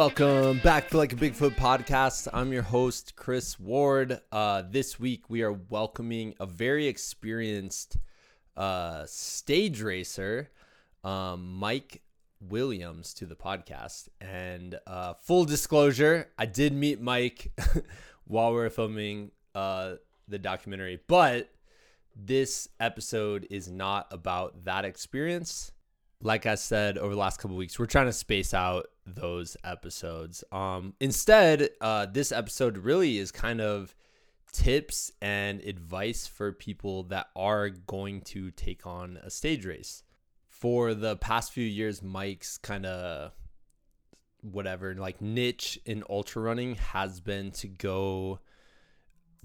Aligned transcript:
Welcome 0.00 0.60
back 0.60 0.88
to 0.88 0.96
Like 0.96 1.12
a 1.12 1.16
Bigfoot 1.16 1.56
podcast. 1.56 2.26
I'm 2.32 2.54
your 2.54 2.62
host, 2.62 3.16
Chris 3.16 3.60
Ward. 3.60 4.18
Uh, 4.32 4.62
this 4.66 4.98
week, 4.98 5.28
we 5.28 5.42
are 5.42 5.52
welcoming 5.52 6.32
a 6.40 6.46
very 6.46 6.86
experienced 6.86 7.98
uh, 8.56 9.04
stage 9.04 9.82
racer, 9.82 10.48
um, 11.04 11.54
Mike 11.58 12.00
Williams, 12.40 13.12
to 13.12 13.26
the 13.26 13.36
podcast. 13.36 14.08
And 14.22 14.80
uh, 14.86 15.14
full 15.20 15.44
disclosure, 15.44 16.30
I 16.38 16.46
did 16.46 16.72
meet 16.72 16.98
Mike 16.98 17.52
while 18.24 18.52
we 18.52 18.56
were 18.56 18.70
filming 18.70 19.32
uh, 19.54 19.96
the 20.26 20.38
documentary, 20.38 20.98
but 21.08 21.50
this 22.16 22.70
episode 22.80 23.46
is 23.50 23.70
not 23.70 24.06
about 24.10 24.64
that 24.64 24.86
experience 24.86 25.72
like 26.22 26.46
I 26.46 26.54
said 26.54 26.98
over 26.98 27.14
the 27.14 27.20
last 27.20 27.38
couple 27.38 27.56
weeks, 27.56 27.78
we're 27.78 27.86
trying 27.86 28.06
to 28.06 28.12
space 28.12 28.52
out 28.52 28.86
those 29.06 29.56
episodes. 29.64 30.44
Um, 30.52 30.94
instead, 31.00 31.70
uh, 31.80 32.06
this 32.06 32.30
episode 32.32 32.78
really 32.78 33.18
is 33.18 33.32
kind 33.32 33.60
of 33.60 33.94
tips 34.52 35.12
and 35.22 35.60
advice 35.62 36.26
for 36.26 36.52
people 36.52 37.04
that 37.04 37.28
are 37.36 37.70
going 37.70 38.20
to 38.22 38.50
take 38.50 38.86
on 38.86 39.18
a 39.22 39.30
stage 39.30 39.64
race. 39.64 40.02
For 40.48 40.92
the 40.92 41.16
past 41.16 41.52
few 41.52 41.64
years, 41.64 42.02
Mike's 42.02 42.58
kind 42.58 42.84
of 42.84 43.32
whatever 44.42 44.94
like 44.94 45.20
niche 45.20 45.78
in 45.84 46.02
ultra 46.08 46.40
running 46.42 46.74
has 46.76 47.20
been 47.20 47.50
to 47.50 47.68
go 47.68 48.40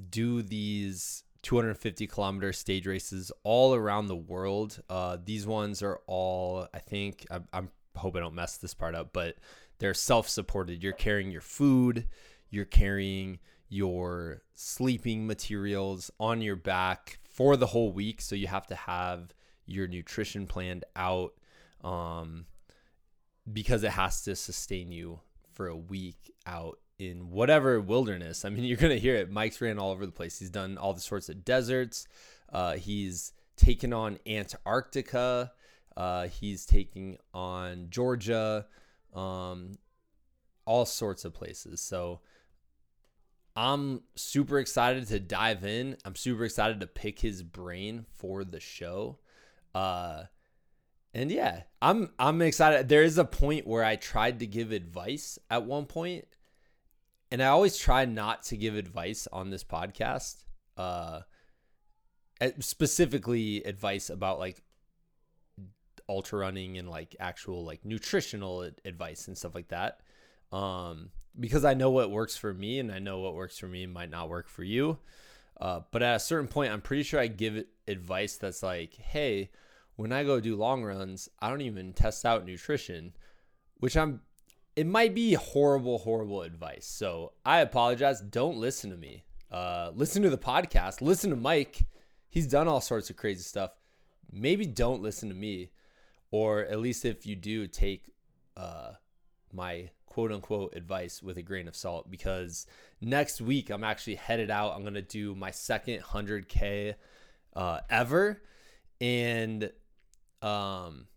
do 0.09 0.41
these 0.41 1.24
250 1.45 2.07
kilometer 2.07 2.51
stage 2.51 2.87
races 2.87 3.31
all 3.43 3.75
around 3.75 4.07
the 4.07 4.15
world. 4.15 4.81
Uh, 4.89 5.15
these 5.23 5.45
ones 5.45 5.83
are 5.83 6.01
all, 6.07 6.67
I 6.73 6.79
think, 6.79 7.23
I, 7.29 7.39
I'm 7.53 7.69
hope 7.95 8.15
I 8.15 8.19
don't 8.19 8.33
mess 8.33 8.57
this 8.57 8.73
part 8.73 8.95
up, 8.95 9.13
but 9.13 9.35
they're 9.77 9.93
self 9.93 10.27
supported. 10.27 10.81
You're 10.81 10.93
carrying 10.93 11.29
your 11.29 11.41
food, 11.41 12.07
you're 12.49 12.65
carrying 12.65 13.37
your 13.69 14.41
sleeping 14.55 15.27
materials 15.27 16.09
on 16.19 16.41
your 16.41 16.55
back 16.55 17.19
for 17.29 17.55
the 17.55 17.67
whole 17.67 17.91
week. 17.91 18.21
So 18.21 18.33
you 18.33 18.47
have 18.47 18.65
to 18.67 18.75
have 18.75 19.35
your 19.67 19.87
nutrition 19.87 20.47
planned 20.47 20.83
out 20.95 21.35
um, 21.83 22.47
because 23.53 23.83
it 23.83 23.91
has 23.91 24.23
to 24.23 24.35
sustain 24.35 24.91
you 24.91 25.19
for 25.53 25.67
a 25.67 25.77
week 25.77 26.33
out 26.47 26.79
in 26.97 27.29
whatever 27.29 27.79
wilderness. 27.79 28.45
I 28.45 28.49
mean, 28.49 28.63
you're 28.63 28.77
gonna 28.77 28.95
hear 28.95 29.15
it. 29.15 29.31
Mike's 29.31 29.61
ran 29.61 29.79
all 29.79 29.91
over 29.91 30.05
the 30.05 30.11
place. 30.11 30.39
He's 30.39 30.49
done 30.49 30.77
all 30.77 30.93
the 30.93 31.01
sorts 31.01 31.29
of 31.29 31.43
deserts. 31.43 32.07
Uh, 32.51 32.73
he's 32.73 33.33
taken 33.57 33.93
on 33.93 34.19
Antarctica. 34.27 35.51
Uh, 35.95 36.27
he's 36.27 36.65
taking 36.65 37.17
on 37.33 37.87
Georgia, 37.89 38.65
um, 39.13 39.77
all 40.65 40.85
sorts 40.85 41.23
of 41.23 41.33
places. 41.33 41.79
So 41.81 42.19
I'm 43.55 44.01
super 44.15 44.59
excited 44.59 45.07
to 45.07 45.19
dive 45.19 45.63
in. 45.63 45.97
I'm 46.03 46.15
super 46.15 46.43
excited 46.43 46.81
to 46.81 46.87
pick 46.87 47.19
his 47.19 47.43
brain 47.43 48.05
for 48.17 48.43
the 48.43 48.59
show. 48.59 49.19
Uh, 49.73 50.23
and 51.13 51.31
yeah, 51.31 51.63
I'm 51.81 52.11
I'm 52.19 52.41
excited. 52.41 52.89
There 52.89 53.03
is 53.03 53.17
a 53.17 53.23
point 53.23 53.65
where 53.65 53.85
I 53.85 53.95
tried 53.95 54.39
to 54.39 54.47
give 54.47 54.73
advice 54.73 55.39
at 55.49 55.63
one 55.63 55.85
point 55.85 56.25
and 57.31 57.41
I 57.41 57.47
always 57.47 57.77
try 57.77 58.05
not 58.05 58.43
to 58.43 58.57
give 58.57 58.75
advice 58.75 59.27
on 59.31 59.49
this 59.49 59.63
podcast, 59.63 60.43
uh, 60.77 61.21
specifically 62.59 63.63
advice 63.63 64.09
about 64.09 64.39
like 64.39 64.61
ultra 66.07 66.39
running 66.39 66.77
and 66.77 66.89
like 66.89 67.15
actual 67.19 67.65
like 67.65 67.83
nutritional 67.83 68.69
advice 68.85 69.27
and 69.27 69.37
stuff 69.37 69.55
like 69.55 69.69
that. 69.69 70.01
Um, 70.51 71.09
because 71.39 71.65
I 71.65 71.73
know 71.73 71.89
what 71.89 72.11
works 72.11 72.37
for 72.37 72.53
me 72.53 72.79
and 72.79 72.91
I 72.91 72.99
know 72.99 73.19
what 73.19 73.35
works 73.35 73.57
for 73.57 73.67
me 73.67 73.85
might 73.85 74.09
not 74.09 74.29
work 74.29 74.47
for 74.47 74.63
you. 74.63 74.99
Uh, 75.59 75.81
but 75.91 76.03
at 76.03 76.15
a 76.15 76.19
certain 76.19 76.47
point, 76.47 76.71
I'm 76.71 76.81
pretty 76.81 77.03
sure 77.03 77.19
I 77.19 77.27
give 77.27 77.63
advice 77.87 78.37
that's 78.37 78.61
like, 78.61 78.93
hey, 78.95 79.49
when 79.95 80.11
I 80.11 80.23
go 80.23 80.39
do 80.39 80.55
long 80.55 80.83
runs, 80.83 81.29
I 81.39 81.49
don't 81.49 81.61
even 81.61 81.93
test 81.93 82.25
out 82.25 82.45
nutrition, 82.45 83.13
which 83.77 83.95
I'm 83.95 84.21
it 84.75 84.85
might 84.85 85.15
be 85.15 85.33
horrible, 85.33 85.99
horrible 85.99 86.41
advice. 86.41 86.85
So 86.85 87.33
I 87.45 87.59
apologize. 87.59 88.21
Don't 88.21 88.57
listen 88.57 88.89
to 88.91 88.97
me. 88.97 89.23
Uh, 89.51 89.91
listen 89.95 90.21
to 90.23 90.29
the 90.29 90.37
podcast. 90.37 91.01
Listen 91.01 91.29
to 91.29 91.35
Mike. 91.35 91.85
He's 92.29 92.47
done 92.47 92.67
all 92.67 92.81
sorts 92.81 93.09
of 93.09 93.15
crazy 93.15 93.43
stuff. 93.43 93.71
Maybe 94.31 94.65
don't 94.65 95.01
listen 95.01 95.29
to 95.29 95.35
me, 95.35 95.69
or 96.31 96.61
at 96.65 96.79
least 96.79 97.05
if 97.05 97.25
you 97.25 97.35
do, 97.35 97.67
take 97.67 98.11
uh, 98.57 98.91
my 99.53 99.89
quote 100.07 100.31
unquote 100.31 100.73
advice 100.75 101.23
with 101.23 101.37
a 101.37 101.41
grain 101.41 101.67
of 101.67 101.75
salt 101.75 102.09
because 102.09 102.65
next 102.99 103.39
week 103.41 103.69
I'm 103.69 103.83
actually 103.83 104.15
headed 104.15 104.49
out. 104.49 104.73
I'm 104.75 104.83
gonna 104.83 105.01
do 105.01 105.35
my 105.35 105.51
second 105.51 106.01
100k 106.01 106.95
uh, 107.55 107.79
ever, 107.89 108.41
and 108.99 109.71
um, 110.41 111.07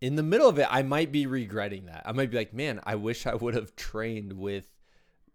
in 0.00 0.16
the 0.16 0.22
middle 0.22 0.48
of 0.48 0.58
it, 0.58 0.66
I 0.70 0.82
might 0.82 1.10
be 1.10 1.26
regretting 1.26 1.86
that. 1.86 2.02
I 2.04 2.12
might 2.12 2.30
be 2.30 2.36
like, 2.36 2.52
man, 2.52 2.80
I 2.84 2.96
wish 2.96 3.26
I 3.26 3.34
would 3.34 3.54
have 3.54 3.76
trained 3.76 4.34
with 4.34 4.66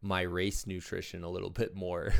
my 0.02 0.22
race 0.22 0.68
nutrition 0.68 1.24
a 1.24 1.30
little 1.30 1.50
bit 1.50 1.76
more. 1.76 2.14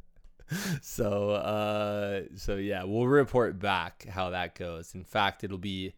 so, 0.82 1.30
uh, 1.30 2.22
so 2.36 2.56
yeah, 2.56 2.84
we'll 2.84 3.06
report 3.06 3.58
back 3.58 4.06
how 4.08 4.30
that 4.30 4.54
goes. 4.54 4.94
In 4.94 5.04
fact, 5.04 5.44
it'll 5.44 5.58
be 5.58 5.94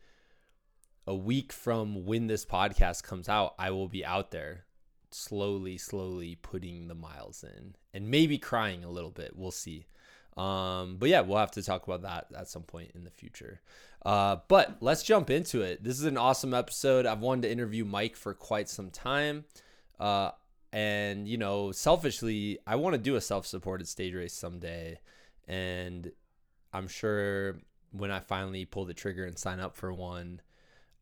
a 1.07 1.15
week 1.15 1.53
from 1.53 2.05
when 2.05 2.27
this 2.27 2.45
podcast 2.45 3.03
comes 3.03 3.29
out. 3.29 3.55
I 3.59 3.71
will 3.71 3.89
be 3.89 4.05
out 4.05 4.31
there 4.31 4.65
slowly, 5.11 5.79
slowly 5.79 6.37
putting 6.37 6.89
the 6.89 6.95
miles 6.95 7.45
in 7.45 7.77
and 7.95 8.11
maybe 8.11 8.39
crying 8.39 8.85
a 8.85 8.91
little 8.91 9.11
bit. 9.11 9.33
We'll 9.37 9.51
see. 9.51 9.87
Um, 10.37 10.97
but 10.99 11.09
yeah, 11.09 11.23
we'll 11.23 11.39
have 11.39 11.53
to 11.53 11.63
talk 11.63 11.87
about 11.87 12.03
that 12.03 12.27
at 12.37 12.49
some 12.49 12.63
point 12.63 12.93
in 12.95 13.05
the 13.05 13.11
future. 13.11 13.61
Uh, 14.07 14.37
but 14.47 14.77
let's 14.81 15.03
jump 15.03 15.31
into 15.31 15.63
it. 15.63 15.83
This 15.83 15.99
is 15.99 16.05
an 16.05 16.17
awesome 16.17 16.55
episode. 16.55 17.07
I've 17.07 17.19
wanted 17.19 17.43
to 17.43 17.51
interview 17.51 17.85
Mike 17.85 18.15
for 18.15 18.35
quite 18.35 18.69
some 18.69 18.89
time. 18.89 19.47
Uh, 19.99 20.31
and, 20.73 21.27
you 21.27 21.37
know, 21.37 21.73
selfishly, 21.73 22.61
I 22.69 22.77
want 22.77 22.95
to 22.95 23.01
do 23.01 23.17
a 23.17 23.21
self 23.21 23.47
supported 23.47 23.89
stage 23.89 24.15
race 24.15 24.33
someday. 24.33 25.01
And 25.49 26.13
I'm 26.73 26.87
sure 26.87 27.59
when 27.91 28.13
I 28.13 28.21
finally 28.21 28.65
pull 28.65 28.85
the 28.85 28.95
trigger 28.95 29.25
and 29.25 29.37
sign 29.37 29.59
up 29.59 29.75
for 29.75 29.93
one, 29.93 30.41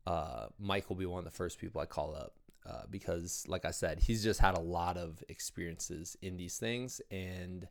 uh, 0.07 0.47
Mike 0.57 0.89
will 0.89 0.95
be 0.95 1.05
one 1.05 1.19
of 1.19 1.25
the 1.25 1.37
first 1.37 1.59
people 1.59 1.81
I 1.81 1.85
call 1.85 2.15
up. 2.15 2.33
Uh, 2.67 2.85
because, 2.89 3.45
like 3.47 3.65
I 3.65 3.71
said, 3.71 3.99
he's 3.99 4.23
just 4.23 4.39
had 4.39 4.57
a 4.57 4.61
lot 4.61 4.97
of 4.97 5.23
experiences 5.29 6.17
in 6.23 6.37
these 6.37 6.57
things. 6.57 7.01
And, 7.11 7.67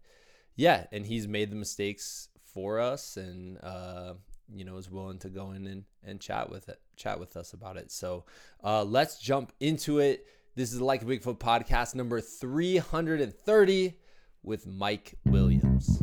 yeah, 0.55 0.87
and 0.93 1.05
he's 1.05 1.27
made 1.27 1.51
the 1.51 1.57
mistakes 1.57 2.29
for 2.45 2.79
us 2.79 3.17
and 3.17 3.59
uh, 3.65 4.15
you 4.53 4.65
know 4.65 4.77
is 4.77 4.91
willing 4.91 5.19
to 5.19 5.29
go 5.29 5.53
in 5.53 5.67
and, 5.67 5.85
and 6.03 6.21
chat 6.21 6.51
with 6.51 6.69
it, 6.69 6.81
chat 6.97 7.19
with 7.21 7.37
us 7.37 7.53
about 7.53 7.77
it. 7.77 7.91
So 7.91 8.25
uh, 8.63 8.85
let's 8.85 9.19
jump 9.19 9.53
into 9.61 9.99
it. 9.99 10.27
This 10.57 10.73
is 10.73 10.81
like 10.81 11.03
a 11.03 11.05
Bigfoot 11.05 11.39
podcast 11.39 11.95
number 11.95 12.21
330 12.21 13.95
with 14.43 14.67
Mike 14.67 15.15
Williams. 15.25 16.01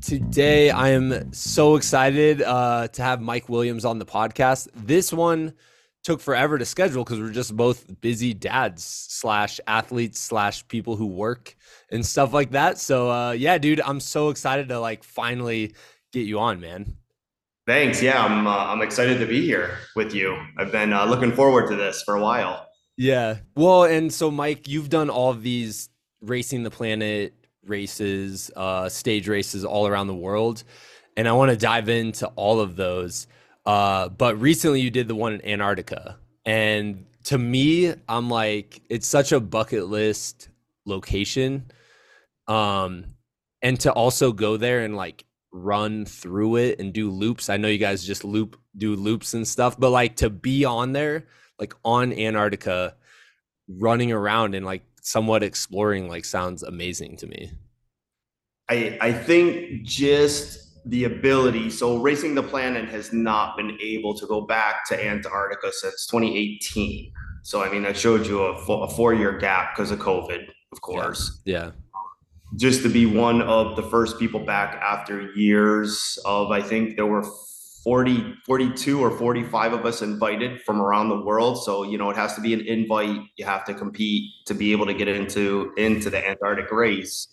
Today, 0.00 0.70
I 0.70 0.90
am 0.90 1.32
so 1.32 1.76
excited 1.76 2.42
uh, 2.42 2.88
to 2.88 3.02
have 3.02 3.22
Mike 3.22 3.48
Williams 3.48 3.84
on 3.84 3.98
the 3.98 4.04
podcast. 4.04 4.68
This 4.74 5.12
one 5.12 5.54
took 6.04 6.20
forever 6.20 6.58
to 6.58 6.64
schedule 6.64 7.02
because 7.02 7.18
we're 7.18 7.30
just 7.30 7.56
both 7.56 8.00
busy 8.00 8.34
dads 8.34 8.84
slash 8.84 9.58
athletes 9.66 10.20
slash 10.20 10.66
people 10.68 10.96
who 10.96 11.06
work 11.06 11.56
and 11.90 12.04
stuff 12.04 12.32
like 12.32 12.50
that. 12.50 12.78
So 12.78 13.10
uh, 13.10 13.32
yeah, 13.32 13.58
dude, 13.58 13.80
I'm 13.80 14.00
so 14.00 14.28
excited 14.28 14.68
to 14.68 14.78
like 14.78 15.02
finally 15.02 15.74
get 16.12 16.26
you 16.26 16.38
on, 16.38 16.60
man. 16.60 16.96
Thanks. 17.66 18.02
Yeah, 18.02 18.22
I'm 18.22 18.46
uh, 18.46 18.66
I'm 18.66 18.82
excited 18.82 19.18
to 19.18 19.26
be 19.26 19.40
here 19.44 19.78
with 19.96 20.14
you. 20.14 20.38
I've 20.58 20.70
been 20.70 20.92
uh, 20.92 21.06
looking 21.06 21.32
forward 21.32 21.68
to 21.68 21.76
this 21.76 22.02
for 22.02 22.16
a 22.16 22.20
while. 22.20 22.68
Yeah. 22.96 23.38
Well, 23.56 23.84
and 23.84 24.12
so 24.12 24.30
Mike, 24.30 24.68
you've 24.68 24.90
done 24.90 25.08
all 25.08 25.30
of 25.30 25.42
these 25.42 25.88
racing 26.20 26.62
the 26.62 26.70
planet 26.70 27.32
races, 27.66 28.50
uh, 28.54 28.90
stage 28.90 29.28
races 29.28 29.64
all 29.64 29.86
around 29.86 30.08
the 30.08 30.14
world, 30.14 30.62
and 31.16 31.26
I 31.26 31.32
want 31.32 31.50
to 31.50 31.56
dive 31.56 31.88
into 31.88 32.26
all 32.36 32.60
of 32.60 32.76
those. 32.76 33.26
Uh, 33.66 34.08
but 34.08 34.40
recently 34.40 34.80
you 34.80 34.90
did 34.90 35.08
the 35.08 35.14
one 35.14 35.34
in 35.34 35.44
Antarctica. 35.44 36.18
And 36.44 37.06
to 37.24 37.38
me, 37.38 37.94
I'm 38.08 38.28
like, 38.28 38.82
it's 38.90 39.06
such 39.06 39.32
a 39.32 39.40
bucket 39.40 39.86
list 39.86 40.48
location. 40.84 41.70
Um, 42.46 43.06
and 43.62 43.80
to 43.80 43.92
also 43.92 44.32
go 44.32 44.56
there 44.58 44.84
and 44.84 44.94
like 44.94 45.24
run 45.50 46.04
through 46.04 46.56
it 46.56 46.80
and 46.80 46.92
do 46.92 47.10
loops. 47.10 47.48
I 47.48 47.56
know 47.56 47.68
you 47.68 47.78
guys 47.78 48.04
just 48.04 48.24
loop 48.24 48.60
do 48.76 48.96
loops 48.96 49.34
and 49.34 49.46
stuff, 49.46 49.78
but 49.78 49.90
like 49.90 50.16
to 50.16 50.28
be 50.28 50.64
on 50.64 50.92
there, 50.92 51.26
like 51.58 51.74
on 51.84 52.12
Antarctica, 52.12 52.96
running 53.68 54.12
around 54.12 54.54
and 54.54 54.66
like 54.66 54.82
somewhat 55.00 55.42
exploring 55.42 56.08
like 56.08 56.24
sounds 56.24 56.62
amazing 56.62 57.16
to 57.18 57.26
me. 57.26 57.52
I 58.68 58.98
I 59.00 59.12
think 59.12 59.84
just 59.84 60.63
the 60.86 61.04
ability. 61.04 61.70
So, 61.70 61.96
Racing 61.98 62.34
the 62.34 62.42
Planet 62.42 62.88
has 62.88 63.12
not 63.12 63.56
been 63.56 63.78
able 63.80 64.14
to 64.14 64.26
go 64.26 64.42
back 64.42 64.86
to 64.88 65.06
Antarctica 65.06 65.72
since 65.72 66.06
2018. 66.06 67.12
So, 67.42 67.62
I 67.62 67.70
mean, 67.70 67.84
I 67.84 67.92
showed 67.92 68.26
you 68.26 68.42
a, 68.42 68.52
a 68.52 68.88
four 68.88 69.14
year 69.14 69.36
gap 69.38 69.74
because 69.74 69.90
of 69.90 69.98
COVID, 69.98 70.46
of 70.72 70.80
course. 70.80 71.40
Yeah. 71.44 71.72
Just 72.56 72.82
to 72.82 72.88
be 72.88 73.06
one 73.06 73.42
of 73.42 73.76
the 73.76 73.82
first 73.82 74.18
people 74.18 74.40
back 74.40 74.80
after 74.80 75.32
years 75.32 76.18
of, 76.24 76.50
I 76.50 76.62
think 76.62 76.96
there 76.96 77.06
were 77.06 77.24
40, 77.82 78.34
42 78.46 79.02
or 79.02 79.10
45 79.10 79.72
of 79.74 79.84
us 79.84 80.00
invited 80.02 80.62
from 80.62 80.80
around 80.80 81.08
the 81.08 81.20
world. 81.20 81.62
So, 81.62 81.82
you 81.82 81.98
know, 81.98 82.08
it 82.10 82.16
has 82.16 82.34
to 82.34 82.40
be 82.40 82.54
an 82.54 82.60
invite. 82.60 83.20
You 83.36 83.44
have 83.44 83.64
to 83.66 83.74
compete 83.74 84.30
to 84.46 84.54
be 84.54 84.72
able 84.72 84.86
to 84.86 84.94
get 84.94 85.08
into 85.08 85.72
into 85.76 86.10
the 86.10 86.26
Antarctic 86.26 86.70
race 86.70 87.28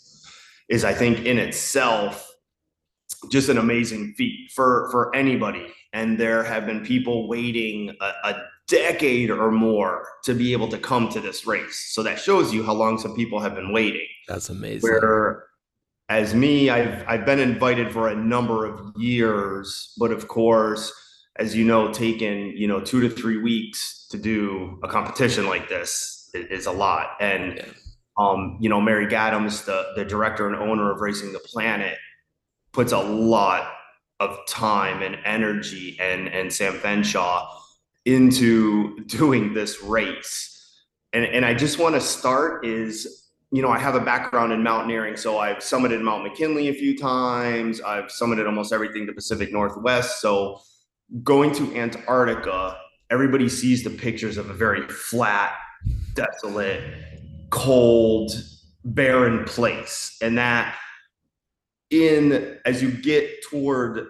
is 0.71 0.85
I 0.85 0.93
think 0.93 1.25
in 1.25 1.37
itself 1.37 2.30
just 3.29 3.49
an 3.49 3.57
amazing 3.57 4.13
feat 4.17 4.51
for 4.51 4.89
for 4.91 5.15
anybody. 5.15 5.67
And 5.93 6.17
there 6.17 6.43
have 6.43 6.65
been 6.65 6.85
people 6.85 7.27
waiting 7.27 7.95
a, 7.99 8.05
a, 8.23 8.35
decade 8.67 9.29
or 9.29 9.51
more 9.51 10.07
to 10.23 10.33
be 10.33 10.53
able 10.53 10.69
to 10.69 10.77
come 10.77 11.09
to 11.09 11.19
this 11.19 11.45
race. 11.45 11.91
So 11.91 12.01
that 12.03 12.17
shows 12.17 12.53
you 12.53 12.63
how 12.63 12.71
long 12.71 12.97
some 12.97 13.13
people 13.17 13.41
have 13.41 13.53
been 13.53 13.73
waiting. 13.73 14.07
That's 14.29 14.49
amazing. 14.49 14.89
Where 14.89 15.43
as 16.07 16.35
me 16.35 16.69
i've 16.69 17.05
i've 17.07 17.25
been 17.25 17.39
invited 17.39 17.89
for 17.89 18.09
a 18.09 18.15
number 18.15 18.65
of 18.65 18.91
years 18.97 19.93
but 19.97 20.11
of 20.11 20.27
course 20.27 20.91
as 21.37 21.55
you 21.55 21.63
know 21.63 21.91
taking 21.91 22.55
you 22.55 22.67
know 22.67 22.81
two 22.81 22.99
to 23.01 23.09
three 23.09 23.37
weeks 23.37 24.07
to 24.11 24.17
do 24.17 24.77
a 24.83 24.87
competition 24.87 25.47
like 25.47 25.69
this 25.69 26.29
is 26.33 26.65
a 26.65 26.71
lot. 26.71 27.11
And 27.19 27.55
yeah. 27.55 27.65
um 28.17 28.57
you 28.59 28.69
know 28.69 28.81
mary 28.81 29.07
gadams 29.07 29.63
the 29.63 29.91
the 29.95 30.05
director 30.05 30.47
and 30.47 30.55
owner 30.55 30.91
of 30.91 31.01
racing 31.01 31.33
the 31.33 31.39
planet 31.39 31.97
puts 32.73 32.91
a 32.91 32.99
lot 32.99 33.71
of 34.19 34.37
time 34.47 35.01
and 35.01 35.17
energy 35.25 35.97
and 35.99 36.27
and 36.27 36.51
Sam 36.53 36.73
Fenshaw 36.73 37.47
into 38.05 39.03
doing 39.05 39.53
this 39.53 39.81
race. 39.81 40.47
And 41.13 41.25
and 41.25 41.45
I 41.45 41.53
just 41.53 41.79
want 41.79 41.95
to 41.95 42.01
start 42.01 42.65
is 42.65 43.21
you 43.53 43.61
know, 43.61 43.69
I 43.69 43.77
have 43.79 43.95
a 43.95 43.99
background 43.99 44.53
in 44.53 44.63
mountaineering, 44.63 45.17
so 45.17 45.37
I've 45.37 45.57
summited 45.57 46.01
Mount 46.01 46.23
McKinley 46.23 46.69
a 46.69 46.73
few 46.73 46.97
times. 46.97 47.81
I've 47.81 48.05
summited 48.05 48.45
almost 48.45 48.71
everything 48.71 49.05
the 49.05 49.11
Pacific 49.11 49.51
Northwest. 49.51 50.21
So 50.21 50.61
going 51.21 51.53
to 51.55 51.75
Antarctica, 51.75 52.77
everybody 53.09 53.49
sees 53.49 53.83
the 53.83 53.89
pictures 53.89 54.37
of 54.37 54.49
a 54.49 54.53
very 54.53 54.87
flat, 54.87 55.53
desolate, 56.13 56.81
cold, 57.49 58.31
barren 58.85 59.43
place. 59.43 60.17
And 60.21 60.37
that 60.37 60.73
in 61.91 62.57
as 62.65 62.81
you 62.81 62.89
get 62.91 63.43
toward 63.43 64.07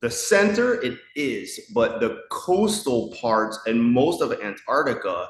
the 0.00 0.10
center 0.10 0.82
it 0.82 0.98
is 1.14 1.60
but 1.74 2.00
the 2.00 2.22
coastal 2.30 3.14
parts 3.20 3.58
and 3.66 3.80
most 3.82 4.22
of 4.22 4.32
antarctica 4.42 5.28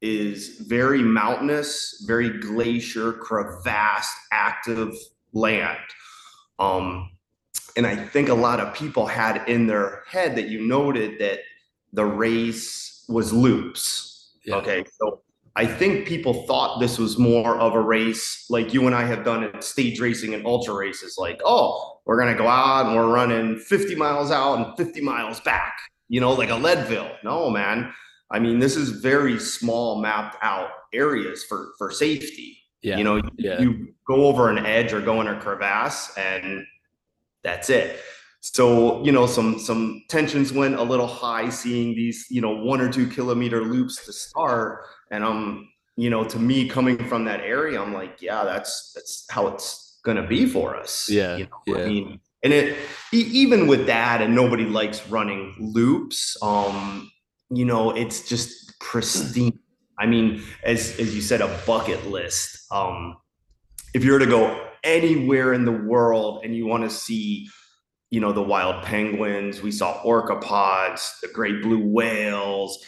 is 0.00 0.60
very 0.60 1.02
mountainous 1.02 2.04
very 2.06 2.38
glacier 2.40 3.12
crevassed 3.12 4.16
active 4.30 4.94
land 5.32 5.78
um, 6.60 7.10
and 7.76 7.86
i 7.86 7.96
think 7.96 8.28
a 8.28 8.34
lot 8.34 8.60
of 8.60 8.72
people 8.74 9.06
had 9.06 9.46
in 9.48 9.66
their 9.66 10.04
head 10.08 10.36
that 10.36 10.48
you 10.48 10.66
noted 10.66 11.18
that 11.18 11.40
the 11.92 12.04
race 12.04 13.04
was 13.08 13.32
loops 13.32 14.36
yeah. 14.44 14.54
okay 14.54 14.84
so 15.00 15.20
I 15.54 15.66
think 15.66 16.06
people 16.06 16.46
thought 16.46 16.80
this 16.80 16.98
was 16.98 17.18
more 17.18 17.58
of 17.58 17.74
a 17.74 17.80
race 17.80 18.46
like 18.48 18.72
you 18.72 18.86
and 18.86 18.94
I 18.94 19.04
have 19.04 19.24
done 19.24 19.44
in 19.44 19.60
stage 19.60 20.00
racing 20.00 20.32
and 20.32 20.46
ultra 20.46 20.74
races. 20.74 21.16
Like, 21.18 21.40
oh, 21.44 22.00
we're 22.06 22.18
gonna 22.18 22.36
go 22.36 22.48
out 22.48 22.86
and 22.86 22.96
we're 22.96 23.12
running 23.12 23.58
50 23.58 23.94
miles 23.94 24.30
out 24.30 24.54
and 24.54 24.76
50 24.76 25.02
miles 25.02 25.40
back, 25.40 25.76
you 26.08 26.20
know, 26.20 26.32
like 26.32 26.50
a 26.50 26.56
Leadville. 26.56 27.10
No, 27.22 27.50
man. 27.50 27.92
I 28.30 28.38
mean, 28.38 28.60
this 28.60 28.76
is 28.76 29.02
very 29.02 29.38
small 29.38 30.00
mapped 30.00 30.36
out 30.42 30.70
areas 30.94 31.44
for 31.44 31.72
for 31.76 31.90
safety. 31.90 32.58
Yeah. 32.80 32.96
You 32.96 33.04
know, 33.04 33.20
yeah. 33.36 33.60
you 33.60 33.94
go 34.06 34.26
over 34.26 34.48
an 34.48 34.64
edge 34.64 34.92
or 34.92 35.00
go 35.00 35.20
in 35.20 35.28
a 35.28 35.38
crevasse 35.38 36.16
and 36.16 36.64
that's 37.44 37.70
it. 37.70 38.00
So, 38.44 39.04
you 39.04 39.12
know, 39.12 39.26
some 39.26 39.60
some 39.60 40.02
tensions 40.08 40.52
went 40.52 40.74
a 40.74 40.82
little 40.82 41.06
high 41.06 41.48
seeing 41.48 41.94
these, 41.94 42.26
you 42.28 42.40
know, 42.40 42.50
one 42.50 42.80
or 42.80 42.90
two 42.90 43.06
kilometer 43.06 43.62
loops 43.62 44.04
to 44.04 44.12
start 44.12 44.84
and 45.12 45.24
I'm, 45.24 45.68
you 45.96 46.10
know, 46.10 46.24
to 46.24 46.38
me 46.40 46.68
coming 46.68 46.98
from 47.08 47.24
that 47.26 47.40
area, 47.40 47.80
I'm 47.80 47.94
like, 47.94 48.20
yeah, 48.20 48.42
that's 48.42 48.92
that's 48.94 49.26
how 49.30 49.46
it's 49.46 50.00
gonna 50.04 50.26
be 50.26 50.46
for 50.46 50.76
us. 50.76 51.08
Yeah. 51.08 51.36
You 51.36 51.44
know? 51.44 51.62
yeah. 51.66 51.84
I 51.84 51.86
mean, 51.86 52.20
and 52.42 52.52
it 52.52 52.76
even 53.12 53.68
with 53.68 53.86
that, 53.86 54.20
and 54.20 54.34
nobody 54.34 54.64
likes 54.64 55.06
running 55.08 55.54
loops. 55.60 56.36
Um, 56.42 57.12
you 57.48 57.64
know, 57.64 57.92
it's 57.92 58.28
just 58.28 58.76
pristine. 58.80 59.56
I 60.00 60.06
mean, 60.06 60.42
as 60.64 60.98
as 60.98 61.14
you 61.14 61.20
said, 61.20 61.42
a 61.42 61.60
bucket 61.64 62.08
list. 62.08 62.66
Um, 62.72 63.18
if 63.94 64.04
you 64.04 64.10
were 64.10 64.18
to 64.18 64.26
go 64.26 64.68
anywhere 64.82 65.52
in 65.52 65.64
the 65.64 65.72
world 65.72 66.44
and 66.44 66.56
you 66.56 66.66
want 66.66 66.82
to 66.82 66.90
see 66.90 67.48
you 68.12 68.20
know 68.20 68.32
the 68.32 68.42
wild 68.42 68.84
penguins 68.84 69.60
we 69.60 69.72
saw 69.72 70.00
orcapods 70.04 71.10
the 71.22 71.28
great 71.34 71.60
blue 71.62 71.84
whales 71.84 72.78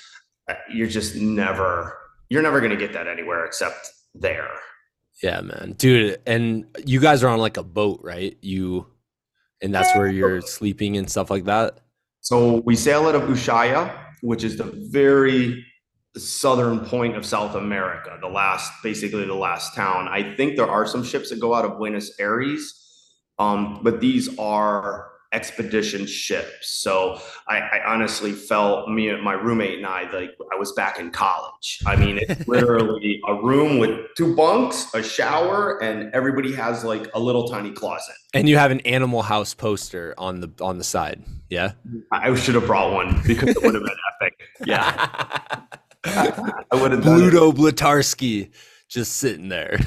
uh, 0.48 0.54
you're 0.72 0.86
just 0.86 1.16
never 1.16 1.98
you're 2.28 2.42
never 2.42 2.60
going 2.60 2.70
to 2.70 2.76
get 2.76 2.92
that 2.92 3.06
anywhere 3.06 3.44
except 3.44 3.90
there. 4.14 4.50
Yeah, 5.22 5.40
man. 5.40 5.74
Dude, 5.78 6.20
and 6.26 6.66
you 6.84 7.00
guys 7.00 7.22
are 7.22 7.28
on 7.28 7.38
like 7.38 7.56
a 7.56 7.62
boat, 7.62 8.00
right? 8.02 8.36
You 8.40 8.86
and 9.62 9.74
that's 9.74 9.94
where 9.96 10.08
you're 10.08 10.40
sleeping 10.42 10.96
and 10.96 11.08
stuff 11.08 11.30
like 11.30 11.44
that. 11.44 11.80
So 12.20 12.60
we 12.66 12.76
sail 12.76 13.06
out 13.06 13.14
of 13.14 13.22
Ushuaia, 13.22 13.96
which 14.20 14.44
is 14.44 14.56
the 14.56 14.64
very 14.90 15.64
southern 16.16 16.80
point 16.80 17.16
of 17.16 17.24
South 17.24 17.54
America, 17.54 18.18
the 18.20 18.28
last, 18.28 18.70
basically 18.82 19.24
the 19.24 19.34
last 19.34 19.74
town. 19.74 20.08
I 20.08 20.34
think 20.36 20.56
there 20.56 20.68
are 20.68 20.86
some 20.86 21.02
ships 21.02 21.30
that 21.30 21.40
go 21.40 21.54
out 21.54 21.64
of 21.64 21.78
Buenos 21.78 22.18
Aires, 22.18 22.74
um, 23.38 23.80
but 23.82 24.00
these 24.00 24.36
are 24.38 25.10
expedition 25.34 26.06
ships. 26.06 26.70
So 26.70 27.20
I, 27.48 27.58
I, 27.58 27.80
honestly 27.84 28.32
felt 28.32 28.88
me 28.88 29.08
and 29.08 29.22
my 29.22 29.32
roommate 29.32 29.78
and 29.78 29.86
I 29.86 30.10
like 30.12 30.30
I 30.52 30.56
was 30.56 30.72
back 30.72 30.98
in 30.98 31.10
college. 31.10 31.80
I 31.84 31.96
mean, 31.96 32.20
it's 32.22 32.46
literally 32.48 33.20
a 33.26 33.34
room 33.34 33.78
with 33.78 33.98
two 34.16 34.34
bunks, 34.36 34.94
a 34.94 35.02
shower, 35.02 35.82
and 35.82 36.14
everybody 36.14 36.54
has 36.54 36.84
like 36.84 37.08
a 37.14 37.20
little 37.20 37.48
tiny 37.48 37.72
closet. 37.72 38.14
And 38.32 38.48
you 38.48 38.56
have 38.56 38.70
an 38.70 38.80
Animal 38.80 39.22
House 39.22 39.52
poster 39.52 40.14
on 40.16 40.40
the 40.40 40.50
on 40.60 40.78
the 40.78 40.84
side. 40.84 41.22
Yeah, 41.50 41.72
I 42.12 42.34
should 42.36 42.54
have 42.54 42.66
brought 42.66 42.92
one 42.92 43.20
because 43.26 43.50
it 43.50 43.62
would 43.62 43.74
have 43.74 43.84
been 43.84 43.96
epic. 44.20 44.40
Yeah, 44.64 45.08
I 46.04 46.64
would 46.72 46.92
have. 46.92 47.02
Bluto 47.02 47.52
Blutarsky 47.52 48.50
just 48.88 49.16
sitting 49.16 49.48
there. 49.48 49.78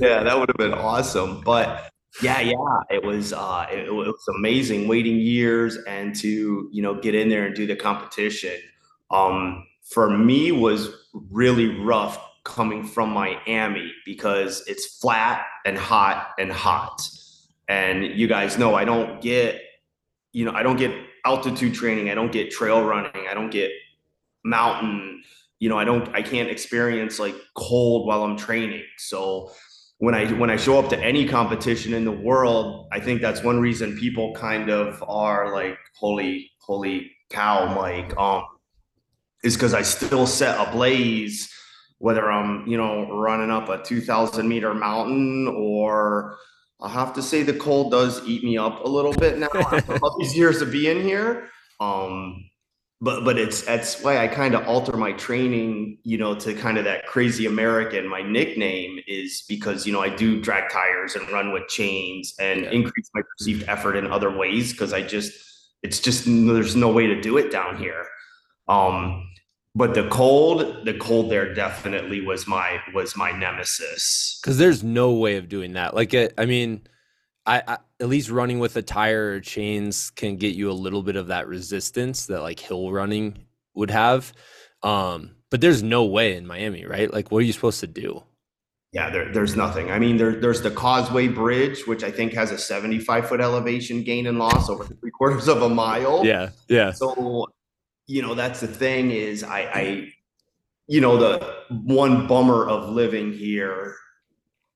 yeah, 0.00 0.22
that 0.24 0.38
would 0.38 0.48
have 0.48 0.56
been 0.56 0.74
awesome. 0.74 1.40
But 1.42 1.90
yeah, 2.22 2.40
yeah, 2.40 2.80
it 2.90 3.04
was 3.04 3.32
uh, 3.32 3.66
it, 3.70 3.86
it, 3.86 3.92
was 3.92 4.24
amazing 4.36 4.88
waiting 4.88 5.18
years 5.18 5.76
and 5.86 6.14
to 6.16 6.68
you 6.72 6.82
know 6.82 6.94
get 6.94 7.14
in 7.14 7.28
there 7.28 7.46
and 7.46 7.54
do 7.54 7.66
the 7.66 7.76
competition. 7.76 8.56
Um, 9.10 9.66
for 9.82 10.10
me, 10.10 10.52
was 10.52 10.90
really 11.30 11.68
rough 11.80 12.18
coming 12.44 12.84
from 12.84 13.10
Miami 13.10 13.92
because 14.04 14.64
it's 14.66 14.98
flat 14.98 15.44
and 15.64 15.76
hot 15.76 16.28
and 16.38 16.50
hot. 16.50 17.00
And 17.68 18.04
you 18.04 18.28
guys 18.28 18.56
know 18.56 18.74
I 18.74 18.84
don't 18.84 19.20
get 19.20 19.60
you 20.32 20.44
know 20.44 20.52
I 20.52 20.62
don't 20.62 20.76
get 20.76 20.92
altitude 21.24 21.74
training, 21.74 22.08
I 22.10 22.14
don't 22.14 22.32
get 22.32 22.50
trail 22.50 22.84
running, 22.84 23.26
I 23.28 23.34
don't 23.34 23.50
get 23.50 23.70
mountain. 24.44 25.22
You 25.58 25.68
know, 25.68 25.78
I 25.78 25.84
don't 25.84 26.08
I 26.14 26.22
can't 26.22 26.48
experience 26.48 27.18
like 27.18 27.34
cold 27.54 28.06
while 28.06 28.22
I'm 28.22 28.36
training. 28.36 28.84
So 28.98 29.50
when 29.98 30.14
I 30.14 30.26
when 30.32 30.50
I 30.50 30.56
show 30.56 30.78
up 30.78 30.90
to 30.90 30.98
any 31.02 31.26
competition 31.26 31.94
in 31.94 32.04
the 32.04 32.12
world, 32.12 32.88
I 32.92 33.00
think 33.00 33.22
that's 33.22 33.42
one 33.42 33.60
reason 33.60 33.96
people 33.96 34.34
kind 34.34 34.68
of 34.68 35.02
are 35.06 35.52
like, 35.54 35.78
holy, 35.98 36.50
holy 36.60 37.12
cow, 37.30 37.74
Mike, 37.74 38.16
um, 38.18 38.44
is 39.42 39.54
because 39.54 39.72
I 39.72 39.82
still 39.82 40.26
set 40.26 40.58
a 40.58 40.70
blaze, 40.70 41.50
whether 41.98 42.30
I'm, 42.30 42.66
you 42.66 42.76
know, 42.76 43.10
running 43.10 43.50
up 43.50 43.68
a 43.68 43.82
2000 43.82 44.46
meter 44.46 44.74
mountain 44.74 45.48
or 45.48 46.36
I 46.82 46.90
have 46.90 47.14
to 47.14 47.22
say 47.22 47.42
the 47.42 47.54
cold 47.54 47.90
does 47.90 48.26
eat 48.26 48.44
me 48.44 48.58
up 48.58 48.84
a 48.84 48.88
little 48.88 49.14
bit 49.14 49.38
now 49.38 49.48
after 49.54 49.96
all 50.02 50.16
these 50.20 50.36
years 50.36 50.60
of 50.60 50.70
being 50.70 51.02
here. 51.02 51.48
Um, 51.80 52.44
but 53.00 53.24
but 53.24 53.38
it's 53.38 53.62
that's 53.62 54.02
why 54.02 54.18
I 54.18 54.28
kind 54.28 54.54
of 54.54 54.66
alter 54.66 54.96
my 54.96 55.12
training, 55.12 55.98
you 56.02 56.16
know, 56.16 56.34
to 56.36 56.54
kind 56.54 56.78
of 56.78 56.84
that 56.84 57.06
crazy 57.06 57.46
American. 57.46 58.08
My 58.08 58.22
nickname 58.22 58.98
is 59.06 59.44
because 59.48 59.86
you 59.86 59.92
know 59.92 60.00
I 60.00 60.08
do 60.08 60.40
drag 60.40 60.70
tires 60.70 61.14
and 61.14 61.30
run 61.30 61.52
with 61.52 61.68
chains 61.68 62.34
and 62.40 62.62
yeah. 62.62 62.70
increase 62.70 63.10
my 63.14 63.20
perceived 63.36 63.68
effort 63.68 63.96
in 63.96 64.06
other 64.06 64.34
ways 64.34 64.72
because 64.72 64.92
I 64.92 65.02
just 65.02 65.32
it's 65.82 66.00
just 66.00 66.24
there's 66.24 66.74
no 66.74 66.90
way 66.90 67.06
to 67.06 67.20
do 67.20 67.36
it 67.36 67.52
down 67.52 67.76
here. 67.76 68.06
Um, 68.68 69.28
but 69.74 69.92
the 69.92 70.08
cold, 70.08 70.86
the 70.86 70.94
cold 70.94 71.30
there 71.30 71.52
definitely 71.52 72.22
was 72.22 72.46
my 72.46 72.80
was 72.94 73.14
my 73.14 73.30
nemesis. 73.30 74.38
Because 74.42 74.56
there's 74.56 74.82
no 74.82 75.12
way 75.12 75.36
of 75.36 75.50
doing 75.50 75.74
that. 75.74 75.94
Like 75.94 76.14
I 76.14 76.46
mean, 76.46 76.80
I, 77.46 77.62
I, 77.66 77.78
at 78.00 78.08
least 78.08 78.30
running 78.30 78.58
with 78.58 78.76
a 78.76 78.82
tire 78.82 79.32
or 79.32 79.40
chains 79.40 80.10
can 80.10 80.36
get 80.36 80.54
you 80.54 80.70
a 80.70 80.72
little 80.72 81.02
bit 81.02 81.16
of 81.16 81.28
that 81.28 81.46
resistance 81.46 82.26
that 82.26 82.42
like 82.42 82.58
hill 82.58 82.90
running 82.92 83.46
would 83.74 83.90
have. 83.90 84.32
Um, 84.82 85.36
but 85.50 85.60
there's 85.60 85.82
no 85.82 86.04
way 86.04 86.36
in 86.36 86.46
Miami, 86.46 86.84
right? 86.84 87.12
Like, 87.12 87.30
what 87.30 87.38
are 87.38 87.46
you 87.46 87.52
supposed 87.52 87.80
to 87.80 87.86
do? 87.86 88.24
Yeah, 88.92 89.10
there, 89.10 89.32
there's 89.32 89.56
nothing. 89.56 89.90
I 89.90 89.98
mean, 89.98 90.16
there, 90.16 90.34
there's 90.34 90.62
the 90.62 90.70
Causeway 90.70 91.28
Bridge, 91.28 91.86
which 91.86 92.02
I 92.02 92.10
think 92.10 92.32
has 92.32 92.50
a 92.50 92.58
75 92.58 93.28
foot 93.28 93.40
elevation 93.40 94.02
gain 94.02 94.26
and 94.26 94.38
loss 94.38 94.68
over 94.68 94.84
three 94.84 95.10
quarters 95.10 95.48
of 95.48 95.62
a 95.62 95.68
mile. 95.68 96.24
Yeah, 96.24 96.50
yeah. 96.68 96.92
So, 96.92 97.46
you 98.06 98.22
know, 98.22 98.34
that's 98.34 98.60
the 98.60 98.68
thing 98.68 99.10
is, 99.10 99.44
I, 99.44 99.60
I, 99.60 100.12
you 100.86 101.00
know, 101.00 101.16
the 101.18 101.56
one 101.70 102.26
bummer 102.26 102.66
of 102.68 102.88
living 102.88 103.32
here, 103.32 103.96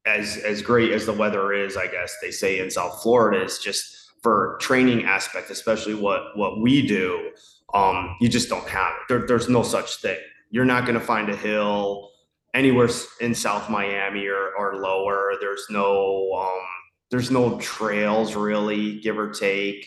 as 0.07 0.39
as 0.39 0.63
great 0.63 0.93
as 0.93 1.07
the 1.07 1.13
weather 1.13 1.53
is, 1.53 1.77
I 1.77 1.87
guess 1.87 2.17
they 2.23 2.31
say 2.31 2.61
in 2.61 2.71
South 2.71 3.03
Florida, 3.03 3.43
is 3.45 3.59
just 3.59 3.97
for 4.23 4.59
training 4.61 5.05
aspect, 5.05 5.51
especially 5.51 5.95
what 5.95 6.37
what 6.37 6.61
we 6.61 6.87
do. 6.87 7.31
Um, 7.75 8.17
you 8.21 8.29
just 8.29 8.49
don't 8.49 8.69
have 8.69 8.93
it. 8.95 9.09
There, 9.09 9.27
there's 9.27 9.49
no 9.49 9.63
such 9.63 9.97
thing. 9.97 10.19
You're 10.51 10.65
not 10.65 10.85
going 10.85 10.99
to 10.99 11.05
find 11.05 11.29
a 11.29 11.37
hill 11.37 12.11
anywhere 12.55 12.89
in 13.21 13.35
South 13.35 13.71
Miami 13.71 14.27
or, 14.27 14.51
or 14.59 14.77
lower. 14.77 15.35
There's 15.41 15.67
no 15.71 16.33
um, 16.33 16.67
there's 17.11 17.31
no 17.31 17.59
trails 17.59 18.35
really, 18.35 19.01
give 19.01 19.19
or 19.19 19.31
take. 19.31 19.87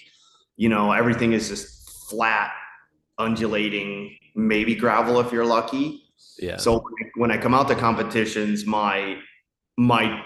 You 0.56 0.70
know, 0.70 0.92
everything 0.92 1.34
is 1.34 1.50
just 1.50 2.10
flat, 2.10 2.52
undulating, 3.18 4.16
maybe 4.36 4.76
gravel 4.76 5.20
if 5.20 5.32
you're 5.32 5.46
lucky. 5.46 6.04
Yeah. 6.38 6.58
So 6.58 6.84
when 7.16 7.32
I 7.32 7.38
come 7.38 7.54
out 7.54 7.68
to 7.70 7.76
competitions, 7.76 8.66
my 8.66 9.18
my 9.78 10.24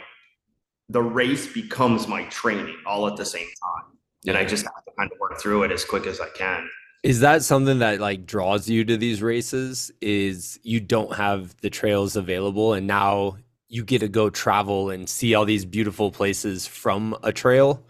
the 0.89 1.01
race 1.01 1.51
becomes 1.51 2.07
my 2.07 2.23
training 2.25 2.77
all 2.85 3.07
at 3.07 3.17
the 3.17 3.25
same 3.25 3.47
time, 3.47 3.97
yeah. 4.23 4.31
and 4.31 4.37
I 4.37 4.45
just 4.45 4.63
have 4.63 4.85
to 4.85 4.91
kind 4.97 5.11
of 5.11 5.19
work 5.19 5.39
through 5.39 5.63
it 5.63 5.71
as 5.71 5.83
quick 5.83 6.07
as 6.07 6.19
I 6.21 6.29
can. 6.29 6.69
Is 7.03 7.19
that 7.19 7.43
something 7.43 7.79
that 7.79 7.99
like 7.99 8.25
draws 8.25 8.67
you 8.69 8.83
to 8.85 8.97
these 8.97 9.21
races? 9.21 9.91
Is 10.01 10.59
you 10.63 10.79
don't 10.79 11.15
have 11.15 11.55
the 11.61 11.69
trails 11.69 12.15
available 12.15 12.73
and 12.73 12.87
now 12.87 13.37
you 13.69 13.83
get 13.83 13.99
to 13.99 14.07
go 14.07 14.29
travel 14.29 14.89
and 14.89 15.07
see 15.07 15.35
all 15.35 15.45
these 15.45 15.65
beautiful 15.65 16.11
places 16.11 16.65
from 16.65 17.15
a 17.23 17.31
trail? 17.31 17.85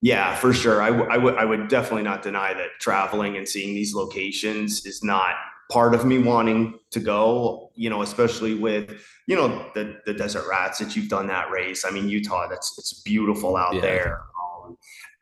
Yeah, 0.00 0.36
for 0.36 0.52
sure. 0.52 0.80
I, 0.80 0.90
w- 0.90 1.08
I 1.10 1.16
would 1.16 1.34
I 1.36 1.44
would 1.44 1.68
definitely 1.68 2.04
not 2.04 2.22
deny 2.22 2.54
that 2.54 2.70
traveling 2.80 3.36
and 3.36 3.48
seeing 3.48 3.74
these 3.74 3.94
locations 3.94 4.86
is 4.86 5.02
not 5.02 5.34
part 5.70 5.94
of 5.94 6.04
me 6.04 6.18
wanting 6.18 6.78
to 6.90 7.00
go. 7.00 7.70
You 7.74 7.90
know, 7.90 8.02
especially 8.02 8.54
with 8.54 9.04
you 9.26 9.36
know 9.36 9.70
the 9.74 10.00
the 10.06 10.14
desert 10.14 10.44
rats 10.48 10.78
that 10.78 10.96
you've 10.96 11.08
done 11.08 11.26
that 11.28 11.50
race. 11.50 11.84
I 11.84 11.90
mean, 11.90 12.08
Utah, 12.08 12.48
that's 12.48 12.76
it's 12.78 13.02
beautiful 13.02 13.56
out 13.56 13.74
yeah. 13.74 13.80
there 13.80 14.20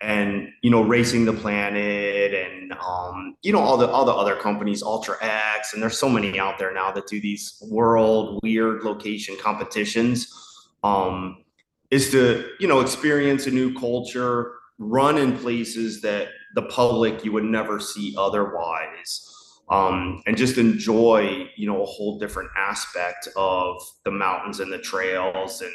and 0.00 0.48
you 0.62 0.70
know 0.70 0.82
racing 0.82 1.24
the 1.24 1.32
planet 1.32 2.34
and 2.34 2.72
um, 2.72 3.36
you 3.42 3.52
know 3.52 3.60
all 3.60 3.76
the 3.76 3.88
all 3.88 4.04
the 4.04 4.12
other 4.12 4.36
companies 4.36 4.82
ultra 4.82 5.16
x 5.22 5.72
and 5.72 5.82
there's 5.82 5.98
so 5.98 6.08
many 6.08 6.38
out 6.38 6.58
there 6.58 6.72
now 6.72 6.90
that 6.92 7.06
do 7.06 7.20
these 7.20 7.62
world 7.68 8.38
weird 8.42 8.82
location 8.82 9.36
competitions 9.40 10.32
um, 10.84 11.44
is 11.90 12.10
to 12.10 12.50
you 12.60 12.68
know 12.68 12.80
experience 12.80 13.46
a 13.46 13.50
new 13.50 13.72
culture 13.74 14.52
run 14.78 15.16
in 15.16 15.36
places 15.38 16.02
that 16.02 16.28
the 16.54 16.62
public 16.62 17.24
you 17.24 17.32
would 17.32 17.44
never 17.44 17.80
see 17.80 18.14
otherwise 18.18 19.25
um, 19.68 20.22
and 20.26 20.36
just 20.36 20.58
enjoy 20.58 21.48
you 21.56 21.66
know 21.66 21.82
a 21.82 21.86
whole 21.86 22.18
different 22.18 22.50
aspect 22.56 23.28
of 23.36 23.76
the 24.04 24.10
mountains 24.10 24.60
and 24.60 24.72
the 24.72 24.78
trails 24.78 25.60
and 25.60 25.72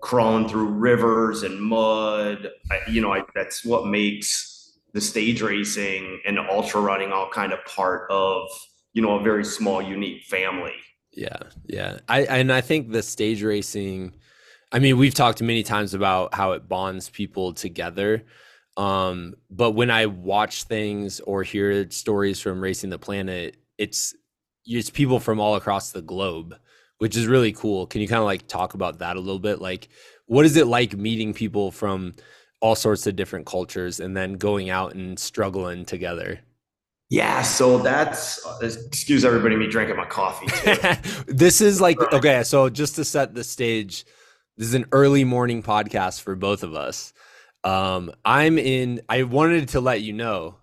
crawling 0.00 0.46
through 0.46 0.66
rivers 0.66 1.42
and 1.42 1.60
mud. 1.60 2.50
I, 2.70 2.80
you 2.88 3.00
know, 3.00 3.12
I, 3.12 3.22
that's 3.34 3.64
what 3.64 3.86
makes 3.86 4.78
the 4.92 5.00
stage 5.00 5.42
racing 5.42 6.20
and 6.26 6.38
ultra 6.38 6.80
running 6.80 7.10
all 7.10 7.28
kind 7.30 7.52
of 7.52 7.64
part 7.64 8.08
of 8.10 8.48
you 8.92 9.02
know 9.02 9.18
a 9.18 9.22
very 9.22 9.44
small, 9.44 9.82
unique 9.82 10.22
family. 10.24 10.74
Yeah, 11.12 11.38
yeah. 11.66 11.98
I 12.08 12.22
and 12.22 12.52
I 12.52 12.60
think 12.60 12.92
the 12.92 13.02
stage 13.02 13.42
racing. 13.42 14.14
I 14.72 14.78
mean, 14.78 14.98
we've 14.98 15.14
talked 15.14 15.40
many 15.40 15.62
times 15.62 15.94
about 15.94 16.34
how 16.34 16.52
it 16.52 16.68
bonds 16.68 17.08
people 17.08 17.52
together. 17.52 18.24
Um, 18.76 19.34
but 19.50 19.72
when 19.72 19.90
I 19.90 20.06
watch 20.06 20.64
things 20.64 21.20
or 21.20 21.42
hear 21.42 21.90
stories 21.90 22.40
from 22.40 22.60
Racing 22.60 22.90
the 22.90 22.98
Planet, 22.98 23.56
it's 23.78 24.14
it's 24.66 24.90
people 24.90 25.20
from 25.20 25.40
all 25.40 25.56
across 25.56 25.92
the 25.92 26.02
globe 26.02 26.56
which 26.98 27.16
is 27.16 27.26
really 27.26 27.52
cool. 27.52 27.86
Can 27.86 28.00
you 28.00 28.08
kind 28.08 28.20
of 28.20 28.24
like 28.24 28.46
talk 28.46 28.74
about 28.74 29.00
that 29.00 29.16
a 29.16 29.20
little 29.20 29.38
bit? 29.38 29.60
Like, 29.60 29.88
what 30.26 30.44
is 30.44 30.56
it 30.56 30.66
like 30.66 30.96
meeting 30.96 31.34
people 31.34 31.70
from 31.70 32.14
all 32.60 32.74
sorts 32.74 33.06
of 33.06 33.16
different 33.16 33.46
cultures 33.46 34.00
and 34.00 34.16
then 34.16 34.34
going 34.34 34.70
out 34.70 34.94
and 34.94 35.18
struggling 35.18 35.84
together? 35.84 36.40
Yeah, 37.10 37.42
so 37.42 37.78
that's 37.78 38.44
excuse 38.62 39.24
everybody 39.24 39.56
me 39.56 39.66
drinking 39.66 39.96
my 39.96 40.06
coffee. 40.06 40.46
this 41.26 41.60
is 41.60 41.80
like 41.80 42.00
okay, 42.12 42.42
so 42.42 42.70
just 42.70 42.96
to 42.96 43.04
set 43.04 43.34
the 43.34 43.44
stage, 43.44 44.04
this 44.56 44.68
is 44.68 44.74
an 44.74 44.86
early 44.90 45.24
morning 45.24 45.62
podcast 45.62 46.22
for 46.22 46.34
both 46.34 46.62
of 46.62 46.74
us. 46.74 47.12
Um, 47.64 48.12
I'm 48.24 48.58
in. 48.58 49.00
I 49.08 49.22
wanted 49.22 49.68
to 49.70 49.80
let 49.80 50.02
you 50.02 50.12
know, 50.12 50.56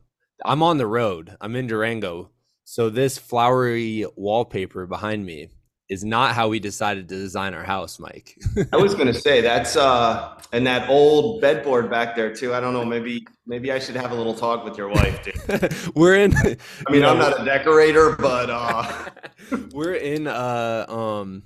I'm 0.46 0.62
on 0.63 0.77
the 0.77 0.88
road. 0.88 1.36
I'm 1.41 1.55
in 1.55 1.67
Durango, 1.67 2.29
so 2.63 2.89
this 2.89 3.17
flowery 3.17 4.05
wallpaper 4.15 4.86
behind 4.86 5.25
me 5.25 5.50
is 5.91 6.05
not 6.05 6.34
how 6.34 6.48
we 6.48 6.58
decided 6.58 7.10
to 7.10 7.15
design 7.15 7.53
our 7.53 7.65
house, 7.65 8.00
Mike. 8.00 8.38
I 8.72 8.77
was 8.77 8.96
going 8.96 9.08
to 9.08 9.13
say 9.13 9.41
that's 9.41 9.75
uh 9.75 10.39
and 10.53 10.65
that 10.65 10.89
old 10.89 11.41
bedboard 11.41 11.89
back 11.89 12.15
there 12.15 12.34
too. 12.34 12.53
I 12.53 12.62
don't 12.62 12.72
know, 12.74 12.86
maybe 12.86 13.27
maybe 13.46 13.74
I 13.74 13.79
should 13.79 13.98
have 13.98 14.12
a 14.12 14.15
little 14.15 14.34
talk 14.34 14.63
with 14.63 14.77
your 14.77 14.88
wife, 14.88 15.22
dude. 15.22 15.75
we're 15.96 16.15
in 16.15 16.34
I 16.38 16.55
mean, 16.91 17.03
I'm 17.03 17.17
not 17.17 17.41
a 17.41 17.43
decorator, 17.43 18.15
but 18.15 18.50
uh 18.50 19.10
we're 19.74 19.96
in 19.96 20.27
uh 20.27 20.86
um 20.88 21.43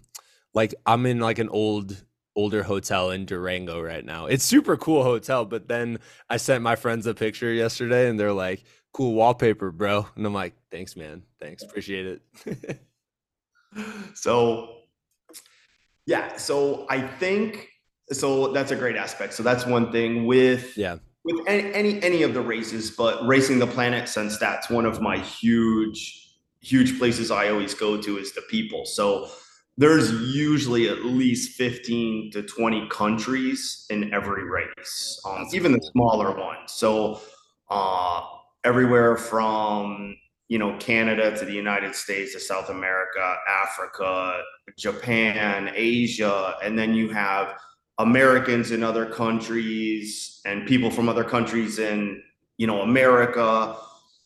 like 0.53 0.75
I'm 0.85 1.07
in 1.07 1.19
like 1.19 1.39
an 1.39 1.49
old 1.49 2.03
older 2.35 2.63
hotel 2.63 3.11
in 3.11 3.25
Durango 3.25 3.81
right 3.81 4.03
now. 4.03 4.25
It's 4.25 4.43
super 4.43 4.77
cool 4.77 5.03
hotel, 5.03 5.45
but 5.45 5.67
then 5.67 5.99
I 6.29 6.37
sent 6.37 6.63
my 6.63 6.75
friends 6.75 7.07
a 7.07 7.13
picture 7.13 7.51
yesterday 7.51 8.09
and 8.09 8.19
they're 8.19 8.33
like, 8.33 8.63
"Cool 8.93 9.13
wallpaper, 9.13 9.71
bro." 9.71 10.07
And 10.15 10.25
I'm 10.25 10.33
like, 10.33 10.53
"Thanks, 10.71 10.95
man. 10.95 11.23
Thanks. 11.39 11.63
Appreciate 11.63 12.21
it." 12.45 12.79
so 14.13 14.75
yeah 16.05 16.35
so 16.37 16.85
i 16.89 17.01
think 17.01 17.69
so 18.11 18.53
that's 18.53 18.71
a 18.71 18.75
great 18.75 18.95
aspect 18.95 19.33
so 19.33 19.43
that's 19.43 19.65
one 19.65 19.91
thing 19.91 20.25
with 20.25 20.77
yeah 20.77 20.97
with 21.23 21.39
any, 21.47 21.73
any 21.73 22.03
any 22.03 22.23
of 22.23 22.33
the 22.33 22.41
races 22.41 22.91
but 22.91 23.25
racing 23.25 23.59
the 23.59 23.67
planet 23.67 24.07
since 24.07 24.37
that's 24.37 24.69
one 24.69 24.85
of 24.85 25.01
my 25.01 25.17
huge 25.17 26.37
huge 26.61 26.97
places 26.97 27.31
i 27.31 27.49
always 27.49 27.73
go 27.73 27.99
to 27.99 28.17
is 28.17 28.33
the 28.33 28.41
people 28.43 28.85
so 28.85 29.29
there's 29.77 30.11
usually 30.33 30.87
at 30.87 31.03
least 31.03 31.57
15 31.57 32.31
to 32.31 32.43
20 32.43 32.87
countries 32.89 33.85
in 33.89 34.13
every 34.13 34.43
race 34.49 35.21
um, 35.25 35.45
even 35.53 35.71
the 35.71 35.81
smaller 35.91 36.35
ones 36.35 36.71
so 36.71 37.21
uh, 37.69 38.21
everywhere 38.63 39.17
from 39.17 40.15
you 40.47 40.59
know, 40.59 40.77
Canada 40.77 41.35
to 41.37 41.45
the 41.45 41.53
United 41.53 41.95
States 41.95 42.33
to 42.33 42.39
South 42.39 42.69
America, 42.69 43.37
Africa, 43.49 44.41
Japan, 44.77 45.71
Asia, 45.73 46.55
and 46.63 46.77
then 46.77 46.93
you 46.93 47.09
have 47.09 47.55
Americans 47.97 48.71
in 48.71 48.83
other 48.83 49.05
countries 49.05 50.41
and 50.45 50.67
people 50.67 50.91
from 50.91 51.09
other 51.09 51.23
countries 51.23 51.79
in, 51.79 52.21
you 52.57 52.67
know, 52.67 52.81
America. 52.81 53.75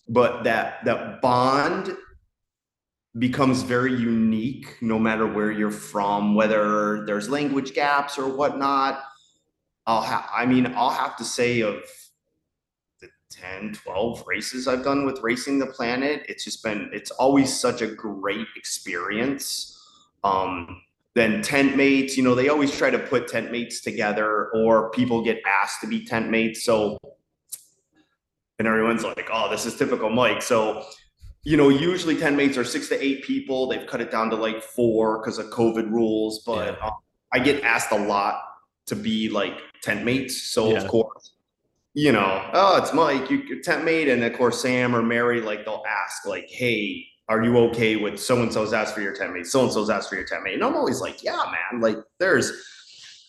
But 0.10 0.44
that 0.44 0.84
that 0.86 1.22
bond 1.22 1.96
becomes 3.18 3.64
very 3.64 3.94
unique 3.94 4.78
no 4.82 5.00
matter 5.00 5.26
where 5.26 5.52
you're 5.52 5.72
from, 5.72 6.36
whether 6.36 7.06
there's 7.06 7.30
language 7.30 7.74
gaps 7.74 8.18
or 8.18 8.28
whatnot. 8.36 9.02
I'll 9.88 10.02
ha- 10.02 10.30
I 10.36 10.46
mean, 10.46 10.68
I'll 10.76 10.92
have 10.92 11.16
to 11.18 11.24
say 11.24 11.62
of 11.62 11.82
the 13.02 13.10
10, 13.32 13.74
12 13.74 14.24
races 14.28 14.68
I've 14.68 14.84
done 14.84 15.06
with 15.06 15.20
Racing 15.22 15.58
the 15.58 15.66
Planet. 15.66 16.24
It's 16.30 16.44
just 16.44 16.64
been, 16.64 16.90
it's 16.94 17.10
always 17.12 17.58
such 17.58 17.82
a 17.82 17.88
great 17.88 18.48
experience. 18.56 19.76
Um, 20.24 20.84
then 21.16 21.42
tent 21.42 21.76
mates, 21.76 22.16
you 22.16 22.24
know, 22.24 22.36
they 22.36 22.50
always 22.50 22.72
try 22.72 22.92
to 22.92 23.00
put 23.00 23.28
tent 23.28 23.52
mates 23.52 23.82
together 23.82 24.50
or 24.54 24.92
people 24.92 25.24
get 25.24 25.42
asked 25.46 25.82
to 25.82 25.88
be 25.88 26.06
tent 26.06 26.30
mates. 26.30 26.64
So, 26.64 27.00
and 28.60 28.68
everyone's 28.68 29.04
like, 29.04 29.28
oh, 29.34 29.50
this 29.50 29.66
is 29.66 29.76
typical 29.76 30.10
Mike. 30.12 30.44
So, 30.44 30.86
you 31.50 31.58
know, 31.58 31.70
usually 31.70 32.16
tent 32.16 32.36
mates 32.36 32.60
are 32.60 32.64
six 32.64 32.90
to 32.90 33.04
eight 33.04 33.24
people. 33.24 33.66
They've 33.66 33.88
cut 33.88 34.02
it 34.02 34.12
down 34.12 34.30
to 34.30 34.36
like 34.36 34.62
four 34.62 35.18
because 35.18 35.40
of 35.40 35.48
COVID 35.48 35.90
rules. 35.90 36.44
But 36.46 36.78
yeah. 36.80 36.86
um, 36.86 36.92
I 37.34 37.40
get 37.40 37.64
asked 37.64 37.92
a 37.92 37.98
lot 37.98 38.44
to 38.86 38.96
be 38.96 39.30
like 39.30 39.60
tent 39.82 40.06
mates. 40.06 40.44
So, 40.44 40.70
yeah. 40.70 40.78
of 40.78 40.88
course, 40.88 41.32
you 41.96 42.12
know, 42.12 42.48
oh, 42.54 42.78
it's 42.78 42.94
Mike, 42.94 43.32
you 43.32 43.64
tent 43.64 43.84
mate, 43.84 44.10
and 44.10 44.24
of 44.24 44.38
course 44.38 44.62
Sam 44.62 44.96
or 44.96 45.02
Mary, 45.02 45.42
like 45.42 45.66
they'll 45.66 45.84
ask, 45.90 46.24
like, 46.28 46.48
hey, 46.50 47.04
are 47.30 47.44
you 47.44 47.58
okay 47.70 47.96
with 47.96 48.20
so 48.20 48.40
and 48.44 48.54
so's 48.54 48.72
asked 48.72 48.94
for 48.94 49.02
your 49.02 49.16
tent 49.16 49.34
mate? 49.34 49.48
So 49.48 49.64
and 49.64 49.74
so's 49.74 49.90
asked 49.90 50.10
for 50.10 50.18
your 50.18 50.26
tent 50.26 50.44
mate, 50.44 50.54
and 50.54 50.64
I'm 50.64 50.76
always 50.76 51.02
like, 51.02 51.24
yeah, 51.24 51.52
man. 51.52 51.82
Like, 51.82 51.98
there's 52.20 52.52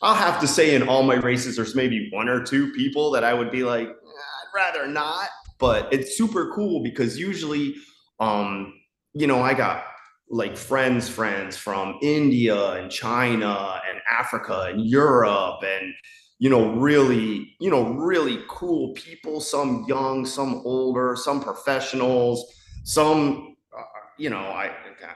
I'll 0.03 0.15
have 0.15 0.43
to 0.43 0.47
say 0.47 0.75
in 0.75 0.87
all 0.87 1.05
my 1.05 1.15
races, 1.15 1.57
there's 1.57 1.75
maybe 1.75 2.11
one 2.12 2.29
or 2.29 2.45
two 2.45 2.71
people 2.73 3.12
that 3.12 3.25
I 3.25 3.33
would 3.33 3.50
be 3.50 3.62
like, 3.62 3.89
I'd 3.89 4.55
rather 4.55 4.87
not. 4.87 5.31
But 5.59 5.91
it's 5.91 6.19
super 6.19 6.53
cool 6.55 6.83
because 6.83 7.19
usually, 7.19 7.77
um, 8.21 8.75
you 9.15 9.27
know, 9.27 9.43
I 9.43 9.55
got 9.55 9.85
like 10.29 10.57
friends, 10.57 11.09
friends 11.09 11.57
from 11.57 11.99
India 12.03 12.73
and 12.73 12.91
China 12.91 13.81
and 13.89 14.00
Africa 14.09 14.69
and 14.71 14.87
Europe 14.87 15.62
and 15.65 15.93
you 16.41 16.49
know, 16.49 16.73
really, 16.73 17.55
you 17.61 17.71
know, 17.71 17.91
really 17.91 18.43
cool 18.49 18.95
people, 18.95 19.41
some 19.41 19.85
young, 19.87 20.25
some 20.25 20.62
older, 20.65 21.15
some 21.15 21.43
professionals, 21.43 22.50
some, 22.83 23.57
uh, 23.79 23.83
you 24.17 24.31
know, 24.31 24.39
I, 24.39 24.71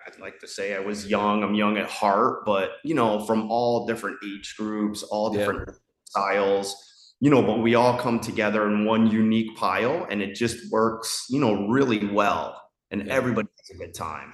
I'd 0.07 0.21
like 0.21 0.39
to 0.41 0.47
say 0.47 0.75
I 0.75 0.81
was 0.81 1.07
young, 1.07 1.43
I'm 1.43 1.55
young 1.55 1.79
at 1.79 1.89
heart, 1.89 2.45
but, 2.45 2.73
you 2.85 2.95
know, 2.95 3.25
from 3.25 3.51
all 3.51 3.87
different 3.87 4.19
age 4.23 4.55
groups, 4.59 5.03
all 5.03 5.31
different 5.31 5.63
yeah. 5.67 5.75
styles, 6.05 7.15
you 7.21 7.31
know, 7.31 7.41
but 7.41 7.61
we 7.61 7.75
all 7.75 7.99
come 7.99 8.21
together 8.21 8.67
in 8.67 8.85
one 8.85 9.07
unique 9.07 9.57
pile 9.57 10.07
and 10.11 10.21
it 10.21 10.35
just 10.35 10.71
works, 10.71 11.25
you 11.31 11.41
know, 11.41 11.67
really 11.69 12.07
well. 12.07 12.61
And 13.01 13.09
yeah. 13.09 13.15
everybody 13.15 13.49
has 13.59 13.77
a 13.77 13.79
good 13.79 13.95
time. 13.95 14.33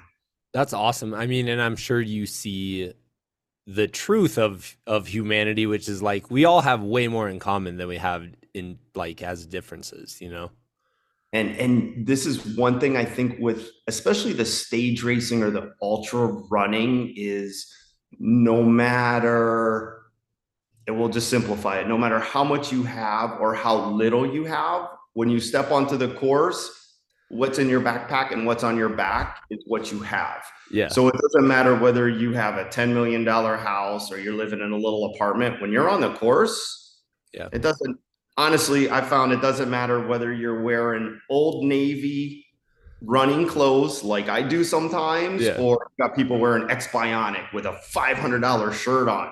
That's 0.52 0.74
awesome. 0.74 1.14
I 1.14 1.26
mean, 1.26 1.48
and 1.48 1.62
I'm 1.62 1.76
sure 1.76 2.00
you 2.00 2.26
see 2.26 2.92
the 3.66 3.88
truth 3.88 4.36
of 4.36 4.76
of 4.86 5.06
humanity, 5.06 5.66
which 5.66 5.88
is 5.88 6.02
like 6.02 6.30
we 6.30 6.44
all 6.44 6.60
have 6.60 6.82
way 6.82 7.08
more 7.08 7.28
in 7.28 7.38
common 7.38 7.78
than 7.78 7.88
we 7.88 7.96
have 7.96 8.26
in 8.52 8.78
like 8.94 9.22
as 9.22 9.46
differences, 9.46 10.20
you 10.20 10.28
know. 10.28 10.50
And 11.32 11.56
and 11.56 12.06
this 12.06 12.26
is 12.26 12.44
one 12.56 12.80
thing 12.80 12.98
I 12.98 13.04
think 13.04 13.38
with 13.38 13.70
especially 13.86 14.34
the 14.34 14.44
stage 14.44 15.02
racing 15.02 15.42
or 15.42 15.50
the 15.50 15.72
ultra 15.80 16.26
running 16.26 17.14
is 17.16 17.72
no 18.18 18.62
matter 18.62 20.02
it 20.86 20.90
will 20.90 21.08
just 21.08 21.30
simplify 21.30 21.78
it 21.78 21.86
no 21.86 21.96
matter 21.96 22.18
how 22.18 22.42
much 22.42 22.72
you 22.72 22.82
have 22.82 23.40
or 23.40 23.54
how 23.54 23.90
little 23.90 24.26
you 24.26 24.44
have 24.44 24.88
when 25.12 25.30
you 25.30 25.38
step 25.38 25.70
onto 25.70 25.96
the 25.96 26.08
course 26.14 26.79
what's 27.30 27.58
in 27.58 27.68
your 27.68 27.80
backpack 27.80 28.32
and 28.32 28.44
what's 28.44 28.64
on 28.64 28.76
your 28.76 28.88
back 28.88 29.42
is 29.50 29.62
what 29.66 29.90
you 29.92 30.00
have. 30.00 30.44
Yeah. 30.70 30.88
So 30.88 31.08
it 31.08 31.14
doesn't 31.14 31.46
matter 31.46 31.76
whether 31.76 32.08
you 32.08 32.32
have 32.32 32.56
a 32.56 32.64
$10 32.64 32.92
million 32.92 33.24
house 33.24 34.10
or 34.10 34.18
you're 34.18 34.34
living 34.34 34.60
in 34.60 34.72
a 34.72 34.76
little 34.76 35.12
apartment. 35.14 35.60
When 35.60 35.72
you're 35.72 35.88
on 35.88 36.00
the 36.00 36.12
course, 36.14 37.00
yeah, 37.32 37.48
it 37.52 37.62
doesn't 37.62 37.98
honestly, 38.36 38.90
I 38.90 39.00
found 39.02 39.32
it 39.32 39.40
doesn't 39.40 39.70
matter 39.70 40.06
whether 40.06 40.32
you're 40.32 40.62
wearing 40.62 41.20
old 41.28 41.64
navy 41.64 42.46
running 43.02 43.46
clothes 43.46 44.02
like 44.02 44.28
I 44.28 44.42
do 44.42 44.64
sometimes, 44.64 45.42
yeah. 45.42 45.58
or 45.58 45.88
got 46.00 46.16
people 46.16 46.38
wearing 46.38 46.70
X 46.70 46.88
Bionic 46.88 47.52
with 47.52 47.66
a 47.66 47.80
$500 47.94 48.72
shirt 48.72 49.08
on. 49.08 49.30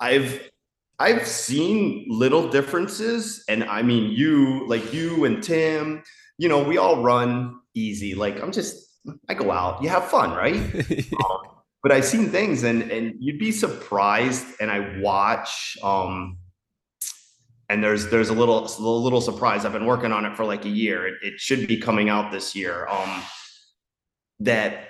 I've 0.00 0.50
I've 0.98 1.26
seen 1.26 2.06
little 2.08 2.48
differences, 2.48 3.44
and 3.48 3.64
I 3.64 3.82
mean, 3.82 4.10
you 4.12 4.66
like 4.66 4.94
you 4.94 5.26
and 5.26 5.42
Tim, 5.42 6.02
you 6.38 6.48
know, 6.48 6.62
we 6.62 6.78
all 6.78 7.02
run 7.02 7.60
easy. 7.74 8.14
Like 8.14 8.42
I'm 8.42 8.52
just, 8.52 8.84
I 9.28 9.34
go 9.34 9.50
out, 9.50 9.82
you 9.82 9.88
have 9.88 10.04
fun, 10.06 10.32
right? 10.32 10.56
um, 11.24 11.38
but 11.82 11.92
I've 11.92 12.04
seen 12.04 12.30
things, 12.30 12.64
and 12.64 12.90
and 12.90 13.14
you'd 13.20 13.38
be 13.38 13.52
surprised. 13.52 14.44
And 14.60 14.70
I 14.70 14.98
watch, 15.00 15.78
um, 15.82 16.38
and 17.68 17.82
there's 17.82 18.08
there's 18.08 18.28
a 18.28 18.34
little 18.34 18.66
a 18.66 18.82
little 18.82 19.20
surprise. 19.20 19.64
I've 19.64 19.72
been 19.72 19.86
working 19.86 20.12
on 20.12 20.24
it 20.24 20.36
for 20.36 20.44
like 20.44 20.64
a 20.64 20.68
year. 20.68 21.06
It, 21.06 21.14
it 21.22 21.40
should 21.40 21.66
be 21.68 21.76
coming 21.76 22.08
out 22.08 22.32
this 22.32 22.54
year. 22.54 22.86
Um, 22.88 23.22
that 24.40 24.88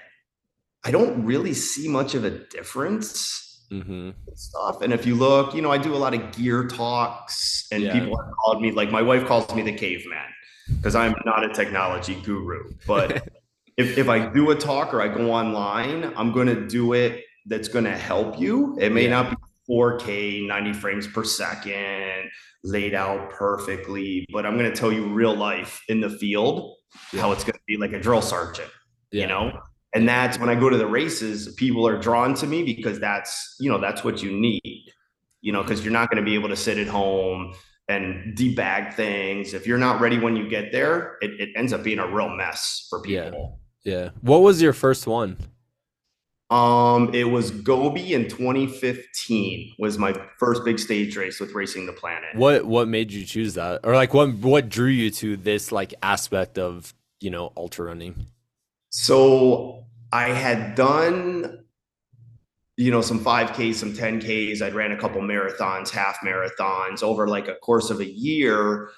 I 0.85 0.90
don't 0.90 1.25
really 1.25 1.55
see 1.55 1.88
much 1.88 2.14
of 2.14 2.25
a 2.25 2.31
difference. 2.31 3.42
Mm-hmm. 3.70 4.11
stuff. 4.35 4.81
And 4.81 4.92
if 4.92 5.05
you 5.05 5.16
look, 5.16 5.53
you 5.53 5.61
know, 5.61 5.73
I 5.73 5.79
do 5.79 5.92
a 5.92 5.99
lot 5.99 6.14
of 6.14 6.31
gear 6.31 6.68
talks, 6.68 7.66
and 7.73 7.83
yeah. 7.83 7.99
people 7.99 8.16
have 8.16 8.33
called 8.44 8.62
me 8.62 8.70
like 8.70 8.92
my 8.92 9.03
wife 9.03 9.27
calls 9.27 9.53
me 9.57 9.62
the 9.62 9.73
caveman 9.73 10.29
because 10.74 10.94
I'm 10.94 11.14
not 11.24 11.44
a 11.44 11.48
technology 11.48 12.14
guru. 12.22 12.72
But 12.87 13.29
if, 13.76 13.98
if 13.98 14.09
I 14.09 14.26
do 14.26 14.50
a 14.50 14.55
talk 14.55 14.92
or 14.94 15.00
I 15.00 15.09
go 15.09 15.33
online, 15.33 16.12
I'm 16.16 16.33
going 16.33 16.48
to 16.48 16.66
do 16.66 16.92
it 16.92 17.24
that's 17.46 17.68
going 17.68 17.85
to 17.85 17.96
help 17.96 18.40
you. 18.40 18.76
It 18.81 18.92
may 18.92 19.05
yeah. 19.05 19.22
not 19.22 19.31
be 19.31 19.37
4K, 19.70 20.46
90 20.46 20.72
frames 20.74 21.07
per 21.07 21.24
second, 21.24 22.31
laid 22.64 22.94
out 22.94 23.31
perfectly, 23.31 24.26
but 24.33 24.46
I'm 24.46 24.57
going 24.57 24.70
to 24.70 24.76
tell 24.76 24.92
you 24.92 25.07
real 25.07 25.35
life 25.35 25.83
in 25.88 26.00
the 26.00 26.11
field 26.11 26.76
yeah. 27.12 27.20
how 27.20 27.33
it's 27.33 27.44
going 27.44 27.55
to 27.55 27.61
be 27.66 27.76
like 27.76 27.92
a 27.92 28.00
drill 28.00 28.22
sergeant, 28.22 28.70
yeah. 29.11 29.22
you 29.22 29.26
know? 29.29 29.61
And 29.94 30.09
that's 30.09 30.38
when 30.38 30.50
I 30.50 30.55
go 30.55 30.68
to 30.68 30.76
the 30.76 30.87
races, 30.87 31.55
people 31.55 31.87
are 31.87 31.98
drawn 31.98 32.35
to 32.35 32.46
me 32.46 32.62
because 32.62 33.00
that's, 33.00 33.57
you 33.59 33.70
know, 33.70 33.79
that's 33.79 34.05
what 34.05 34.22
you 34.22 34.31
need, 34.31 34.92
you 35.40 35.52
know, 35.52 35.62
because 35.62 35.85
you're 35.85 35.92
not 35.92 36.11
going 36.11 36.22
to 36.22 36.29
be 36.29 36.35
able 36.35 36.48
to 36.48 36.57
sit 36.57 36.76
at 36.76 36.87
home 36.87 37.55
and 37.88 38.35
debag 38.37 38.94
things. 38.94 39.55
If 39.55 39.66
you're 39.66 39.79
not 39.79 40.01
ready 40.01 40.18
when 40.18 40.37
you 40.37 40.49
get 40.49 40.72
there, 40.72 41.16
it, 41.20 41.40
it 41.40 41.51
ends 41.57 41.72
up 41.72 41.83
being 41.83 41.99
a 41.99 42.09
real 42.09 42.29
mess 42.29 42.87
for 42.90 43.01
people. 43.01 43.61
Yeah. 43.83 43.92
yeah. 43.92 44.11
What 44.20 44.38
was 44.42 44.61
your 44.61 44.72
first 44.72 45.07
one? 45.07 45.37
Um, 46.49 47.12
it 47.12 47.25
was 47.25 47.51
Gobi 47.51 48.14
in 48.14 48.29
2015 48.29 49.75
was 49.79 49.99
my 49.99 50.14
first 50.38 50.64
big 50.64 50.79
stage 50.79 51.16
race 51.16 51.40
with 51.40 51.53
Racing 51.53 51.87
the 51.87 51.92
Planet. 51.92 52.37
What 52.37 52.64
what 52.66 52.87
made 52.87 53.11
you 53.11 53.25
choose 53.25 53.55
that? 53.55 53.81
Or 53.83 53.96
like 53.96 54.14
what 54.14 54.33
what 54.35 54.68
drew 54.68 54.87
you 54.87 55.11
to 55.11 55.37
this 55.37 55.72
like 55.72 55.92
aspect 56.03 56.57
of, 56.57 56.94
you 57.20 57.31
know, 57.31 57.53
ultra 57.57 57.87
running? 57.87 58.27
So 58.90 59.87
I 60.12 60.29
had 60.29 60.77
done 60.77 61.64
you 62.77 62.91
know, 62.91 63.01
some 63.01 63.25
5Ks, 63.25 63.77
some 63.77 63.93
10Ks. 63.95 64.61
I'd 64.61 64.75
ran 64.75 64.93
a 64.93 64.99
couple 64.99 65.21
marathons, 65.23 65.91
half 65.91 66.19
marathons 66.21 67.03
over 67.03 67.27
like 67.27 67.49
a 67.49 67.55
course 67.57 67.91
of 67.91 68.01
a 68.01 68.11
year. 68.11 68.91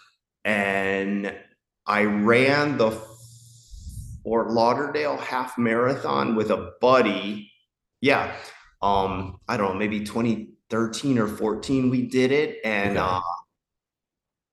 And 0.44 1.34
I 1.86 2.02
ran 2.04 2.76
the 2.76 2.90
Fort 4.24 4.50
Lauderdale 4.50 5.16
half 5.16 5.56
marathon 5.56 6.34
with 6.34 6.50
a 6.50 6.72
buddy. 6.80 7.52
Yeah. 8.00 8.34
Um, 8.82 9.38
I 9.48 9.56
don't 9.56 9.72
know, 9.72 9.78
maybe 9.78 10.00
2013 10.00 11.18
or 11.18 11.28
14 11.28 11.90
we 11.90 12.02
did 12.02 12.32
it. 12.32 12.58
And 12.64 12.98
okay. 12.98 13.06
uh 13.06 13.20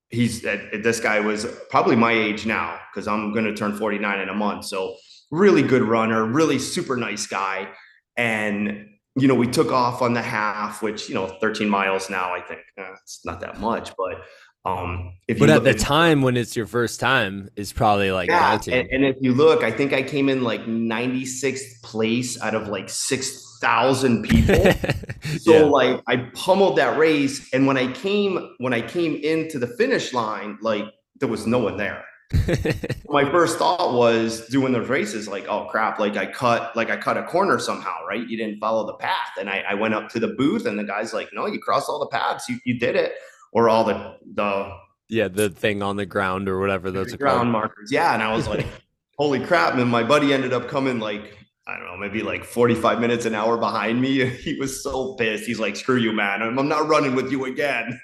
he's 0.10 0.46
uh, 0.46 0.58
this 0.82 1.00
guy 1.00 1.20
was 1.20 1.46
probably 1.70 1.96
my 1.96 2.12
age 2.12 2.46
now 2.46 2.80
because 2.92 3.08
I'm 3.08 3.34
gonna 3.34 3.56
turn 3.56 3.76
49 3.76 4.20
in 4.20 4.30
a 4.30 4.34
month. 4.34 4.66
So 4.66 4.96
really 5.32 5.64
good 5.64 5.82
runner, 5.82 6.26
really 6.26 6.60
super 6.60 6.96
nice 6.96 7.28
guy. 7.28 7.70
And 8.18 8.88
you 9.16 9.28
know, 9.28 9.36
we 9.36 9.48
took 9.48 9.72
off 9.72 10.02
on 10.02 10.14
the 10.14 10.22
half, 10.22 10.82
which, 10.82 11.08
you 11.08 11.16
know, 11.16 11.28
13 11.40 11.70
miles 11.70 12.10
now, 12.10 12.34
I 12.34 12.42
think 12.42 12.62
uh, 12.78 12.94
it's 13.02 13.26
not 13.26 13.40
that 13.42 13.60
much, 13.60 13.92
but 13.98 14.22
um, 14.66 15.14
if 15.28 15.38
but 15.38 15.52
at 15.52 15.64
the 15.64 15.76
time 15.76 16.24
when 16.24 16.36
it's 16.36 16.56
your 16.56 16.66
first 16.66 17.00
time, 17.00 17.50
it's 17.56 17.72
probably 17.72 18.12
like 18.12 18.30
yeah, 18.30 18.60
and, 18.68 18.90
and, 18.90 19.06
if 19.06 19.16
you 19.22 19.32
look, 19.32 19.64
I 19.64 19.70
think 19.70 19.94
I 19.94 20.02
came 20.02 20.28
in 20.28 20.44
like 20.44 20.66
96th 20.66 21.84
place 21.84 22.42
out 22.42 22.56
of 22.56 22.68
like 22.68 22.90
6,000 22.90 24.24
people. 24.24 24.56
so 25.40 25.54
yeah. 25.54 25.64
like 25.66 26.02
I 26.08 26.18
pummeled 26.34 26.80
that 26.80 26.98
race, 26.98 27.48
and 27.54 27.68
when 27.68 27.78
I 27.78 27.92
came 27.92 28.56
when 28.58 28.74
I 28.74 28.82
came 28.82 29.16
into 29.18 29.60
the 29.60 29.68
finish 29.68 30.14
line, 30.14 30.58
like 30.62 30.86
there 31.20 31.30
was 31.30 31.46
no 31.46 31.60
one 31.60 31.78
there. 31.78 32.04
my 33.10 33.30
first 33.32 33.58
thought 33.58 33.94
was 33.94 34.48
doing 34.48 34.74
the 34.74 34.82
races 34.82 35.28
like 35.28 35.48
oh 35.48 35.66
crap 35.66 36.00
like 36.00 36.18
i 36.18 36.26
cut 36.26 36.76
like 36.76 36.90
i 36.90 36.98
cut 36.98 37.18
a 37.18 37.24
corner 37.24 37.60
somehow 37.60 37.96
right 38.08 38.28
you 38.28 38.38
didn't 38.38 38.60
follow 38.60 38.86
the 38.86 38.94
path 38.96 39.30
and 39.40 39.50
I, 39.50 39.64
I 39.70 39.74
went 39.74 39.94
up 39.94 40.10
to 40.10 40.20
the 40.20 40.30
booth 40.30 40.66
and 40.66 40.78
the 40.78 40.84
guy's 40.84 41.14
like 41.14 41.30
no 41.34 41.46
you 41.46 41.60
crossed 41.60 41.90
all 41.90 42.00
the 42.00 42.08
paths 42.08 42.48
you, 42.50 42.58
you 42.66 42.80
did 42.80 42.96
it 42.96 43.14
or 43.52 43.70
all 43.70 43.84
the 43.84 44.18
the 44.34 44.72
yeah 45.10 45.28
the 45.28 45.50
thing 45.50 45.82
on 45.82 45.96
the 45.96 46.06
ground 46.06 46.50
or 46.50 46.60
whatever 46.60 46.92
those 46.92 47.14
are 47.14 47.18
ground 47.18 47.38
called. 47.38 47.48
markers 47.50 47.92
yeah 47.92 48.14
and 48.14 48.24
i 48.24 48.36
was 48.36 48.48
like 48.48 48.66
holy 49.18 49.44
crap 49.46 49.76
and 49.76 49.90
my 49.90 50.04
buddy 50.04 50.34
ended 50.34 50.54
up 50.54 50.68
coming 50.68 51.00
like 51.00 51.38
I 51.68 51.80
don't 51.80 51.88
know, 51.88 51.98
maybe 51.98 52.22
like 52.22 52.44
45 52.44 53.00
minutes 53.00 53.26
an 53.26 53.34
hour 53.34 53.58
behind 53.58 54.00
me. 54.00 54.24
He 54.46 54.54
was 54.60 54.84
so 54.84 55.16
pissed. 55.16 55.46
He's 55.46 55.60
like, 55.60 55.76
screw 55.76 55.98
you, 55.98 56.12
man. 56.12 56.44
I'm, 56.44 56.60
I'm 56.60 56.68
not 56.68 56.88
running 56.88 57.16
with 57.16 57.32
you 57.32 57.46
again. 57.46 58.00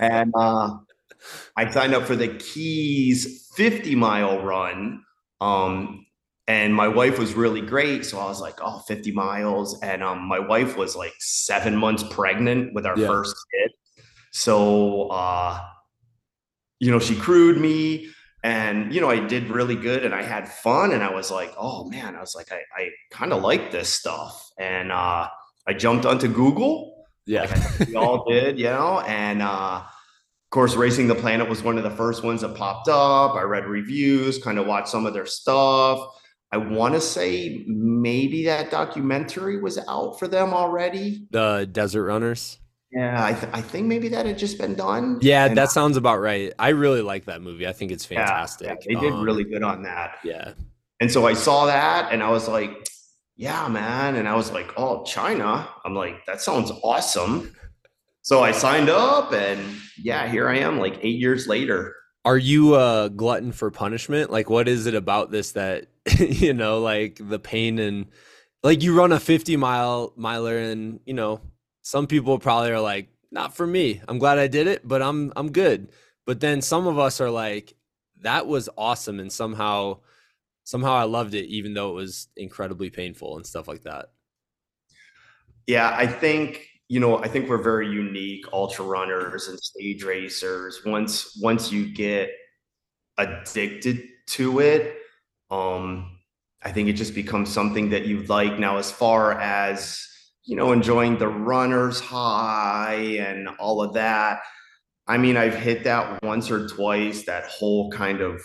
and 0.00 0.32
uh, 0.34 0.70
I 1.56 1.70
signed 1.70 1.94
up 1.94 2.04
for 2.04 2.16
the 2.16 2.28
Keys 2.28 3.50
50 3.56 3.94
mile 3.94 4.42
run. 4.42 5.04
Um, 5.40 6.06
and 6.46 6.74
my 6.74 6.88
wife 6.88 7.18
was 7.18 7.34
really 7.34 7.62
great. 7.62 8.04
So 8.04 8.18
I 8.18 8.26
was 8.26 8.40
like, 8.40 8.56
oh, 8.60 8.80
50 8.80 9.12
miles. 9.12 9.80
And 9.80 10.02
um, 10.02 10.22
my 10.22 10.38
wife 10.38 10.76
was 10.76 10.94
like 10.94 11.14
seven 11.18 11.76
months 11.76 12.04
pregnant 12.10 12.74
with 12.74 12.84
our 12.84 12.98
yeah. 12.98 13.06
first 13.06 13.34
kid. 13.52 13.70
So, 14.32 15.08
uh, 15.08 15.60
you 16.80 16.90
know, 16.90 16.98
she 16.98 17.16
crewed 17.16 17.58
me 17.58 18.08
and, 18.42 18.92
you 18.92 19.00
know, 19.00 19.08
I 19.08 19.20
did 19.20 19.48
really 19.48 19.76
good 19.76 20.04
and 20.04 20.14
I 20.14 20.22
had 20.22 20.48
fun. 20.48 20.92
And 20.92 21.02
I 21.02 21.14
was 21.14 21.30
like, 21.30 21.54
oh 21.58 21.88
man, 21.88 22.14
I 22.14 22.20
was 22.20 22.34
like, 22.34 22.52
I, 22.52 22.60
I 22.76 22.90
kind 23.10 23.32
of 23.32 23.42
like 23.42 23.70
this 23.70 23.88
stuff. 23.88 24.50
And 24.58 24.92
uh, 24.92 25.28
I 25.66 25.72
jumped 25.72 26.04
onto 26.04 26.28
Google. 26.28 27.06
Yeah. 27.24 27.44
Like 27.44 27.88
we 27.88 27.96
all 27.96 28.28
did, 28.28 28.58
you 28.58 28.66
know, 28.66 29.00
and, 29.00 29.40
uh, 29.40 29.84
course, 30.54 30.76
Racing 30.76 31.08
the 31.08 31.14
Planet 31.14 31.48
was 31.48 31.62
one 31.62 31.76
of 31.78 31.84
the 31.84 31.90
first 31.90 32.22
ones 32.24 32.40
that 32.42 32.54
popped 32.56 32.88
up. 32.88 33.34
I 33.34 33.42
read 33.42 33.66
reviews, 33.66 34.42
kind 34.42 34.58
of 34.58 34.66
watched 34.66 34.88
some 34.88 35.04
of 35.04 35.12
their 35.12 35.26
stuff. 35.26 36.00
I 36.52 36.56
want 36.58 36.94
to 36.94 37.00
say 37.00 37.64
maybe 37.66 38.44
that 38.46 38.70
documentary 38.70 39.60
was 39.60 39.78
out 39.88 40.18
for 40.18 40.28
them 40.28 40.54
already. 40.54 41.26
The 41.30 41.68
Desert 41.70 42.04
Runners. 42.04 42.58
Yeah, 42.92 43.24
I, 43.24 43.32
th- 43.32 43.52
I 43.52 43.60
think 43.60 43.88
maybe 43.88 44.08
that 44.10 44.24
had 44.24 44.38
just 44.38 44.56
been 44.56 44.74
done. 44.76 45.18
Yeah, 45.20 45.46
And 45.46 45.58
that 45.58 45.72
sounds 45.72 45.96
about 45.96 46.20
right. 46.20 46.52
I 46.60 46.68
really 46.68 47.02
like 47.02 47.24
that 47.24 47.42
movie. 47.42 47.66
I 47.66 47.72
think 47.72 47.90
it's 47.90 48.04
fantastic. 48.04 48.68
yeah, 48.68 48.74
they 48.86 49.00
did 49.00 49.12
Um, 49.12 49.22
really 49.24 49.42
good 49.42 49.64
on 49.64 49.82
that. 49.82 50.18
Yeah. 50.22 50.52
And 51.00 51.10
so 51.10 51.26
I 51.26 51.34
saw 51.34 51.66
that 51.66 52.12
and 52.12 52.22
I 52.22 52.30
was 52.30 52.46
like, 52.46 52.86
yeah, 53.36 53.66
man. 53.66 54.14
And 54.14 54.28
I 54.28 54.36
was 54.36 54.52
like, 54.52 54.72
oh, 54.76 55.02
China. 55.02 55.68
I'm 55.84 55.96
like, 55.96 56.24
that 56.26 56.40
sounds 56.40 56.70
awesome. 56.84 57.52
So 58.24 58.42
I 58.42 58.52
signed 58.52 58.88
up 58.88 59.34
and 59.34 59.60
yeah, 60.02 60.26
here 60.26 60.48
I 60.48 60.56
am 60.56 60.78
like 60.78 60.98
eight 61.02 61.20
years 61.20 61.46
later. 61.46 61.94
Are 62.24 62.38
you 62.38 62.74
a 62.74 63.10
glutton 63.10 63.52
for 63.52 63.70
punishment? 63.70 64.30
Like, 64.30 64.48
what 64.48 64.66
is 64.66 64.86
it 64.86 64.94
about 64.94 65.30
this 65.30 65.52
that 65.52 65.88
you 66.18 66.54
know, 66.54 66.80
like 66.80 67.18
the 67.20 67.38
pain 67.38 67.78
and 67.78 68.06
like 68.62 68.82
you 68.82 68.96
run 68.96 69.12
a 69.12 69.20
50 69.20 69.58
mile 69.58 70.14
miler, 70.16 70.56
and 70.56 71.00
you 71.04 71.12
know, 71.12 71.42
some 71.82 72.06
people 72.06 72.38
probably 72.38 72.70
are 72.70 72.80
like, 72.80 73.08
not 73.30 73.54
for 73.54 73.66
me. 73.66 74.00
I'm 74.08 74.18
glad 74.18 74.38
I 74.38 74.46
did 74.46 74.68
it, 74.68 74.88
but 74.88 75.02
I'm 75.02 75.30
I'm 75.36 75.52
good. 75.52 75.92
But 76.24 76.40
then 76.40 76.62
some 76.62 76.86
of 76.86 76.98
us 76.98 77.20
are 77.20 77.30
like, 77.30 77.74
that 78.22 78.46
was 78.46 78.70
awesome, 78.78 79.20
and 79.20 79.30
somehow 79.30 79.98
somehow 80.64 80.94
I 80.94 81.04
loved 81.04 81.34
it, 81.34 81.44
even 81.48 81.74
though 81.74 81.90
it 81.90 81.94
was 81.94 82.28
incredibly 82.38 82.88
painful 82.88 83.36
and 83.36 83.46
stuff 83.46 83.68
like 83.68 83.82
that. 83.82 84.12
Yeah, 85.66 85.94
I 85.94 86.06
think, 86.06 86.66
you 86.88 87.00
know, 87.00 87.18
I 87.18 87.28
think 87.28 87.48
we're 87.48 87.62
very 87.62 87.88
unique 87.88 88.44
ultra 88.52 88.84
runners 88.84 89.48
and 89.48 89.58
stage 89.58 90.04
racers. 90.04 90.82
Once 90.84 91.38
once 91.40 91.72
you 91.72 91.92
get 91.92 92.30
addicted 93.16 94.02
to 94.26 94.60
it, 94.60 94.96
um, 95.50 96.18
I 96.62 96.72
think 96.72 96.88
it 96.88 96.94
just 96.94 97.14
becomes 97.14 97.52
something 97.52 97.90
that 97.90 98.06
you 98.06 98.22
like. 98.24 98.58
Now, 98.58 98.76
as 98.78 98.90
far 98.90 99.40
as, 99.40 100.06
you 100.44 100.56
know, 100.56 100.72
enjoying 100.72 101.18
the 101.18 101.28
runner's 101.28 102.00
high 102.00 103.16
and 103.18 103.48
all 103.58 103.82
of 103.82 103.94
that, 103.94 104.40
I 105.06 105.18
mean, 105.18 105.36
I've 105.36 105.54
hit 105.54 105.84
that 105.84 106.22
once 106.22 106.50
or 106.50 106.66
twice, 106.68 107.24
that 107.24 107.44
whole 107.46 107.90
kind 107.90 108.20
of 108.20 108.42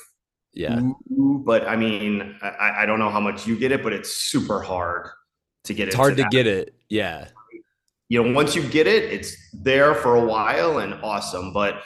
Yeah. 0.53 0.79
ooh, 1.11 1.43
but 1.45 1.67
I 1.67 1.75
mean, 1.75 2.37
I, 2.41 2.83
I 2.83 2.85
don't 2.85 2.99
know 2.99 3.09
how 3.09 3.19
much 3.19 3.47
you 3.47 3.57
get 3.57 3.71
it, 3.71 3.83
but 3.83 3.93
it's 3.93 4.11
super 4.11 4.61
hard 4.61 5.09
to 5.65 5.73
get 5.73 5.83
it. 5.83 5.87
It's 5.89 5.95
hard 5.95 6.17
to 6.17 6.23
that 6.23 6.31
get 6.31 6.47
it. 6.47 6.75
Yeah. 6.89 7.29
You 8.09 8.21
know, 8.21 8.33
once 8.33 8.55
you 8.55 8.63
get 8.67 8.87
it, 8.87 9.03
it's 9.13 9.35
there 9.53 9.93
for 9.95 10.15
a 10.15 10.25
while 10.25 10.79
and 10.79 10.93
awesome. 11.03 11.53
But 11.53 11.81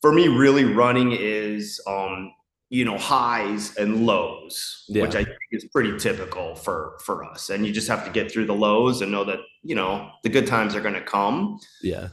for 0.00 0.12
me, 0.12 0.28
really 0.28 0.64
running 0.64 1.12
is, 1.12 1.80
um, 1.86 2.32
you 2.70 2.84
know, 2.84 2.96
highs 2.96 3.76
and 3.76 4.06
lows, 4.06 4.84
Yeah. 4.88 5.02
which 5.02 5.14
I 5.14 5.24
think 5.24 5.36
is 5.52 5.64
pretty 5.72 5.96
typical 5.98 6.54
for 6.54 6.98
for 7.04 7.24
us. 7.24 7.50
And 7.50 7.66
you 7.66 7.72
just 7.72 7.88
have 7.88 8.04
to 8.04 8.10
get 8.10 8.30
through 8.32 8.46
the 8.46 8.54
lows 8.54 9.02
and 9.02 9.12
know 9.12 9.24
that 9.24 9.40
you 9.62 9.74
know 9.74 10.10
the 10.22 10.28
good 10.28 10.46
times 10.46 10.74
are 10.74 10.80
going 10.80 10.94
to 10.94 11.02
come. 11.04 11.58
Yeah. 11.82 12.08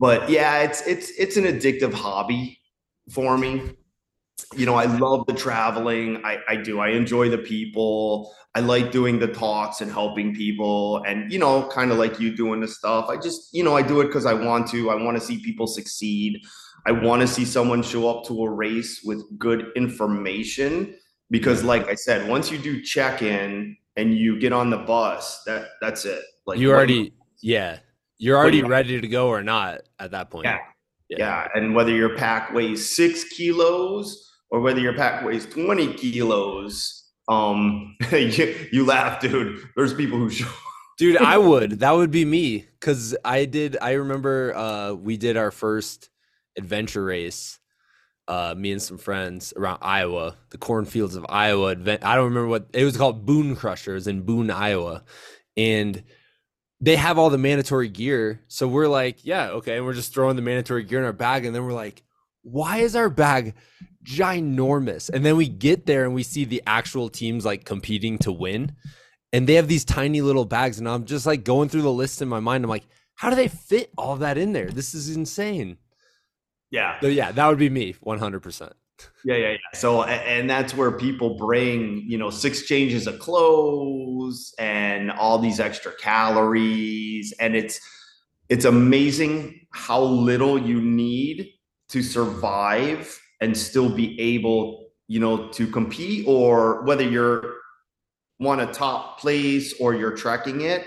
But 0.00 0.28
yeah, 0.28 0.62
it's 0.62 0.86
it's 0.86 1.10
it's 1.18 1.36
an 1.36 1.44
addictive 1.44 1.92
hobby 1.92 2.58
for 3.10 3.38
me. 3.38 3.62
You 4.54 4.66
know, 4.66 4.74
I 4.74 4.84
love 4.84 5.26
the 5.26 5.32
traveling. 5.32 6.24
I, 6.24 6.38
I 6.48 6.56
do. 6.56 6.80
I 6.80 6.90
enjoy 6.90 7.28
the 7.28 7.38
people. 7.38 8.34
I 8.54 8.60
like 8.60 8.92
doing 8.92 9.18
the 9.18 9.26
talks 9.26 9.80
and 9.80 9.90
helping 9.90 10.34
people 10.34 11.02
and, 11.06 11.32
you 11.32 11.38
know, 11.38 11.68
kind 11.68 11.90
of 11.90 11.98
like 11.98 12.20
you 12.20 12.36
doing 12.36 12.60
the 12.60 12.68
stuff. 12.68 13.08
I 13.08 13.16
just, 13.16 13.52
you 13.52 13.64
know, 13.64 13.76
I 13.76 13.82
do 13.82 14.00
it 14.00 14.06
because 14.06 14.26
I 14.26 14.34
want 14.34 14.68
to. 14.70 14.90
I 14.90 14.94
want 14.94 15.16
to 15.16 15.20
see 15.20 15.42
people 15.42 15.66
succeed. 15.66 16.40
I 16.86 16.92
want 16.92 17.22
to 17.22 17.26
see 17.26 17.44
someone 17.44 17.82
show 17.82 18.08
up 18.08 18.24
to 18.26 18.44
a 18.44 18.50
race 18.50 19.02
with 19.04 19.24
good 19.38 19.72
information 19.74 20.96
because 21.30 21.64
like 21.64 21.88
I 21.88 21.94
said, 21.94 22.28
once 22.28 22.50
you 22.50 22.58
do 22.58 22.80
check 22.82 23.22
in 23.22 23.76
and 23.96 24.16
you 24.16 24.38
get 24.38 24.52
on 24.52 24.70
the 24.70 24.78
bus, 24.78 25.42
that 25.44 25.68
that's 25.80 26.04
it. 26.04 26.22
Like 26.46 26.58
you 26.58 26.70
already, 26.70 27.12
yeah. 27.42 27.78
You're 28.18 28.38
already 28.38 28.62
ready 28.62 29.00
to 29.00 29.08
go 29.08 29.28
or 29.28 29.42
not 29.42 29.80
at 29.98 30.12
that 30.12 30.30
point. 30.30 30.44
Yeah. 30.44 30.58
Yeah. 31.18 31.48
And 31.54 31.74
whether 31.74 31.90
your 31.92 32.16
pack 32.16 32.52
weighs 32.52 32.94
six 32.94 33.24
kilos 33.24 34.30
or 34.50 34.60
whether 34.60 34.80
your 34.80 34.94
pack 34.94 35.24
weighs 35.24 35.46
20 35.46 35.94
kilos, 35.94 37.10
um, 37.28 37.96
you, 38.12 38.68
you 38.72 38.84
laugh, 38.84 39.20
dude. 39.20 39.60
There's 39.76 39.94
people 39.94 40.18
who 40.18 40.30
show. 40.30 40.50
Dude, 40.96 41.16
I 41.16 41.38
would. 41.38 41.80
That 41.80 41.90
would 41.90 42.12
be 42.12 42.24
me. 42.24 42.66
Cause 42.80 43.16
I 43.24 43.46
did 43.46 43.76
I 43.82 43.92
remember 43.92 44.54
uh 44.54 44.92
we 44.92 45.16
did 45.16 45.36
our 45.36 45.50
first 45.50 46.08
adventure 46.56 47.04
race. 47.04 47.58
Uh 48.28 48.54
me 48.56 48.70
and 48.70 48.80
some 48.80 48.98
friends 48.98 49.52
around 49.56 49.78
Iowa, 49.82 50.36
the 50.50 50.58
cornfields 50.58 51.16
of 51.16 51.26
Iowa. 51.28 51.72
I 51.72 52.14
don't 52.14 52.26
remember 52.26 52.46
what 52.46 52.68
it 52.72 52.84
was 52.84 52.96
called 52.96 53.26
Boone 53.26 53.56
Crushers 53.56 54.06
in 54.06 54.22
Boone, 54.22 54.52
Iowa. 54.52 55.02
And 55.56 56.04
they 56.84 56.96
have 56.96 57.18
all 57.18 57.30
the 57.30 57.38
mandatory 57.38 57.88
gear. 57.88 58.42
So 58.48 58.68
we're 58.68 58.88
like, 58.88 59.24
yeah, 59.24 59.48
okay. 59.50 59.76
And 59.76 59.86
we're 59.86 59.94
just 59.94 60.12
throwing 60.12 60.36
the 60.36 60.42
mandatory 60.42 60.84
gear 60.84 60.98
in 60.98 61.06
our 61.06 61.14
bag. 61.14 61.46
And 61.46 61.54
then 61.54 61.64
we're 61.64 61.72
like, 61.72 62.02
why 62.42 62.78
is 62.78 62.94
our 62.94 63.08
bag 63.08 63.54
ginormous? 64.04 65.08
And 65.08 65.24
then 65.24 65.36
we 65.36 65.48
get 65.48 65.86
there 65.86 66.04
and 66.04 66.14
we 66.14 66.22
see 66.22 66.44
the 66.44 66.62
actual 66.66 67.08
teams 67.08 67.44
like 67.46 67.64
competing 67.64 68.18
to 68.18 68.32
win. 68.32 68.76
And 69.32 69.46
they 69.46 69.54
have 69.54 69.66
these 69.66 69.86
tiny 69.86 70.20
little 70.20 70.44
bags. 70.44 70.78
And 70.78 70.86
I'm 70.86 71.06
just 71.06 71.24
like 71.24 71.42
going 71.42 71.70
through 71.70 71.82
the 71.82 71.92
list 71.92 72.20
in 72.20 72.28
my 72.28 72.40
mind. 72.40 72.64
I'm 72.64 72.70
like, 72.70 72.86
how 73.14 73.30
do 73.30 73.36
they 73.36 73.48
fit 73.48 73.90
all 73.96 74.16
that 74.16 74.36
in 74.36 74.52
there? 74.52 74.68
This 74.68 74.94
is 74.94 75.16
insane. 75.16 75.78
Yeah. 76.70 77.00
So 77.00 77.06
yeah, 77.06 77.32
that 77.32 77.46
would 77.46 77.58
be 77.58 77.70
me 77.70 77.94
100%. 78.04 78.72
Yeah. 79.24 79.36
Yeah. 79.36 79.50
Yeah. 79.52 79.56
So, 79.74 80.02
and 80.04 80.48
that's 80.48 80.74
where 80.74 80.92
people 80.92 81.36
bring, 81.36 82.02
you 82.06 82.18
know, 82.18 82.30
six 82.30 82.62
changes 82.62 83.06
of 83.06 83.18
clothes 83.18 84.54
and 84.58 85.10
all 85.10 85.38
these 85.38 85.60
extra 85.60 85.92
calories. 85.92 87.32
And 87.40 87.56
it's, 87.56 87.80
it's 88.48 88.64
amazing 88.64 89.66
how 89.72 90.02
little 90.02 90.58
you 90.58 90.80
need 90.80 91.50
to 91.88 92.02
survive 92.02 93.20
and 93.40 93.56
still 93.56 93.88
be 93.88 94.18
able, 94.20 94.90
you 95.08 95.20
know, 95.20 95.48
to 95.48 95.66
compete 95.66 96.24
or 96.28 96.82
whether 96.84 97.02
you're 97.02 97.54
want 98.38 98.60
a 98.60 98.66
top 98.66 99.20
place 99.20 99.74
or 99.80 99.94
you're 99.94 100.16
tracking 100.16 100.62
it. 100.62 100.86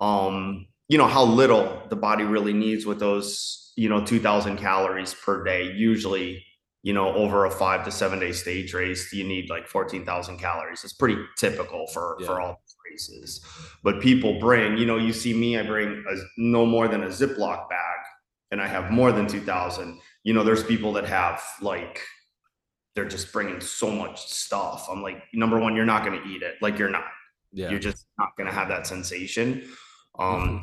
Um, 0.00 0.66
you 0.88 0.98
know, 0.98 1.06
how 1.06 1.24
little 1.24 1.82
the 1.88 1.96
body 1.96 2.24
really 2.24 2.52
needs 2.52 2.86
with 2.86 2.98
those, 3.00 3.72
you 3.76 3.88
know, 3.88 4.04
2000 4.04 4.56
calories 4.58 5.14
per 5.14 5.42
day. 5.44 5.72
Usually, 5.72 6.44
you 6.84 6.92
know, 6.92 7.14
over 7.14 7.46
a 7.46 7.50
five 7.50 7.82
to 7.86 7.90
seven 7.90 8.18
day 8.20 8.30
stage 8.30 8.74
race, 8.74 9.10
you 9.10 9.24
need 9.24 9.48
like 9.48 9.66
14,000 9.66 10.38
calories. 10.38 10.84
It's 10.84 10.92
pretty 10.92 11.16
typical 11.38 11.86
for, 11.88 12.18
for 12.26 12.42
all 12.42 12.60
races. 12.90 13.42
But 13.82 14.02
people 14.02 14.38
bring, 14.38 14.76
you 14.76 14.84
know, 14.84 14.98
you 14.98 15.14
see 15.14 15.32
me, 15.32 15.58
I 15.58 15.62
bring 15.62 16.04
a, 16.06 16.14
no 16.36 16.66
more 16.66 16.86
than 16.86 17.02
a 17.02 17.06
Ziploc 17.06 17.70
bag 17.70 17.98
and 18.50 18.60
I 18.60 18.66
have 18.66 18.90
more 18.90 19.12
than 19.12 19.26
2000. 19.26 19.98
You 20.24 20.34
know, 20.34 20.44
there's 20.44 20.62
people 20.62 20.92
that 20.92 21.06
have 21.06 21.42
like, 21.62 22.02
they're 22.94 23.08
just 23.08 23.32
bringing 23.32 23.62
so 23.62 23.90
much 23.90 24.20
stuff. 24.26 24.86
I'm 24.90 25.02
like, 25.02 25.22
number 25.32 25.58
one, 25.58 25.74
you're 25.74 25.86
not 25.86 26.04
going 26.04 26.20
to 26.22 26.28
eat 26.28 26.42
it. 26.42 26.56
Like 26.60 26.78
you're 26.78 26.90
not, 26.90 27.04
Yeah. 27.50 27.70
you're 27.70 27.78
just 27.80 28.04
not 28.18 28.36
going 28.36 28.46
to 28.46 28.54
have 28.54 28.68
that 28.68 28.86
sensation. 28.86 29.66
Um, 30.18 30.62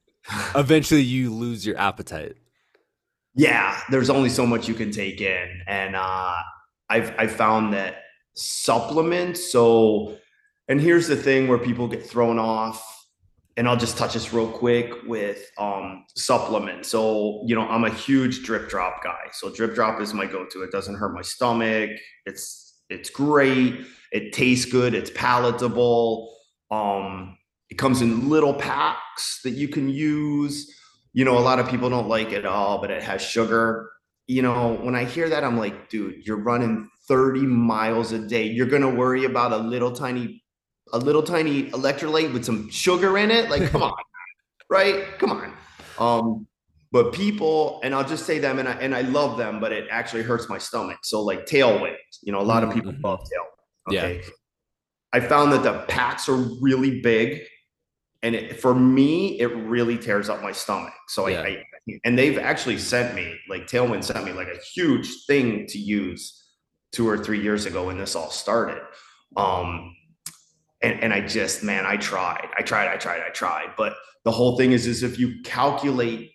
Eventually 0.56 1.02
you 1.02 1.32
lose 1.32 1.64
your 1.64 1.78
appetite. 1.78 2.36
Yeah, 3.34 3.80
there's 3.90 4.10
only 4.10 4.28
so 4.28 4.46
much 4.46 4.68
you 4.68 4.74
can 4.74 4.90
take 4.90 5.20
in. 5.20 5.62
And 5.66 5.96
uh, 5.96 6.34
I've, 6.88 7.14
I've 7.18 7.32
found 7.32 7.72
that 7.74 8.02
supplements. 8.34 9.50
So, 9.50 10.16
and 10.68 10.80
here's 10.80 11.08
the 11.08 11.16
thing 11.16 11.48
where 11.48 11.58
people 11.58 11.88
get 11.88 12.04
thrown 12.04 12.38
off. 12.38 12.82
And 13.58 13.68
I'll 13.68 13.76
just 13.76 13.98
touch 13.98 14.14
this 14.14 14.32
real 14.32 14.48
quick 14.48 14.90
with 15.06 15.50
um, 15.58 16.06
supplements. 16.16 16.88
So, 16.88 17.42
you 17.44 17.54
know, 17.54 17.68
I'm 17.68 17.84
a 17.84 17.90
huge 17.90 18.44
drip 18.44 18.70
drop 18.70 19.04
guy. 19.04 19.28
So 19.32 19.52
drip 19.52 19.74
drop 19.74 20.00
is 20.00 20.14
my 20.14 20.24
go-to. 20.24 20.62
It 20.62 20.70
doesn't 20.70 20.94
hurt 20.94 21.12
my 21.12 21.20
stomach. 21.20 21.90
It's 22.24 22.82
it's 22.88 23.10
great. 23.10 23.86
It 24.10 24.32
tastes 24.32 24.64
good. 24.70 24.94
It's 24.94 25.10
palatable. 25.14 26.34
Um, 26.70 27.36
it 27.68 27.76
comes 27.76 28.00
in 28.00 28.30
little 28.30 28.54
packs 28.54 29.40
that 29.44 29.50
you 29.50 29.68
can 29.68 29.90
use. 29.90 30.74
You 31.12 31.24
know, 31.24 31.36
a 31.38 31.40
lot 31.40 31.58
of 31.58 31.68
people 31.68 31.90
don't 31.90 32.08
like 32.08 32.32
it 32.32 32.46
all, 32.46 32.78
but 32.80 32.90
it 32.90 33.02
has 33.02 33.20
sugar. 33.22 33.90
You 34.26 34.42
know, 34.42 34.74
when 34.82 34.94
I 34.94 35.04
hear 35.04 35.28
that, 35.28 35.44
I'm 35.44 35.58
like, 35.58 35.90
dude, 35.90 36.26
you're 36.26 36.38
running 36.42 36.88
30 37.08 37.40
miles 37.40 38.12
a 38.12 38.18
day. 38.18 38.44
You're 38.44 38.66
gonna 38.66 38.88
worry 38.88 39.24
about 39.24 39.52
a 39.52 39.58
little 39.58 39.92
tiny 39.92 40.42
a 40.92 40.98
little 40.98 41.22
tiny 41.22 41.70
electrolyte 41.70 42.32
with 42.32 42.44
some 42.44 42.68
sugar 42.70 43.16
in 43.16 43.30
it. 43.30 43.48
Like, 43.50 43.70
come 43.70 43.82
on, 43.82 43.92
right? 44.70 45.04
Come 45.18 45.30
on. 45.30 45.54
Um, 45.98 46.46
but 46.90 47.12
people, 47.12 47.80
and 47.82 47.94
I'll 47.94 48.06
just 48.06 48.26
say 48.26 48.38
them, 48.38 48.58
and 48.58 48.68
I 48.68 48.72
and 48.72 48.94
I 48.94 49.00
love 49.02 49.38
them, 49.38 49.60
but 49.60 49.72
it 49.72 49.86
actually 49.90 50.22
hurts 50.22 50.48
my 50.48 50.58
stomach. 50.58 50.98
So 51.02 51.22
like 51.22 51.46
tailwind, 51.46 51.96
you 52.22 52.32
know, 52.32 52.40
a 52.40 52.42
lot 52.44 52.62
of 52.64 52.72
people 52.72 52.92
Mhm. 52.92 53.02
love 53.02 53.20
tailwind. 53.20 53.92
Yeah. 53.94 54.30
I 55.14 55.20
found 55.20 55.52
that 55.52 55.62
the 55.62 55.80
packs 55.88 56.28
are 56.28 56.36
really 56.60 57.00
big, 57.02 57.42
and 58.22 58.34
it, 58.34 58.60
for 58.60 58.74
me, 58.74 59.40
it 59.40 59.46
really 59.46 59.98
tears 59.98 60.28
up 60.28 60.42
my 60.42 60.52
stomach. 60.52 60.92
So 61.08 61.28
Yeah. 61.28 61.40
I, 61.40 61.46
I 61.46 61.64
and 62.04 62.16
they've 62.16 62.38
actually 62.38 62.78
sent 62.78 63.14
me 63.14 63.36
like 63.48 63.66
Tailwind 63.66 64.04
sent 64.04 64.24
me 64.24 64.32
like 64.32 64.46
a 64.46 64.58
huge 64.72 65.08
thing 65.26 65.66
to 65.66 65.78
use 65.78 66.40
two 66.92 67.08
or 67.08 67.18
three 67.18 67.42
years 67.42 67.66
ago 67.66 67.86
when 67.86 67.98
this 67.98 68.14
all 68.14 68.30
started. 68.30 68.80
Um, 69.36 69.96
and, 70.80 71.00
and 71.00 71.12
I 71.12 71.26
just, 71.26 71.64
man, 71.64 71.84
I 71.84 71.96
tried, 71.96 72.48
I 72.56 72.62
tried, 72.62 72.88
I 72.88 72.96
tried, 72.96 73.22
I 73.26 73.30
tried. 73.30 73.70
But 73.76 73.94
the 74.24 74.30
whole 74.30 74.56
thing 74.56 74.72
is, 74.72 74.86
is 74.86 75.02
if 75.02 75.18
you 75.18 75.42
calculate 75.42 76.32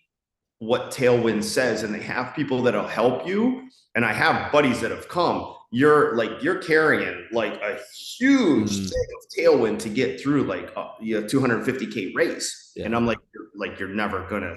what 0.59 0.91
tailwind 0.91 1.43
says 1.43 1.83
and 1.83 1.93
they 1.93 2.01
have 2.01 2.35
people 2.35 2.63
that'll 2.63 2.87
help 2.87 3.27
you 3.27 3.69
and 3.93 4.03
i 4.03 4.11
have 4.11 4.51
buddies 4.51 4.81
that 4.81 4.89
have 4.89 5.07
come 5.07 5.53
you're 5.71 6.15
like 6.15 6.31
you're 6.41 6.61
carrying 6.61 7.27
like 7.31 7.53
a 7.61 7.77
huge 8.17 8.71
mm. 8.71 8.85
of 8.85 9.37
tailwind 9.37 9.79
to 9.79 9.89
get 9.89 10.19
through 10.19 10.43
like 10.43 10.71
a 10.77 10.87
you 11.01 11.19
know, 11.19 11.27
250k 11.27 12.15
race 12.15 12.71
yeah. 12.75 12.85
and 12.85 12.95
i'm 12.95 13.05
like 13.05 13.17
you're, 13.33 13.47
like 13.55 13.79
you're 13.79 13.89
never 13.89 14.25
gonna 14.29 14.55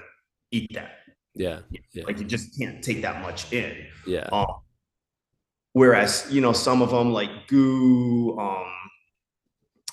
eat 0.53 0.71
that 0.73 0.99
yeah. 1.35 1.61
yeah 1.93 2.05
like 2.07 2.19
you 2.19 2.25
just 2.25 2.57
can't 2.59 2.83
take 2.83 3.03
that 3.03 3.23
much 3.23 3.53
in 3.53 3.77
yeah 4.07 4.29
um, 4.33 4.47
whereas 5.73 6.27
you 6.31 6.41
know 6.41 6.53
some 6.53 6.83
of 6.83 6.91
them 6.91 7.13
like 7.13 7.49
GU 7.49 8.37
um 8.39 8.67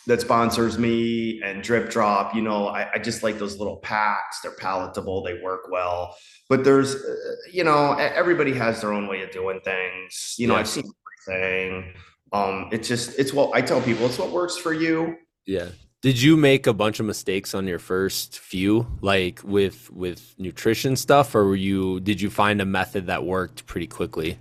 that 0.08 0.22
sponsors 0.22 0.80
me 0.80 1.42
and 1.44 1.62
drip 1.62 1.90
drop 1.90 2.34
you 2.34 2.42
know 2.42 2.68
I, 2.68 2.94
I, 2.94 2.98
just 2.98 3.24
like 3.24 3.38
those 3.38 3.58
little 3.58 3.78
packs 3.78 4.40
they're 4.42 4.56
palatable 4.56 5.22
they 5.22 5.40
work 5.42 5.68
well 5.70 6.16
but 6.50 6.64
there's 6.64 6.96
uh, 6.96 7.16
you 7.52 7.66
know 7.66 7.94
everybody 7.94 8.54
has 8.54 8.82
their 8.82 8.94
own 8.94 9.08
way 9.08 9.22
of 9.22 9.32
doing 9.32 9.60
things 9.60 10.36
you 10.38 10.48
know 10.48 10.54
yeah. 10.54 10.62
i've 10.62 10.68
seen 10.68 10.86
everything 11.30 11.94
um 12.34 12.70
it's 12.72 12.88
just 12.88 13.18
it's 13.18 13.34
what 13.34 13.56
i 13.56 13.62
tell 13.62 13.82
people 13.82 14.06
it's 14.06 14.18
what 14.18 14.32
works 14.32 14.58
for 14.58 14.74
you. 14.74 15.18
Yeah. 15.46 15.70
Did 16.04 16.22
you 16.22 16.38
make 16.38 16.68
a 16.68 16.74
bunch 16.74 17.00
of 17.00 17.06
mistakes 17.06 17.56
on 17.56 17.66
your 17.68 17.80
first 17.80 18.38
few 18.38 18.86
like 19.02 19.42
with 19.44 19.90
with 19.92 20.36
nutrition 20.38 20.96
stuff 20.96 21.34
or 21.34 21.46
were 21.46 21.56
you 21.56 22.00
did 22.02 22.22
you 22.22 22.30
find 22.30 22.62
a 22.62 22.66
method 22.66 23.08
that 23.08 23.26
worked 23.26 23.66
pretty 23.66 23.88
quickly? 23.88 24.38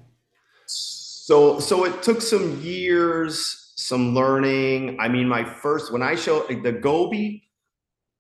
So 0.67 1.59
so 1.61 1.85
it 1.85 2.03
took 2.03 2.21
some 2.21 2.61
years 2.61 3.73
some 3.77 4.15
learning. 4.15 4.99
I 5.01 5.09
mean, 5.09 5.29
my 5.29 5.45
first 5.45 5.93
when 5.93 6.03
I 6.03 6.15
show 6.15 6.47
the 6.47 6.73
Gobi, 6.73 7.49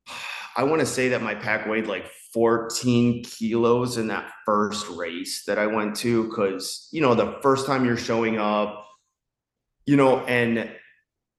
I 0.57 0.63
want 0.65 0.81
to 0.81 0.87
say 0.87 1.09
that 1.09 1.23
my 1.23 1.35
pack 1.35 1.67
weighed 1.67 1.87
like 1.87 2.07
14 2.37 3.25
kilos 3.25 3.97
in 3.97 4.09
that 4.09 4.31
first 4.45 4.87
race 4.91 5.45
that 5.47 5.59
I 5.59 5.67
went 5.67 5.97
to 5.97 6.29
because 6.29 6.87
you 6.93 7.01
know 7.01 7.15
the 7.15 7.39
first 7.41 7.65
time 7.65 7.87
you're 7.87 7.97
showing 7.97 8.39
up, 8.39 8.87
you 9.87 9.97
know, 9.97 10.19
and 10.27 10.71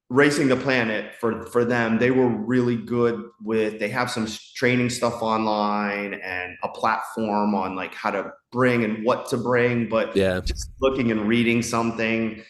racing 0.09 0.47
the 0.47 0.55
planet 0.55 1.13
for 1.19 1.45
for 1.47 1.65
them 1.65 1.99
they 1.99 2.11
were 2.11 2.29
really 2.29 2.77
good 2.77 3.21
with 3.43 3.77
they 3.77 3.89
have 3.89 4.09
some 4.09 4.25
training 4.55 4.89
stuff 4.89 5.21
online 5.21 6.13
and 6.13 6.55
a 6.63 6.69
platform 6.69 7.53
on 7.53 7.75
like 7.75 7.93
how 7.93 8.09
to 8.09 8.31
bring 8.49 8.85
and 8.85 9.05
what 9.05 9.27
to 9.27 9.35
bring 9.35 9.89
but 9.89 10.15
yeah 10.15 10.39
just 10.39 10.71
looking 10.79 11.11
and 11.11 11.27
reading 11.27 11.61
something 11.61 12.41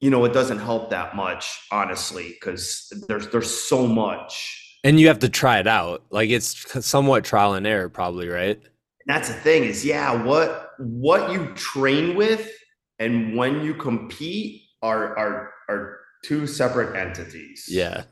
you 0.00 0.08
know, 0.08 0.24
it 0.24 0.32
doesn't 0.32 0.58
help 0.58 0.90
that 0.90 1.14
much, 1.14 1.66
honestly, 1.70 2.30
because 2.40 2.90
there's 3.06 3.28
there's 3.28 3.50
so 3.52 3.86
much. 3.86 4.59
And 4.82 4.98
you 4.98 5.08
have 5.08 5.18
to 5.20 5.28
try 5.28 5.58
it 5.58 5.66
out. 5.66 6.04
Like 6.10 6.30
it's 6.30 6.84
somewhat 6.86 7.24
trial 7.24 7.54
and 7.54 7.66
error, 7.66 7.88
probably, 7.88 8.28
right? 8.28 8.60
That's 9.06 9.28
the 9.28 9.34
thing 9.34 9.64
is, 9.64 9.84
yeah, 9.84 10.22
what 10.22 10.72
what 10.78 11.32
you 11.32 11.52
train 11.54 12.14
with 12.14 12.50
and 12.98 13.36
when 13.36 13.62
you 13.62 13.74
compete 13.74 14.62
are 14.82 15.18
are 15.18 15.52
are 15.68 16.00
two 16.24 16.46
separate 16.46 16.96
entities. 16.96 17.66
Yeah. 17.68 18.04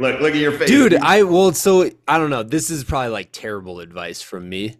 Look, 0.00 0.20
look 0.20 0.32
at 0.32 0.36
your 0.36 0.52
face. 0.52 0.68
Dude, 0.68 0.94
I 0.94 1.22
well, 1.24 1.52
so 1.52 1.90
I 2.08 2.18
don't 2.18 2.30
know. 2.30 2.42
This 2.42 2.70
is 2.70 2.84
probably 2.84 3.10
like 3.10 3.30
terrible 3.32 3.80
advice 3.80 4.22
from 4.22 4.48
me. 4.48 4.76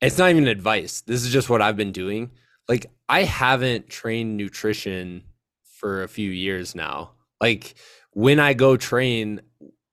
It's 0.00 0.18
not 0.18 0.30
even 0.30 0.48
advice. 0.48 1.02
This 1.02 1.22
is 1.22 1.32
just 1.32 1.48
what 1.48 1.62
I've 1.62 1.76
been 1.76 1.92
doing. 1.92 2.32
Like 2.68 2.86
I 3.08 3.22
haven't 3.22 3.88
trained 3.88 4.36
nutrition 4.36 5.22
for 5.64 6.02
a 6.02 6.08
few 6.08 6.30
years 6.30 6.74
now. 6.74 7.12
Like 7.40 7.74
when 8.12 8.40
I 8.40 8.54
go 8.54 8.76
train, 8.76 9.40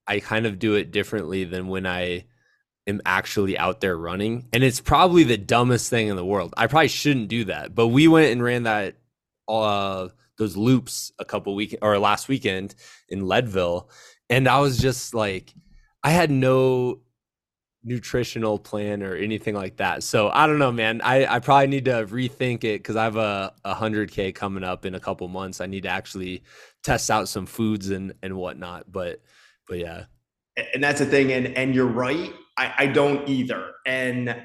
I 0.09 0.19
kind 0.19 0.45
of 0.45 0.59
do 0.59 0.75
it 0.75 0.91
differently 0.91 1.45
than 1.45 1.67
when 1.67 1.85
I 1.85 2.25
am 2.87 3.01
actually 3.05 3.57
out 3.57 3.79
there 3.79 3.97
running. 3.97 4.47
And 4.51 4.63
it's 4.63 4.81
probably 4.81 5.23
the 5.23 5.37
dumbest 5.37 5.89
thing 5.89 6.07
in 6.07 6.15
the 6.15 6.25
world. 6.25 6.53
I 6.57 6.67
probably 6.67 6.87
shouldn't 6.89 7.29
do 7.29 7.45
that. 7.45 7.75
But 7.75 7.87
we 7.87 8.07
went 8.07 8.31
and 8.31 8.43
ran 8.43 8.63
that 8.63 8.95
uh 9.47 10.09
those 10.37 10.55
loops 10.55 11.11
a 11.19 11.25
couple 11.25 11.55
week 11.55 11.75
or 11.81 11.97
last 11.99 12.27
weekend 12.27 12.75
in 13.09 13.27
Leadville 13.27 13.89
and 14.29 14.47
I 14.47 14.59
was 14.59 14.77
just 14.77 15.13
like 15.13 15.53
I 16.03 16.11
had 16.11 16.31
no 16.31 17.01
nutritional 17.83 18.59
plan 18.59 19.01
or 19.03 19.15
anything 19.15 19.55
like 19.55 19.77
that. 19.77 20.03
So 20.03 20.29
I 20.29 20.47
don't 20.47 20.59
know, 20.59 20.71
man. 20.71 21.01
I, 21.01 21.25
I 21.25 21.39
probably 21.39 21.67
need 21.67 21.85
to 21.85 22.05
rethink 22.05 22.63
it 22.63 22.79
because 22.79 22.95
I 22.95 23.05
have 23.05 23.15
a, 23.15 23.53
a 23.63 23.73
hundred 23.73 24.11
K 24.11 24.31
coming 24.31 24.63
up 24.63 24.85
in 24.85 24.95
a 24.95 24.99
couple 24.99 25.27
months. 25.27 25.61
I 25.61 25.65
need 25.65 25.83
to 25.83 25.89
actually 25.89 26.43
test 26.83 27.09
out 27.09 27.29
some 27.29 27.45
foods 27.45 27.89
and, 27.89 28.13
and 28.21 28.35
whatnot. 28.35 28.91
But 28.91 29.21
but 29.69 29.77
yeah. 29.77 30.05
And 30.73 30.83
that's 30.83 30.99
the 30.99 31.05
thing. 31.05 31.31
And 31.31 31.47
and 31.55 31.73
you're 31.73 31.87
right. 31.87 32.33
I, 32.57 32.73
I 32.79 32.87
don't 32.87 33.29
either. 33.29 33.71
And 33.85 34.35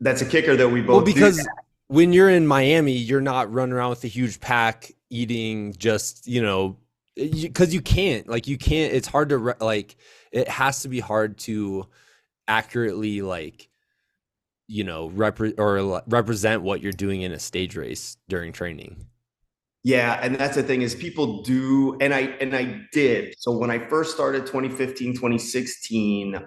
that's 0.00 0.20
a 0.20 0.26
kicker 0.26 0.56
that 0.56 0.68
we 0.68 0.82
both 0.82 0.96
well, 0.96 1.04
because 1.04 1.48
when 1.86 2.12
you're 2.12 2.28
in 2.28 2.46
Miami, 2.46 2.92
you're 2.92 3.22
not 3.22 3.50
running 3.50 3.72
around 3.72 3.90
with 3.90 4.04
a 4.04 4.08
huge 4.08 4.40
pack 4.40 4.92
eating 5.08 5.74
just, 5.78 6.26
you 6.26 6.42
know, 6.42 6.76
because 7.14 7.72
you, 7.72 7.78
you 7.78 7.80
can't 7.80 8.28
like 8.28 8.46
you 8.46 8.58
can't 8.58 8.92
it's 8.92 9.08
hard 9.08 9.30
to 9.30 9.38
re- 9.38 9.54
like 9.60 9.96
it 10.32 10.48
has 10.48 10.82
to 10.82 10.88
be 10.88 11.00
hard 11.00 11.38
to 11.38 11.86
accurately 12.46 13.22
like 13.22 13.70
you 14.68 14.84
know 14.84 15.08
repre- 15.10 15.58
or 15.58 16.02
represent 16.06 16.60
what 16.60 16.82
you're 16.82 16.92
doing 16.92 17.22
in 17.22 17.32
a 17.32 17.38
stage 17.38 17.74
race 17.74 18.18
during 18.28 18.52
training 18.52 19.06
yeah 19.86 20.18
and 20.20 20.34
that's 20.34 20.56
the 20.56 20.64
thing 20.64 20.82
is 20.82 20.96
people 20.96 21.42
do 21.42 21.96
and 22.00 22.12
i 22.12 22.22
and 22.40 22.56
i 22.56 22.80
did 22.90 23.32
so 23.38 23.56
when 23.56 23.70
i 23.70 23.78
first 23.78 24.12
started 24.12 24.44
2015 24.44 25.14
2016 25.14 26.44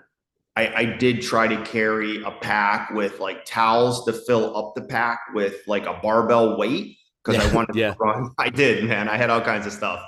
I, 0.58 0.76
I 0.76 0.86
did 0.98 1.22
try 1.22 1.48
to 1.48 1.64
carry 1.64 2.22
a 2.22 2.32
pack 2.32 2.90
with 2.92 3.22
like 3.22 3.46
towels 3.46 4.04
to 4.06 4.12
fill 4.12 4.58
up 4.58 4.74
the 4.76 4.82
pack 4.82 5.20
with 5.34 5.56
like 5.68 5.86
a 5.86 5.98
barbell 6.04 6.58
weight 6.58 6.98
because 7.24 7.42
yeah, 7.46 7.50
I 7.50 7.56
wanted 7.56 7.76
yeah. 7.76 7.94
to 7.94 7.98
run. 8.00 8.32
I 8.38 8.50
did, 8.50 8.84
man. 8.84 9.08
I 9.08 9.16
had 9.16 9.30
all 9.30 9.40
kinds 9.40 9.66
of 9.66 9.72
stuff. 9.72 10.02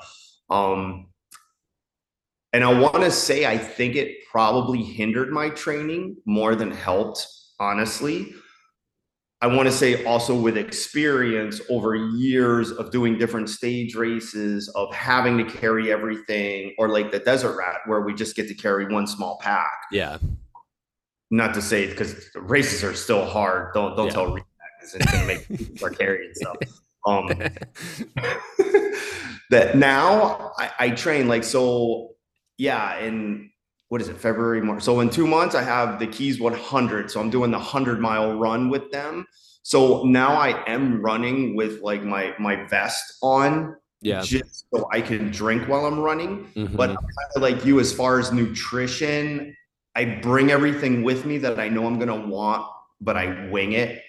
Um, 0.50 1.08
and 2.52 2.66
I 2.66 2.78
want 2.78 2.98
to 2.98 3.12
say 3.12 3.46
I 3.46 3.58
think 3.58 3.96
it 3.96 4.26
probably 4.30 4.84
hindered 4.84 5.32
my 5.32 5.50
training 5.52 6.18
more 6.26 6.54
than 6.54 6.70
helped, 6.70 7.26
honestly. 7.58 8.34
I 9.42 9.48
want 9.48 9.68
to 9.68 9.72
say 9.72 10.06
also 10.06 10.36
with 10.36 10.56
experience 10.56 11.60
over 11.68 11.96
years 11.96 12.70
of 12.72 12.92
doing 12.92 13.18
different 13.18 13.50
stage 13.50 13.96
races, 13.96 14.70
of 14.70 14.94
having 14.94 15.38
to 15.40 15.44
carry 15.44 15.92
everything, 15.92 16.76
or 16.78 16.90
like 16.90 17.12
the 17.12 17.18
desert 17.20 17.58
rat 17.58 17.78
where 17.88 18.02
we 18.02 18.14
just 18.14 18.36
get 18.36 18.48
to 18.50 18.54
carry 18.54 18.86
one 18.86 19.08
small 19.08 19.40
pack. 19.42 19.72
Yeah. 19.92 20.20
Not 21.32 21.56
to 21.56 21.62
say 21.62 21.88
because 21.88 22.30
races 22.36 22.84
are 22.84 22.94
still 22.94 23.26
hard. 23.26 23.74
Don't 23.74 23.96
don't 23.96 24.08
yeah. 24.08 24.14
tell 24.14 24.32
Reed 24.32 24.44
that 24.60 24.96
it's 24.96 25.12
gonna 25.12 25.26
make 25.26 25.48
people 25.48 25.90
carrying 25.90 26.34
stuff. 26.34 26.58
Um 27.08 27.30
that 29.50 29.76
now 29.76 30.52
I, 30.60 30.72
I 30.78 30.90
train 30.92 31.28
like 31.28 31.44
so 31.44 32.12
yeah, 32.60 33.00
in 33.00 33.50
what 33.92 34.00
is 34.00 34.08
it, 34.08 34.16
February, 34.16 34.62
March. 34.62 34.84
So 34.84 35.02
in 35.02 35.10
two 35.10 35.28
months, 35.28 35.54
I 35.54 35.64
have 35.64 36.00
the 36.00 36.08
Keys 36.08 36.40
100. 36.40 37.12
So 37.12 37.20
I'm 37.20 37.30
doing 37.30 37.52
the 37.52 37.58
100 37.58 38.00
mile 38.00 38.40
run 38.40 38.70
with 38.70 38.90
them. 38.90 39.28
So 39.64 40.06
now 40.06 40.30
I 40.30 40.64
am 40.66 41.02
running 41.02 41.58
with 41.58 41.82
like 41.82 42.02
my 42.02 42.34
my 42.40 42.64
vest 42.68 43.18
on, 43.22 43.76
yeah, 44.02 44.22
just 44.22 44.66
so 44.74 44.88
I 44.94 45.02
can 45.02 45.30
drink 45.30 45.68
while 45.68 45.86
I'm 45.86 46.00
running. 46.00 46.48
Mm-hmm. 46.56 46.78
But 46.78 46.96
like 47.36 47.66
you, 47.66 47.82
as 47.82 47.92
far 47.92 48.18
as 48.18 48.32
nutrition, 48.32 49.54
I 49.94 50.06
bring 50.06 50.52
everything 50.52 51.04
with 51.04 51.26
me 51.26 51.38
that 51.40 51.60
I 51.60 51.68
know 51.68 51.86
I'm 51.86 52.00
gonna 52.00 52.28
want, 52.28 52.66
but 53.02 53.18
I 53.18 53.50
wing 53.50 53.74
it 53.74 54.02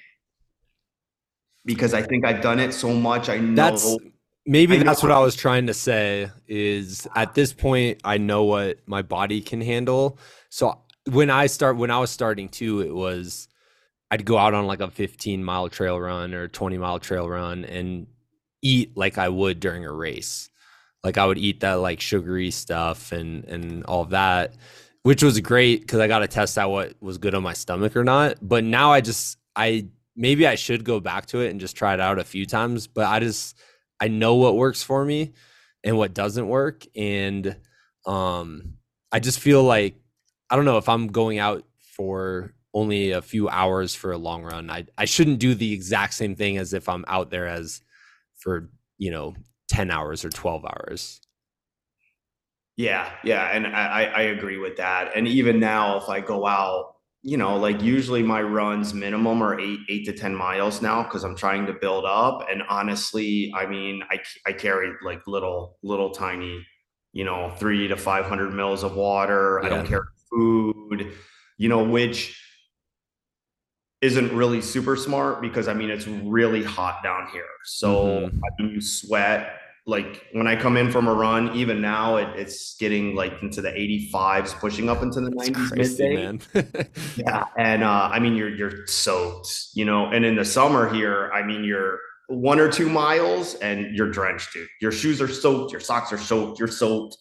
because 1.64 1.92
I 1.92 2.02
think 2.02 2.24
I've 2.24 2.40
done 2.40 2.60
it 2.60 2.72
so 2.72 2.94
much. 2.94 3.28
I 3.28 3.38
know 3.38 3.56
that's 3.56 3.96
maybe 4.46 4.78
that's 4.78 5.02
what 5.02 5.12
I 5.12 5.20
was 5.20 5.36
trying 5.36 5.66
to 5.66 5.74
say 5.74 6.30
is 6.48 7.06
at 7.14 7.34
this 7.34 7.52
point 7.52 8.00
I 8.04 8.18
know 8.18 8.44
what 8.44 8.78
my 8.86 9.02
body 9.02 9.40
can 9.40 9.60
handle. 9.60 10.18
So 10.50 10.78
when 11.10 11.30
I 11.30 11.46
start 11.46 11.76
when 11.76 11.90
I 11.90 11.98
was 11.98 12.10
starting 12.10 12.48
too, 12.48 12.80
it 12.80 12.94
was 12.94 13.48
I'd 14.10 14.24
go 14.24 14.36
out 14.36 14.54
on 14.54 14.66
like 14.66 14.80
a 14.80 14.90
15 14.90 15.42
mile 15.42 15.68
trail 15.68 15.98
run 15.98 16.34
or 16.34 16.48
20 16.48 16.78
mile 16.78 16.98
trail 16.98 17.28
run 17.28 17.64
and 17.64 18.06
eat 18.62 18.96
like 18.96 19.18
I 19.18 19.28
would 19.28 19.60
during 19.60 19.84
a 19.84 19.92
race. 19.92 20.50
Like 21.02 21.18
I 21.18 21.26
would 21.26 21.38
eat 21.38 21.60
that 21.60 21.74
like 21.74 22.00
sugary 22.00 22.50
stuff 22.50 23.12
and 23.12 23.44
and 23.44 23.84
all 23.84 24.04
that, 24.06 24.54
which 25.02 25.22
was 25.22 25.38
great 25.40 25.80
because 25.80 26.00
I 26.00 26.08
got 26.08 26.20
to 26.20 26.28
test 26.28 26.58
out 26.58 26.70
what 26.70 26.94
was 27.00 27.18
good 27.18 27.34
on 27.34 27.42
my 27.42 27.54
stomach 27.54 27.96
or 27.96 28.04
not. 28.04 28.36
But 28.40 28.64
now 28.64 28.92
I 28.92 29.00
just 29.00 29.38
I 29.56 29.86
maybe 30.14 30.46
I 30.46 30.56
should 30.56 30.84
go 30.84 31.00
back 31.00 31.26
to 31.26 31.40
it 31.40 31.50
and 31.50 31.58
just 31.58 31.76
try 31.76 31.94
it 31.94 32.00
out 32.00 32.18
a 32.18 32.24
few 32.24 32.46
times. 32.46 32.86
But 32.86 33.06
I 33.06 33.18
just 33.18 33.56
I 34.02 34.08
know 34.08 34.34
what 34.34 34.56
works 34.56 34.82
for 34.82 35.04
me 35.04 35.32
and 35.84 35.96
what 35.96 36.12
doesn't 36.12 36.48
work. 36.48 36.84
And 36.96 37.56
um, 38.04 38.74
I 39.12 39.20
just 39.20 39.38
feel 39.38 39.62
like 39.62 39.94
I 40.50 40.56
don't 40.56 40.64
know 40.64 40.78
if 40.78 40.88
I'm 40.88 41.06
going 41.06 41.38
out 41.38 41.64
for 41.78 42.52
only 42.74 43.12
a 43.12 43.22
few 43.22 43.48
hours 43.48 43.94
for 43.94 44.10
a 44.10 44.18
long 44.18 44.42
run. 44.42 44.70
I 44.70 44.86
I 44.98 45.04
shouldn't 45.04 45.38
do 45.38 45.54
the 45.54 45.72
exact 45.72 46.14
same 46.14 46.34
thing 46.34 46.56
as 46.56 46.72
if 46.72 46.88
I'm 46.88 47.04
out 47.06 47.30
there 47.30 47.46
as 47.46 47.80
for 48.34 48.70
you 48.98 49.12
know 49.12 49.36
10 49.68 49.92
hours 49.92 50.24
or 50.24 50.30
12 50.30 50.64
hours. 50.64 51.20
Yeah, 52.76 53.08
yeah, 53.22 53.54
and 53.54 53.68
I 53.68 54.06
I 54.06 54.22
agree 54.22 54.56
with 54.56 54.78
that. 54.78 55.12
And 55.14 55.28
even 55.28 55.60
now, 55.60 55.98
if 55.98 56.08
I 56.08 56.20
go 56.20 56.44
out 56.44 56.91
you 57.22 57.36
know, 57.36 57.56
like 57.56 57.80
usually 57.82 58.22
my 58.22 58.42
runs 58.42 58.92
minimum 58.92 59.42
are 59.42 59.58
eight, 59.60 59.80
eight 59.88 60.04
to 60.06 60.12
10 60.12 60.34
miles 60.34 60.82
now 60.82 61.04
because 61.04 61.22
I'm 61.22 61.36
trying 61.36 61.66
to 61.66 61.72
build 61.72 62.04
up. 62.04 62.46
And 62.50 62.62
honestly, 62.68 63.52
I 63.54 63.66
mean, 63.66 64.02
I, 64.10 64.18
I 64.44 64.52
carry 64.52 64.92
like 65.04 65.26
little, 65.28 65.78
little 65.82 66.10
tiny, 66.10 66.66
you 67.12 67.24
know, 67.24 67.50
three 67.58 67.86
to 67.88 67.96
500 67.96 68.52
mils 68.52 68.82
of 68.82 68.96
water. 68.96 69.60
I 69.64 69.68
don't 69.68 69.84
Yeah. 69.84 69.88
carry 69.90 70.06
food, 70.30 71.12
you 71.58 71.68
know, 71.68 71.84
which 71.84 72.36
isn't 74.00 74.34
really 74.34 74.60
super 74.60 74.96
smart 74.96 75.40
because 75.40 75.68
I 75.68 75.74
mean, 75.74 75.90
it's 75.90 76.08
really 76.08 76.64
hot 76.64 77.04
down 77.04 77.28
here. 77.32 77.46
So, 77.64 78.04
Mhm. 78.04 78.40
I 78.44 78.62
mean, 78.62 78.74
you 78.74 78.80
sweat. 78.80 79.60
Like 79.84 80.26
when 80.32 80.46
I 80.46 80.54
come 80.54 80.76
in 80.76 80.92
from 80.92 81.08
a 81.08 81.12
run, 81.14 81.56
even 81.56 81.80
now 81.80 82.16
it, 82.16 82.28
it's 82.38 82.76
getting 82.76 83.16
like 83.16 83.32
into 83.42 83.60
the 83.60 83.70
85s, 83.70 84.52
pushing 84.60 84.88
up 84.88 85.02
into 85.02 85.20
the 85.20 85.30
90s 85.30 85.68
Crazy, 85.70 86.08
midday. 86.54 86.88
Yeah, 87.16 87.44
and 87.56 87.82
uh, 87.82 88.08
I 88.12 88.20
mean 88.20 88.36
you're 88.36 88.48
you're 88.54 88.86
soaked, 88.86 89.50
you 89.74 89.84
know. 89.84 90.06
And 90.06 90.24
in 90.24 90.36
the 90.36 90.44
summer 90.44 90.92
here, 90.92 91.32
I 91.34 91.42
mean 91.42 91.64
you're 91.64 91.98
one 92.28 92.60
or 92.60 92.70
two 92.70 92.88
miles 92.88 93.54
and 93.56 93.94
you're 93.96 94.10
drenched, 94.10 94.52
dude. 94.52 94.68
Your 94.80 94.92
shoes 94.92 95.20
are 95.20 95.26
soaked, 95.28 95.72
your 95.72 95.80
socks 95.80 96.12
are 96.12 96.18
soaked, 96.18 96.60
you're 96.60 96.68
soaked. 96.68 97.16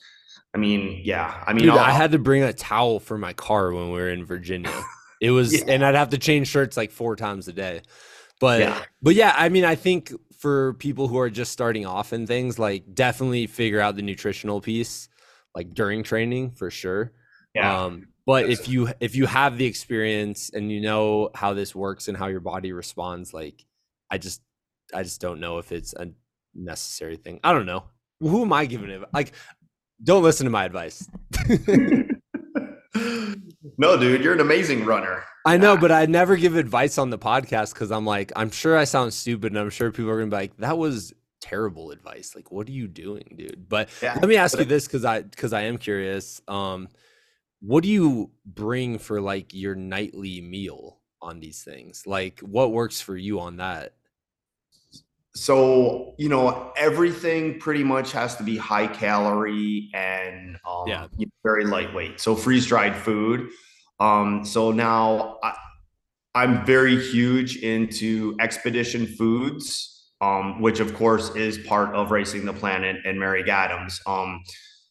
I 0.54 0.58
mean, 0.58 1.02
yeah. 1.04 1.44
I 1.48 1.54
mean, 1.54 1.64
Dude, 1.66 1.78
I 1.78 1.92
had 1.92 2.12
to 2.12 2.20
bring 2.20 2.44
a 2.44 2.52
towel 2.54 3.00
for 3.00 3.18
my 3.18 3.32
car 3.34 3.72
when 3.72 3.86
we 3.88 3.94
were 3.98 4.10
in 4.10 4.26
Virginia. 4.26 4.84
It 5.22 5.32
was, 5.40 5.54
Yeah. 5.54 5.64
and 5.74 5.86
I'd 5.86 5.96
have 5.96 6.10
to 6.10 6.18
change 6.18 6.50
shirts 6.50 6.76
like 6.76 6.92
four 6.92 7.16
times 7.16 7.48
a 7.48 7.54
day. 7.54 7.82
But, 8.42 8.60
Yeah. 8.60 8.82
but 9.02 9.16
yeah, 9.16 9.34
I 9.36 9.48
mean, 9.48 9.64
I 9.64 9.76
think 9.76 10.12
for 10.42 10.74
people 10.74 11.08
who 11.08 11.20
are 11.20 11.30
just 11.30 11.52
starting 11.52 11.86
off 11.86 12.12
and 12.12 12.28
things, 12.28 12.58
like 12.58 12.84
definitely 12.96 13.46
figure 13.48 13.80
out 13.80 13.96
the 13.96 14.02
nutritional 14.02 14.60
piece, 14.60 15.08
like 15.56 15.74
during 15.74 16.02
training 16.04 16.52
for 16.52 16.72
sure. 16.72 17.14
yeah, 17.54 17.84
Um, 17.84 18.08
but 18.26 18.50
if 18.50 18.68
you 18.68 18.90
if 19.00 19.16
you 19.16 19.28
have 19.28 19.58
the 19.58 19.66
experience 19.66 20.50
and 20.52 20.72
you 20.72 20.82
know 20.82 21.30
how 21.36 21.54
this 21.54 21.76
works 21.76 22.08
and 22.08 22.18
how 22.18 22.28
your 22.28 22.40
body 22.40 22.72
responds, 22.72 23.34
like 23.34 23.64
I 24.10 24.18
just 24.18 24.42
I 24.94 25.04
just 25.04 25.22
don't 25.22 25.40
know 25.40 25.60
if 25.60 25.72
it's 25.72 25.94
a 25.94 26.10
necessary 26.56 27.18
thing. 27.18 27.40
I 27.44 27.54
don't 27.54 27.66
know. 27.68 27.84
Who 28.20 28.42
am 28.42 28.54
I 28.54 28.66
giving 28.66 28.90
it? 28.90 29.02
Like, 29.14 29.34
don't 30.04 30.24
listen 30.24 30.46
to 30.46 30.52
my 30.52 30.66
advice. 30.66 31.08
no, 33.78 33.98
dude, 33.98 34.24
you're 34.24 34.34
an 34.34 34.40
amazing 34.40 34.86
runner. 34.86 35.24
I 35.46 35.58
know, 35.58 35.78
but 35.78 35.92
I 36.02 36.06
never 36.06 36.36
give 36.36 36.56
advice 36.56 36.98
on 36.98 37.10
the 37.10 37.18
podcast 37.18 37.74
because 37.74 37.92
I'm 37.92 38.06
like, 38.06 38.32
I'm 38.36 38.52
sure 38.52 38.78
I 38.78 38.84
sound 38.84 39.14
stupid, 39.14 39.52
and 39.52 39.60
I'm 39.60 39.70
sure 39.70 39.92
people 39.92 40.12
are 40.12 40.18
gonna 40.18 40.30
be 40.30 40.36
like, 40.36 40.58
that 40.58 40.78
was 40.78 41.14
terrible 41.42 41.92
advice. 41.92 42.34
Like, 42.36 42.52
what 42.52 42.68
are 42.68 42.72
you 42.72 42.88
doing, 42.88 43.36
dude? 43.36 43.68
But 43.68 43.90
Yeah, 44.02 44.14
let 44.14 44.30
me 44.30 44.38
ask 44.38 44.58
you 44.58 44.66
this 44.66 44.86
because 44.86 45.04
I 45.04 45.22
because 45.24 45.54
I 45.54 45.62
am 45.64 45.78
curious. 45.78 46.42
Um, 46.48 46.88
what 47.62 47.84
do 47.84 47.90
you 47.90 48.32
bring 48.46 48.98
for 48.98 49.20
like 49.20 49.54
your 49.54 49.76
nightly 49.76 50.42
meal 50.42 51.00
on 51.22 51.40
these 51.40 51.64
things? 51.64 52.04
Like, 52.06 52.40
what 52.40 52.72
works 52.72 53.02
for 53.02 53.18
you 53.18 53.40
on 53.40 53.58
that? 53.58 53.94
So 55.36 56.14
you 56.18 56.30
know 56.30 56.74
everything 56.76 57.60
pretty 57.60 57.84
much 57.84 58.12
has 58.12 58.36
to 58.38 58.44
be 58.44 58.58
high 58.58 58.88
calorie 58.88 59.90
and 59.94 60.58
um, 60.68 60.88
Yeah. 60.88 61.08
very 61.44 61.66
lightweight. 61.66 62.20
So 62.20 62.36
freeze 62.36 62.66
dried 62.66 62.96
food. 62.96 63.50
Um, 64.00 64.44
so 64.46 64.72
now 64.72 65.38
I, 65.44 65.54
i'm 66.34 66.66
very 66.66 67.00
huge 67.00 67.58
into 67.58 68.36
expedition 68.40 69.06
foods 69.06 70.10
um, 70.22 70.62
which 70.62 70.80
of 70.80 70.94
course 70.94 71.36
is 71.36 71.58
part 71.60 71.94
of 71.96 72.12
racing 72.12 72.46
the 72.46 72.54
planet 72.54 72.98
and 73.06 73.20
mary 73.20 73.44
Gadams 73.44 74.00
um, 74.08 74.42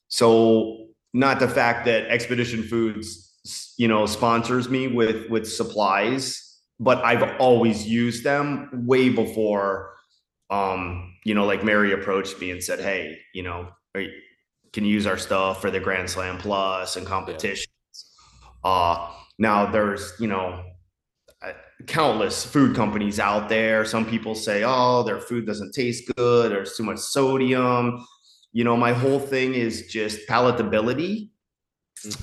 so 0.08 0.88
not 1.14 1.40
the 1.40 1.48
fact 1.48 1.84
that 1.86 2.06
expedition 2.08 2.62
foods 2.62 3.74
you 3.78 3.88
know 3.88 4.06
sponsors 4.06 4.68
me 4.68 4.86
with 4.88 5.28
with 5.30 5.50
supplies 5.50 6.58
but 6.78 6.98
i've 7.04 7.38
always 7.40 7.86
used 7.86 8.22
them 8.24 8.68
way 8.86 9.08
before 9.08 9.94
um, 10.50 11.14
you 11.24 11.34
know, 11.34 11.46
like 11.46 11.64
Mary 11.64 11.92
approached 11.92 12.40
me 12.40 12.50
and 12.50 12.62
said, 12.62 12.80
Hey, 12.80 13.18
you 13.34 13.42
know, 13.42 13.68
you- 13.94 14.10
can 14.72 14.84
you 14.84 14.94
use 14.94 15.06
our 15.06 15.18
stuff 15.18 15.60
for 15.60 15.70
the 15.70 15.80
Grand 15.80 16.08
Slam 16.08 16.38
Plus 16.38 16.96
and 16.96 17.06
competitions? 17.06 17.66
Uh, 18.64 19.10
now 19.38 19.70
there's, 19.70 20.12
you 20.20 20.26
know, 20.28 20.62
uh, 21.42 21.52
countless 21.86 22.44
food 22.44 22.76
companies 22.76 23.20
out 23.20 23.48
there. 23.48 23.84
Some 23.84 24.06
people 24.06 24.34
say, 24.34 24.62
Oh, 24.64 25.02
their 25.02 25.20
food 25.20 25.46
doesn't 25.46 25.72
taste 25.74 26.10
good. 26.16 26.52
There's 26.52 26.76
too 26.76 26.84
much 26.84 26.98
sodium. 26.98 28.04
You 28.52 28.64
know, 28.64 28.76
my 28.76 28.92
whole 28.92 29.20
thing 29.20 29.54
is 29.54 29.86
just 29.88 30.28
palatability 30.28 31.30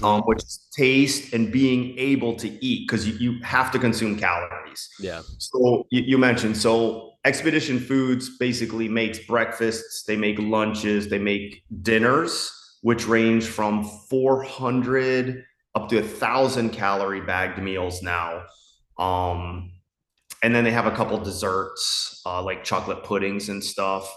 um, 0.03 0.21
which 0.21 0.43
is 0.43 0.67
taste 0.75 1.33
and 1.33 1.51
being 1.51 1.97
able 1.97 2.35
to 2.35 2.47
eat 2.65 2.87
because 2.87 3.07
you, 3.07 3.13
you 3.15 3.43
have 3.43 3.71
to 3.71 3.79
consume 3.79 4.17
calories. 4.17 4.89
Yeah, 4.99 5.21
So 5.37 5.85
you, 5.89 6.01
you 6.01 6.17
mentioned 6.17 6.57
so 6.57 7.13
Expedition 7.25 7.79
Foods 7.79 8.37
basically 8.37 8.87
makes 8.87 9.19
breakfasts, 9.19 10.03
they 10.03 10.15
make 10.15 10.39
lunches, 10.39 11.09
they 11.09 11.19
make 11.19 11.63
dinners, 11.81 12.51
which 12.81 13.07
range 13.07 13.45
from 13.45 13.83
400 14.09 15.43
up 15.75 15.89
to 15.89 15.99
a 15.99 16.03
thousand 16.03 16.71
calorie 16.71 17.21
bagged 17.21 17.61
meals 17.61 18.01
now. 18.01 18.43
Um, 18.97 19.71
and 20.41 20.55
then 20.55 20.63
they 20.63 20.71
have 20.71 20.85
a 20.85 20.91
couple 20.91 21.17
desserts 21.19 22.21
uh, 22.25 22.41
like 22.41 22.63
chocolate 22.63 23.03
puddings 23.03 23.49
and 23.49 23.63
stuff. 23.63 24.09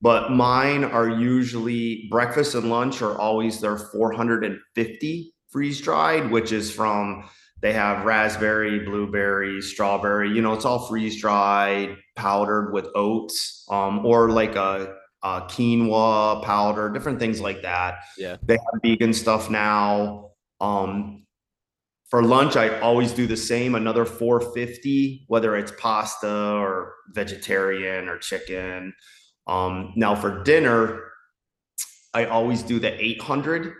But 0.00 0.30
mine 0.30 0.84
are 0.84 1.08
usually 1.08 2.06
breakfast 2.10 2.54
and 2.54 2.70
lunch 2.70 3.02
are 3.02 3.18
always 3.18 3.60
their 3.60 3.76
450 3.76 5.34
freeze 5.50 5.80
dried, 5.80 6.30
which 6.30 6.52
is 6.52 6.70
from 6.70 7.28
they 7.60 7.72
have 7.72 8.04
raspberry, 8.04 8.78
blueberry, 8.80 9.60
strawberry. 9.60 10.30
You 10.30 10.42
know, 10.42 10.52
it's 10.52 10.64
all 10.64 10.86
freeze 10.86 11.20
dried, 11.20 11.96
powdered 12.14 12.72
with 12.72 12.86
oats, 12.94 13.66
um, 13.68 14.06
or 14.06 14.30
like 14.30 14.54
a, 14.54 14.94
a 15.22 15.40
quinoa 15.42 16.44
powder, 16.44 16.88
different 16.90 17.18
things 17.18 17.40
like 17.40 17.62
that. 17.62 17.96
Yeah. 18.16 18.36
they 18.42 18.54
have 18.54 18.82
vegan 18.82 19.12
stuff 19.12 19.50
now. 19.50 20.30
Um, 20.60 21.24
for 22.08 22.22
lunch, 22.22 22.56
I 22.56 22.78
always 22.78 23.12
do 23.12 23.26
the 23.26 23.36
same, 23.36 23.74
another 23.74 24.04
450, 24.04 25.24
whether 25.26 25.56
it's 25.56 25.72
pasta 25.78 26.52
or 26.52 26.94
vegetarian 27.12 28.08
or 28.08 28.18
chicken. 28.18 28.94
Um, 29.48 29.92
now 29.96 30.14
for 30.14 30.42
dinner, 30.42 31.02
I 32.14 32.26
always 32.26 32.62
do 32.62 32.78
the 32.78 33.02
800 33.02 33.72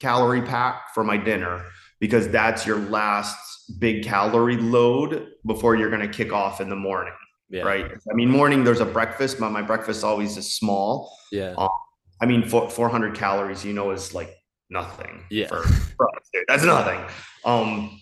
calorie 0.00 0.42
pack 0.42 0.94
for 0.94 1.02
my 1.04 1.16
dinner 1.16 1.64
because 2.00 2.28
that's 2.28 2.66
your 2.66 2.78
last 2.78 3.36
big 3.78 4.04
calorie 4.04 4.56
load 4.56 5.28
before 5.44 5.76
you're 5.76 5.90
going 5.90 6.02
to 6.02 6.08
kick 6.08 6.32
off 6.32 6.60
in 6.60 6.68
the 6.68 6.76
morning, 6.76 7.14
yeah, 7.48 7.62
right? 7.62 7.84
I 7.84 8.14
mean, 8.14 8.30
morning 8.30 8.64
there's 8.64 8.80
a 8.80 8.86
breakfast, 8.86 9.40
but 9.40 9.50
my 9.50 9.62
breakfast 9.62 10.04
always 10.04 10.36
is 10.36 10.54
small. 10.54 11.16
Yeah, 11.32 11.54
I 12.20 12.26
mean, 12.26 12.48
four, 12.48 12.70
400 12.70 13.14
calories, 13.14 13.64
you 13.64 13.72
know, 13.72 13.90
is 13.90 14.14
like 14.14 14.34
nothing. 14.70 15.24
Yeah. 15.30 15.48
For, 15.48 15.62
for 15.62 16.08
us. 16.16 16.30
That's 16.48 16.64
nothing. 16.64 17.00
Um, 17.44 18.00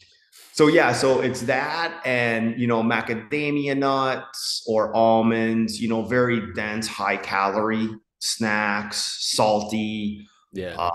so 0.54 0.68
yeah, 0.68 0.92
so 0.92 1.20
it's 1.20 1.40
that 1.42 2.00
and 2.04 2.60
you 2.60 2.68
know, 2.68 2.80
macadamia 2.80 3.76
nuts 3.76 4.62
or 4.68 4.94
almonds, 4.94 5.80
you 5.80 5.88
know, 5.88 6.02
very 6.04 6.52
dense, 6.54 6.86
high 6.86 7.16
calorie 7.16 7.88
snacks, 8.20 9.16
salty. 9.18 10.28
yeah, 10.52 10.76
Uh, 10.78 10.92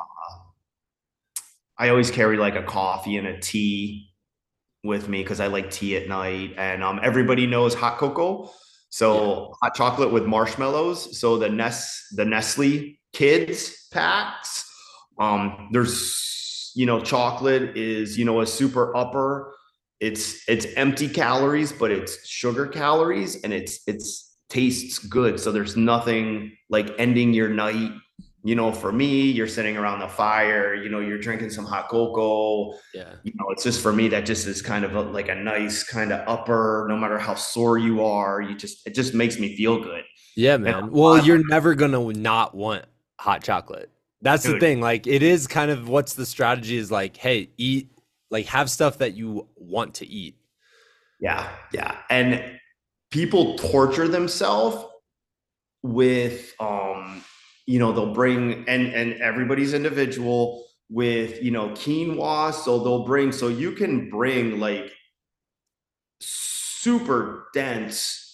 I 1.77 1.89
always 1.89 2.09
carry 2.09 2.37
like 2.37 2.55
a 2.55 2.63
coffee 2.63 3.17
and 3.17 3.27
a 3.27 3.37
tea 3.37 4.11
with 4.85 5.09
me 5.09 5.23
because 5.23 5.41
I 5.41 5.47
like 5.47 5.71
tea 5.71 5.97
at 5.97 6.07
night. 6.07 6.53
And 6.57 6.81
um, 6.81 7.01
everybody 7.03 7.45
knows 7.45 7.73
hot 7.73 7.97
cocoa. 7.97 8.49
So 8.91 9.53
hot 9.61 9.75
chocolate 9.75 10.13
with 10.13 10.25
marshmallows. 10.25 11.19
So 11.19 11.37
the 11.37 11.49
Nest 11.49 12.15
the 12.15 12.23
Nestle 12.23 12.97
kids 13.11 13.87
packs. 13.91 14.65
Um, 15.19 15.67
there's 15.73 16.15
you 16.75 16.85
know, 16.85 16.99
chocolate 16.99 17.77
is, 17.77 18.17
you 18.17 18.25
know, 18.25 18.41
a 18.41 18.47
super 18.47 18.95
upper. 18.95 19.53
It's 19.99 20.47
it's 20.47 20.65
empty 20.75 21.09
calories, 21.09 21.71
but 21.71 21.91
it's 21.91 22.27
sugar 22.27 22.67
calories 22.67 23.41
and 23.43 23.53
it's 23.53 23.81
it's 23.87 24.37
tastes 24.49 24.99
good. 24.99 25.39
So 25.39 25.51
there's 25.51 25.75
nothing 25.75 26.55
like 26.69 26.91
ending 26.97 27.33
your 27.33 27.49
night 27.49 27.91
you 28.43 28.55
know, 28.55 28.71
for 28.71 28.91
me, 28.91 29.29
you're 29.29 29.47
sitting 29.47 29.75
around 29.75 29.99
the 29.99 30.07
fire, 30.07 30.73
you 30.73 30.89
know, 30.89 31.01
you're 31.01 31.17
drinking 31.17 31.49
some 31.49 31.65
hot 31.65 31.89
cocoa. 31.89 32.73
yeah. 32.93 33.15
You 33.23 33.33
know, 33.35 33.45
it's 33.49 33.63
just 33.63 33.81
for 33.81 33.91
me 33.91 34.07
that 34.09 34.25
just 34.25 34.47
is 34.47 34.61
kind 34.61 34.85
of 34.85 34.95
a, 34.95 35.01
like 35.01 35.27
a 35.27 35.35
nice 35.35 35.83
kind 35.83 36.13
of 36.13 36.25
upper, 36.27 36.85
no 36.89 36.95
matter 36.95 37.19
how 37.19 37.35
sore 37.35 37.77
you 37.77 38.03
are, 38.03 38.41
you 38.41 38.55
just, 38.55 38.87
it 38.87 38.95
just 38.95 39.13
makes 39.13 39.37
me 39.39 39.57
feel 39.57 39.81
good. 39.83 40.03
Yeah, 40.37 40.55
man. 40.55 40.91
Well, 40.91 41.23
you're 41.25 41.45
never 41.49 41.75
gonna 41.75 42.13
not 42.13 42.55
want 42.55 42.85
hot 43.19 43.43
chocolate. 43.43 43.91
That's 44.21 44.43
the 44.43 44.59
thing. 44.59 44.81
Like, 44.81 45.07
it 45.07 45.23
is 45.23 45.47
kind 45.47 45.71
of 45.71 45.87
what's 45.87 46.13
the 46.13 46.25
strategy 46.25 46.77
is 46.77 46.91
like, 46.91 47.15
hey, 47.17 47.49
eat, 47.57 47.89
like, 48.29 48.45
have 48.47 48.69
stuff 48.69 48.97
that 48.97 49.15
you 49.15 49.47
want 49.55 49.95
to 49.95 50.07
eat. 50.07 50.35
Yeah. 51.19 51.49
Yeah. 51.73 51.95
And 52.09 52.59
people 53.11 53.57
torture 53.57 54.07
themselves 54.07 54.85
with, 55.83 56.53
um, 56.59 57.23
you 57.65 57.79
know, 57.79 57.91
they'll 57.93 58.13
bring, 58.13 58.67
and, 58.67 58.87
and 58.87 59.13
everybody's 59.21 59.73
individual, 59.73 60.65
with 60.89 61.41
you 61.43 61.51
know 61.51 61.69
quinoa. 61.69 62.53
So 62.53 62.79
they'll 62.79 63.05
bring 63.05 63.31
so 63.31 63.47
you 63.47 63.71
can 63.73 64.09
bring 64.09 64.59
like 64.59 64.91
super 66.19 67.47
dense 67.53 68.28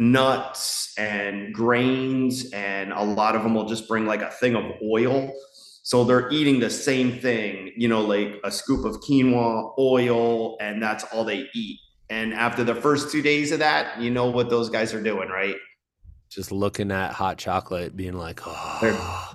nuts 0.00 0.94
and 0.98 1.54
grains, 1.54 2.50
and 2.52 2.92
a 2.92 3.04
lot 3.04 3.36
of 3.36 3.42
them 3.42 3.54
will 3.54 3.66
just 3.66 3.86
bring 3.86 4.06
like 4.06 4.22
a 4.22 4.30
thing 4.30 4.56
of 4.56 4.64
oil. 4.82 5.32
So 5.82 6.04
they're 6.04 6.30
eating 6.30 6.58
the 6.60 6.70
same 6.70 7.18
thing, 7.18 7.72
you 7.76 7.88
know, 7.88 8.00
like 8.00 8.40
a 8.42 8.50
scoop 8.50 8.84
of 8.84 9.00
quinoa, 9.00 9.72
oil, 9.78 10.56
and 10.60 10.82
that's 10.82 11.04
all 11.04 11.24
they 11.24 11.48
eat. 11.54 11.78
And 12.08 12.34
after 12.34 12.64
the 12.64 12.74
first 12.74 13.12
two 13.12 13.22
days 13.22 13.52
of 13.52 13.60
that, 13.60 14.00
you 14.00 14.10
know 14.10 14.30
what 14.30 14.50
those 14.50 14.70
guys 14.70 14.92
are 14.94 15.02
doing, 15.02 15.28
right? 15.28 15.56
Just 16.28 16.50
looking 16.50 16.90
at 16.90 17.12
hot 17.12 17.38
chocolate, 17.38 17.96
being 17.96 18.14
like, 18.14 18.40
oh. 18.46 19.34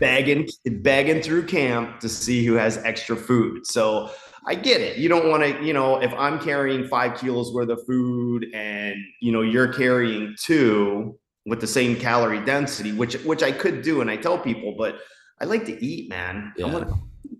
bagging, 0.00 0.48
bagging 0.66 1.22
through 1.22 1.46
camp 1.46 2.00
to 2.00 2.08
see 2.08 2.44
who 2.44 2.54
has 2.54 2.78
extra 2.78 3.16
food. 3.16 3.66
So 3.66 4.10
I 4.44 4.54
get 4.54 4.80
it. 4.80 4.98
You 4.98 5.08
don't 5.08 5.28
want 5.28 5.42
to, 5.42 5.64
you 5.64 5.72
know, 5.72 6.00
if 6.00 6.12
I'm 6.14 6.38
carrying 6.40 6.88
five 6.88 7.18
kilos 7.18 7.52
worth 7.52 7.68
of 7.68 7.84
food 7.86 8.46
and 8.52 8.96
you 9.20 9.30
know 9.30 9.42
you're 9.42 9.72
carrying 9.72 10.34
two 10.38 11.18
with 11.46 11.60
the 11.60 11.66
same 11.66 11.96
calorie 11.96 12.44
density, 12.44 12.92
which 12.92 13.14
which 13.24 13.42
I 13.42 13.52
could 13.52 13.82
do, 13.82 14.00
and 14.00 14.10
I 14.10 14.16
tell 14.16 14.38
people, 14.38 14.74
but 14.76 14.98
I 15.40 15.44
like 15.44 15.64
to 15.66 15.84
eat, 15.84 16.08
man. 16.08 16.52
Yeah. 16.56 16.72
Wanna, 16.72 16.92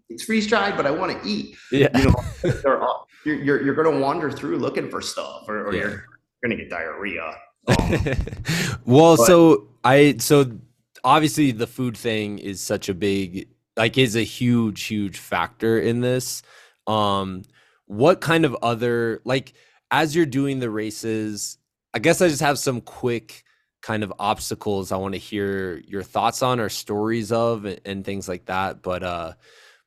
it's 0.08 0.24
freeze 0.24 0.46
dried, 0.46 0.76
but 0.76 0.86
I 0.86 0.90
want 0.90 1.20
to 1.20 1.28
eat. 1.28 1.56
Yeah. 1.70 1.88
You 1.96 2.04
know, 2.04 3.04
you're, 3.24 3.36
you're, 3.36 3.62
you're 3.62 3.74
going 3.74 3.92
to 3.92 4.00
wander 4.00 4.30
through 4.30 4.58
looking 4.58 4.90
for 4.90 5.00
stuff, 5.00 5.44
or, 5.48 5.66
or 5.66 5.74
yeah. 5.74 5.80
you're 5.80 6.04
going 6.44 6.50
to 6.50 6.56
get 6.56 6.70
diarrhea. 6.70 7.34
Um, 7.68 7.76
well, 8.84 9.16
but, 9.16 9.26
so 9.26 9.68
I 9.84 10.16
so 10.18 10.58
obviously 11.04 11.52
the 11.52 11.66
food 11.66 11.96
thing 11.96 12.38
is 12.38 12.60
such 12.60 12.88
a 12.88 12.94
big 12.94 13.48
like 13.76 13.96
is 13.96 14.16
a 14.16 14.22
huge 14.22 14.82
huge 14.82 15.18
factor 15.18 15.78
in 15.78 16.00
this 16.00 16.42
um, 16.86 17.42
what 17.86 18.20
kind 18.20 18.44
of 18.44 18.56
other 18.62 19.20
like 19.24 19.52
as 19.90 20.14
you're 20.14 20.26
doing 20.26 20.58
the 20.60 20.70
races? 20.70 21.58
I 21.94 21.98
guess 21.98 22.20
I 22.20 22.28
just 22.28 22.40
have 22.40 22.58
some 22.58 22.80
quick 22.80 23.44
kind 23.82 24.04
of 24.04 24.12
obstacles 24.18 24.92
I 24.92 24.96
want 24.96 25.14
to 25.14 25.18
hear 25.18 25.78
your 25.86 26.02
thoughts 26.02 26.42
on 26.42 26.60
or 26.60 26.68
stories 26.68 27.32
of 27.32 27.64
and, 27.64 27.80
and 27.84 28.04
things 28.04 28.28
like 28.28 28.46
that. 28.46 28.82
But 28.82 29.02
uh, 29.02 29.32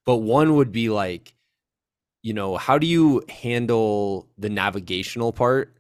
but 0.06 0.18
one 0.18 0.56
would 0.56 0.72
be 0.72 0.90
like, 0.90 1.34
you 2.22 2.34
know, 2.34 2.58
how 2.58 2.78
do 2.78 2.88
you 2.88 3.24
handle 3.30 4.30
the 4.38 4.50
navigational 4.50 5.32
part? 5.32 5.78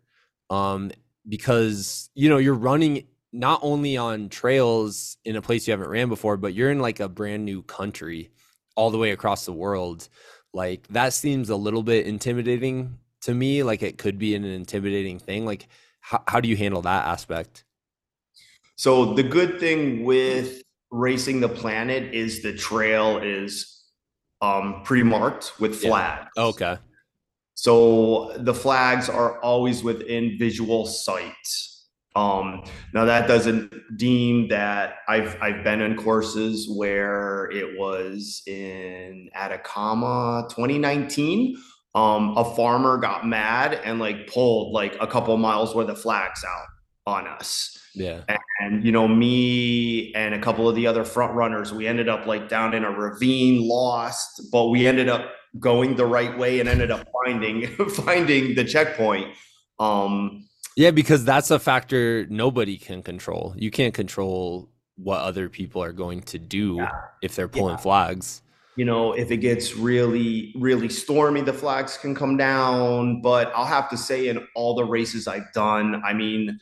Um, 0.49 0.91
because 1.28 2.09
you 2.13 2.30
know 2.30 2.38
you're 2.38 2.53
running 2.53 3.05
not 3.34 3.59
only 3.63 3.97
on 3.97 4.30
trails 4.30 5.18
in 5.26 5.36
a 5.36 5.41
place 5.41 5.68
you 5.68 5.72
haven't 5.72 5.89
ran 5.89 6.07
before, 6.07 6.38
but 6.38 6.53
you're 6.53 6.72
in 6.72 6.80
like 6.80 6.99
a 6.99 7.09
brand 7.09 7.43
new 7.43 7.61
country 7.61 8.32
all 8.76 8.91
the 8.91 8.97
way 8.97 9.11
across 9.11 9.45
the 9.45 9.53
world. 9.53 10.07
Like 10.56 10.88
that 10.88 11.14
seems 11.14 11.49
a 11.49 11.56
little 11.58 11.84
bit 11.84 12.08
intimidating 12.08 12.97
to 13.22 13.34
me. 13.34 13.62
Like 13.62 13.84
it 13.84 13.97
could 13.97 14.18
be 14.18 14.36
an 14.36 14.45
intimidating 14.45 15.20
thing. 15.20 15.45
Like 15.45 15.68
how, 15.99 16.24
how 16.28 16.39
do 16.39 16.47
you 16.47 16.56
handle 16.56 16.82
that 16.84 17.08
aspect? 17.08 17.66
So 18.78 19.14
the 19.14 19.24
good 19.24 19.60
thing 19.60 20.06
with 20.06 20.62
racing 20.91 21.41
the 21.41 21.49
planet 21.49 22.14
is 22.14 22.41
the 22.41 22.53
trail 22.53 23.18
is 23.18 23.84
um 24.41 24.82
pre-marked 24.86 25.60
with 25.60 25.76
flags. 25.76 26.30
Yeah. 26.38 26.43
Okay. 26.43 26.78
So 27.56 28.34
the 28.38 28.53
flags 28.53 29.10
are 29.10 29.39
always 29.41 29.84
within 29.84 30.38
visual 30.39 30.86
sight. 30.86 31.34
Um, 32.16 32.63
now 32.93 33.05
that 33.05 33.28
doesn't 33.28 33.74
deem 33.97 34.47
that 34.47 34.95
I've 35.07 35.38
I've 35.41 35.63
been 35.63 35.82
in 35.82 35.97
courses 35.97 36.70
where 36.70 37.49
it 37.51 37.78
was 37.78 38.41
in 38.47 39.30
Atacama 39.36 40.47
2019. 40.49 41.57
Um, 41.93 42.38
a 42.38 42.43
farmer 42.55 42.97
got 42.97 43.26
mad 43.26 43.74
and 43.86 43.99
like 43.99 44.28
pulled 44.28 44.74
like 44.74 44.97
a 44.99 45.07
couple 45.07 45.36
miles 45.38 45.74
worth 45.74 45.89
of 45.89 45.99
flags 45.99 46.43
out 46.43 46.68
on 47.05 47.28
us. 47.28 47.78
Yeah. 47.93 48.22
And 48.59 48.86
you 48.86 48.91
know, 48.91 49.07
me 49.07 50.13
and 50.13 50.34
a 50.34 50.39
couple 50.39 50.68
of 50.68 50.76
the 50.76 50.88
other 50.88 51.03
front 51.03 51.34
runners, 51.34 51.74
we 51.74 51.88
ended 51.88 52.09
up 52.09 52.26
like 52.26 52.49
down 52.49 52.74
in 52.74 52.84
a 52.84 52.91
ravine, 52.91 53.68
lost, 53.68 54.41
but 54.51 54.68
we 54.68 54.88
ended 54.88 55.09
up 55.09 55.32
going 55.59 55.95
the 55.95 56.05
right 56.05 56.38
way 56.38 56.59
and 56.59 56.68
ended 56.68 56.91
up 56.91 57.07
finding 57.24 57.68
finding 57.89 58.55
the 58.55 58.63
checkpoint. 58.63 59.34
Um 59.80 60.45
yeah, 60.76 60.91
because 60.91 61.23
that's 61.23 61.51
a 61.51 61.59
factor 61.59 62.26
nobody 62.30 62.78
can 62.78 63.01
control. 63.01 63.53
You 63.57 63.71
can't 63.71 63.93
control 63.93 64.69
what 64.97 65.19
other 65.21 65.49
people 65.49 65.84
are 65.84 65.93
going 65.93 66.21
to 66.23 66.39
do 66.39 66.76
yeah. 66.78 66.91
if 67.21 67.36
they're 67.36 67.47
pulling 67.47 67.76
yeah. 67.76 67.82
flags. 67.82 68.41
You 68.76 68.84
know, 68.84 69.13
if 69.13 69.32
it 69.32 69.38
gets 69.38 69.76
really, 69.76 70.53
really 70.57 70.89
stormy, 70.89 71.41
the 71.41 71.53
flags 71.53 71.97
can 71.97 72.13
come 72.13 72.36
down. 72.36 73.21
But 73.21 73.53
I'll 73.55 73.65
have 73.65 73.89
to 73.89 73.97
say, 73.97 74.28
in 74.28 74.45
all 74.53 74.76
the 74.76 74.84
races 74.84 75.28
I've 75.28 75.51
done, 75.53 76.01
I 76.05 76.13
mean, 76.13 76.59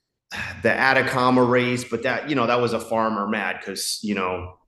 the 0.62 0.70
Atacama 0.70 1.42
race, 1.42 1.82
but 1.82 2.04
that, 2.04 2.28
you 2.28 2.36
know, 2.36 2.46
that 2.46 2.60
was 2.60 2.72
a 2.72 2.80
farmer 2.80 3.26
mad 3.26 3.56
because, 3.60 3.98
you 4.02 4.14
know, 4.14 4.58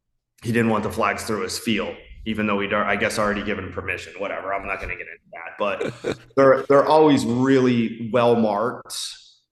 he 0.43 0.51
didn't 0.51 0.71
want 0.71 0.83
the 0.83 0.91
flags 0.91 1.23
through 1.23 1.43
his 1.43 1.57
field 1.57 1.95
even 2.25 2.47
though 2.47 2.57
we'd 2.57 2.73
I 2.73 2.97
guess 2.97 3.19
already 3.19 3.43
given 3.43 3.73
permission. 3.73 4.15
Whatever. 4.19 4.55
I'm 4.55 4.67
not 4.67 4.81
going 4.81 4.91
to 4.91 4.97
get 4.97 5.07
into 5.09 5.23
that, 5.33 5.59
but 5.59 6.19
they're 6.37 6.63
they're 6.69 6.87
always 6.87 7.25
really 7.25 8.11
well 8.13 8.37
marked. 8.37 8.97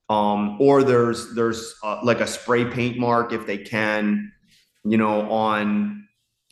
Um, 0.09 0.57
or 0.61 0.83
there's 0.83 1.35
there's 1.35 1.75
uh, 1.83 2.01
like 2.03 2.21
a 2.21 2.27
spray 2.27 2.65
paint 2.65 2.99
mark 2.99 3.33
if 3.33 3.47
they 3.47 3.59
can, 3.59 4.33
you 4.85 4.97
know, 4.97 5.31
on 5.31 6.07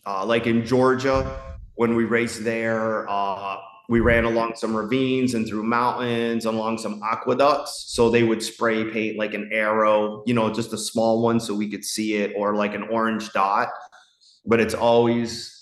uh, 0.07 0.25
like 0.25 0.47
in 0.47 0.65
Georgia 0.65 1.41
when 1.75 1.95
we 1.95 2.05
raced 2.05 2.45
there. 2.45 3.09
Uh, 3.09 3.57
we 3.89 4.01
ran 4.01 4.25
along 4.25 4.53
some 4.55 4.77
ravines 4.77 5.33
and 5.33 5.49
through 5.49 5.63
mountains 5.63 6.45
along 6.45 6.77
some 6.77 7.01
aqueducts 7.03 7.87
so 7.89 8.11
they 8.11 8.23
would 8.23 8.43
spray 8.43 8.85
paint 8.91 9.17
like 9.17 9.33
an 9.33 9.49
arrow 9.51 10.23
you 10.27 10.35
know 10.35 10.53
just 10.53 10.75
a 10.75 10.79
small 10.79 11.23
one 11.23 11.41
so 11.41 11.55
we 11.55 11.71
could 11.71 11.83
see 11.83 12.17
it 12.17 12.35
or 12.37 12.55
like 12.55 12.75
an 12.75 12.83
orange 12.85 13.33
dot 13.33 13.69
but 14.45 14.61
it's 14.61 14.75
always 14.75 15.58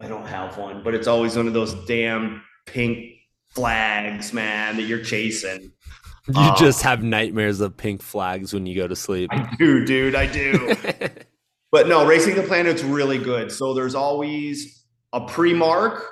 I 0.00 0.08
don't 0.08 0.26
have 0.26 0.56
one, 0.56 0.82
but 0.82 0.94
it's 0.94 1.06
always 1.06 1.36
one 1.36 1.46
of 1.46 1.52
those 1.52 1.74
damn 1.86 2.42
pink 2.66 3.16
flags, 3.50 4.32
man, 4.32 4.76
that 4.76 4.84
you're 4.84 5.04
chasing. 5.04 5.72
You 6.28 6.40
um, 6.40 6.56
just 6.56 6.82
have 6.82 7.02
nightmares 7.02 7.60
of 7.60 7.76
pink 7.76 8.00
flags 8.00 8.54
when 8.54 8.64
you 8.64 8.74
go 8.74 8.88
to 8.88 8.96
sleep. 8.96 9.30
I 9.32 9.54
do, 9.58 9.84
dude. 9.84 10.14
I 10.14 10.26
do. 10.26 10.74
but 11.72 11.86
no, 11.86 12.06
Racing 12.06 12.34
the 12.34 12.42
Planet's 12.42 12.82
really 12.82 13.18
good. 13.18 13.52
So 13.52 13.74
there's 13.74 13.94
always 13.94 14.84
a 15.12 15.20
pre-mark, 15.20 16.06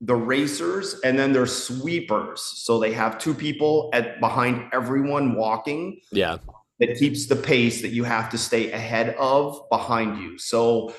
the 0.00 0.14
racers, 0.14 0.98
and 1.04 1.18
then 1.18 1.32
there's 1.32 1.54
sweepers. 1.54 2.40
So 2.40 2.78
they 2.78 2.92
have 2.92 3.18
two 3.18 3.34
people 3.34 3.90
at 3.92 4.20
behind 4.20 4.70
everyone 4.72 5.34
walking. 5.34 6.00
Yeah. 6.12 6.38
That 6.78 6.96
keeps 6.98 7.26
the 7.26 7.36
pace 7.36 7.82
that 7.82 7.90
you 7.90 8.04
have 8.04 8.30
to 8.30 8.38
stay 8.38 8.72
ahead 8.72 9.14
of 9.18 9.60
behind 9.70 10.18
you. 10.18 10.38
So 10.38 10.92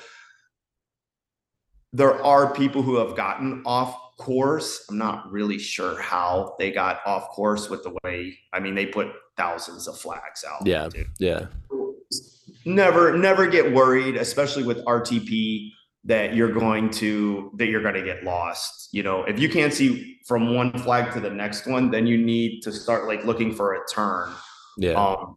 there 1.94 2.20
are 2.24 2.52
people 2.52 2.82
who 2.82 2.96
have 2.96 3.16
gotten 3.16 3.62
off 3.64 4.16
course. 4.18 4.84
I'm 4.90 4.98
not 4.98 5.30
really 5.30 5.58
sure 5.58 6.00
how 6.02 6.56
they 6.58 6.72
got 6.72 7.00
off 7.06 7.28
course 7.28 7.70
with 7.70 7.84
the 7.84 7.96
way. 8.02 8.36
I 8.52 8.58
mean, 8.58 8.74
they 8.74 8.86
put 8.86 9.12
thousands 9.36 9.86
of 9.86 9.96
flags 9.96 10.44
out. 10.44 10.66
Yeah, 10.66 10.88
dude. 10.88 11.06
yeah. 11.20 11.46
Never, 12.64 13.16
never 13.16 13.46
get 13.46 13.72
worried, 13.72 14.16
especially 14.16 14.64
with 14.64 14.84
RTP, 14.84 15.70
that 16.06 16.34
you're 16.34 16.52
going 16.52 16.90
to 16.90 17.50
that 17.56 17.66
you're 17.68 17.82
going 17.82 17.94
to 17.94 18.02
get 18.02 18.24
lost. 18.24 18.88
You 18.92 19.04
know, 19.04 19.22
if 19.24 19.38
you 19.38 19.48
can't 19.48 19.72
see 19.72 20.18
from 20.26 20.54
one 20.54 20.76
flag 20.78 21.12
to 21.12 21.20
the 21.20 21.30
next 21.30 21.66
one, 21.66 21.90
then 21.90 22.06
you 22.06 22.18
need 22.18 22.60
to 22.62 22.72
start 22.72 23.06
like 23.06 23.24
looking 23.24 23.54
for 23.54 23.74
a 23.74 23.78
turn. 23.88 24.32
Yeah. 24.76 24.92
Um, 24.92 25.36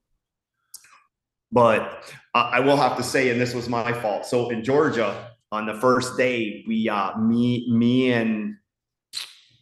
but 1.51 2.11
I 2.33 2.59
will 2.59 2.75
have 2.75 2.97
to 2.97 3.03
say, 3.03 3.29
and 3.29 3.39
this 3.39 3.53
was 3.53 3.69
my 3.69 3.93
fault. 3.93 4.25
So 4.25 4.49
in 4.49 4.63
Georgia, 4.63 5.26
on 5.51 5.65
the 5.65 5.73
first 5.75 6.17
day, 6.17 6.63
we 6.67 6.89
uh 6.89 7.17
me 7.17 7.69
me 7.71 8.11
and 8.11 8.55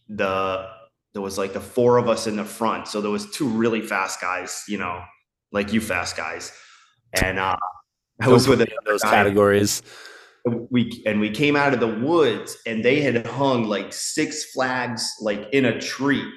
the 0.09 0.67
there 1.13 1.21
was 1.21 1.37
like 1.37 1.53
the 1.53 1.61
four 1.61 1.97
of 1.97 2.09
us 2.09 2.27
in 2.27 2.35
the 2.35 2.45
front. 2.45 2.87
So 2.87 3.01
there 3.01 3.11
was 3.11 3.29
two 3.31 3.47
really 3.47 3.81
fast 3.81 4.19
guys, 4.19 4.63
you 4.67 4.77
know, 4.77 5.03
like 5.51 5.71
you 5.71 5.81
fast 5.81 6.17
guys. 6.17 6.51
And 7.21 7.39
uh 7.39 7.57
I 8.21 8.27
was 8.29 8.47
with 8.47 8.67
those 8.85 9.03
guy. 9.03 9.11
categories. 9.11 9.81
We 10.45 11.03
and 11.05 11.19
we 11.19 11.31
came 11.31 11.55
out 11.55 11.73
of 11.73 11.79
the 11.79 11.87
woods 11.87 12.57
and 12.65 12.83
they 12.85 13.01
had 13.01 13.25
hung 13.25 13.63
like 13.63 13.93
six 13.93 14.51
flags 14.51 15.11
like 15.21 15.47
in 15.51 15.65
a 15.65 15.79
tree 15.79 16.31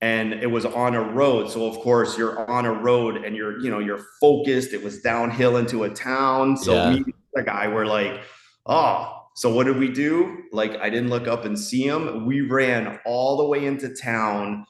and 0.00 0.34
it 0.34 0.50
was 0.50 0.64
on 0.66 0.94
a 0.94 1.00
road 1.00 1.50
so 1.50 1.66
of 1.66 1.78
course 1.78 2.18
you're 2.18 2.48
on 2.50 2.66
a 2.66 2.72
road 2.72 3.24
and 3.24 3.34
you're 3.34 3.58
you 3.60 3.70
know 3.70 3.78
you're 3.78 4.04
focused 4.20 4.72
it 4.72 4.82
was 4.84 5.00
downhill 5.00 5.56
into 5.56 5.84
a 5.84 5.90
town 5.90 6.56
so 6.56 6.74
yeah. 6.74 6.90
me 6.90 7.04
the 7.32 7.42
guy 7.42 7.66
were 7.66 7.86
like 7.86 8.20
Oh, 8.66 9.22
so 9.36 9.52
what 9.52 9.66
did 9.66 9.78
we 9.78 9.88
do? 9.88 10.44
Like, 10.52 10.76
I 10.80 10.88
didn't 10.88 11.10
look 11.10 11.26
up 11.26 11.44
and 11.44 11.58
see 11.58 11.86
him. 11.86 12.24
We 12.24 12.42
ran 12.42 12.98
all 13.04 13.36
the 13.36 13.46
way 13.46 13.66
into 13.66 13.94
town, 13.94 14.64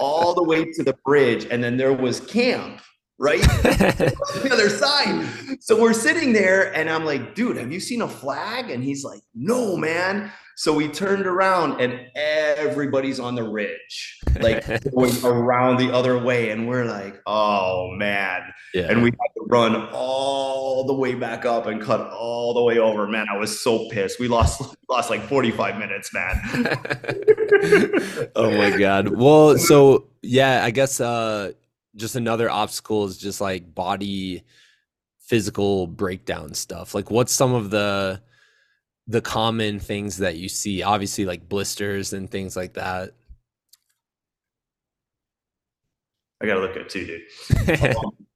all 0.00 0.34
the 0.34 0.42
way 0.42 0.64
to 0.72 0.82
the 0.82 0.96
bridge, 1.04 1.46
and 1.50 1.62
then 1.62 1.76
there 1.76 1.92
was 1.92 2.20
camp. 2.20 2.80
right? 3.18 3.40
the 3.42 4.48
other 4.52 4.68
side. 4.68 5.58
So 5.60 5.80
we're 5.80 5.92
sitting 5.92 6.32
there 6.32 6.72
and 6.74 6.88
I'm 6.88 7.04
like, 7.04 7.34
dude, 7.34 7.56
have 7.56 7.72
you 7.72 7.80
seen 7.80 8.02
a 8.02 8.08
flag? 8.08 8.70
And 8.70 8.82
he's 8.82 9.04
like, 9.04 9.20
no, 9.34 9.76
man. 9.76 10.30
So 10.56 10.72
we 10.72 10.88
turned 10.88 11.26
around 11.26 11.80
and 11.80 12.00
everybody's 12.16 13.20
on 13.20 13.34
the 13.34 13.42
ridge, 13.44 14.20
like 14.40 14.64
going 14.94 15.24
around 15.24 15.78
the 15.78 15.92
other 15.92 16.18
way. 16.18 16.50
And 16.50 16.68
we're 16.68 16.84
like, 16.84 17.20
oh 17.26 17.90
man. 17.92 18.42
Yeah. 18.74 18.90
And 18.90 19.02
we 19.02 19.12
run 19.48 19.88
all 19.92 20.84
the 20.84 20.92
way 20.92 21.14
back 21.14 21.46
up 21.46 21.66
and 21.66 21.80
cut 21.80 22.00
all 22.10 22.52
the 22.52 22.62
way 22.62 22.78
over. 22.78 23.06
Man, 23.06 23.26
I 23.32 23.38
was 23.38 23.58
so 23.58 23.88
pissed. 23.88 24.20
We 24.20 24.28
lost 24.28 24.76
lost 24.88 25.10
like 25.10 25.22
45 25.22 25.78
minutes, 25.78 26.12
man. 26.12 26.40
oh 28.36 28.56
my 28.56 28.76
God. 28.78 29.08
Well, 29.08 29.56
so 29.56 30.08
yeah, 30.22 30.64
I 30.64 30.70
guess 30.70 31.00
uh 31.00 31.52
just 31.96 32.14
another 32.14 32.50
obstacle 32.50 33.06
is 33.06 33.16
just 33.16 33.40
like 33.40 33.74
body 33.74 34.44
physical 35.18 35.86
breakdown 35.86 36.52
stuff. 36.52 36.94
Like 36.94 37.10
what's 37.10 37.32
some 37.32 37.54
of 37.54 37.70
the 37.70 38.20
the 39.06 39.22
common 39.22 39.80
things 39.80 40.18
that 40.18 40.36
you 40.36 40.50
see? 40.50 40.82
Obviously 40.82 41.24
like 41.24 41.48
blisters 41.48 42.12
and 42.12 42.30
things 42.30 42.54
like 42.54 42.74
that. 42.74 43.14
I 46.40 46.46
gotta 46.46 46.60
look 46.60 46.76
at 46.76 46.90
two, 46.90 47.06
dude. 47.06 47.96
um, 47.96 48.27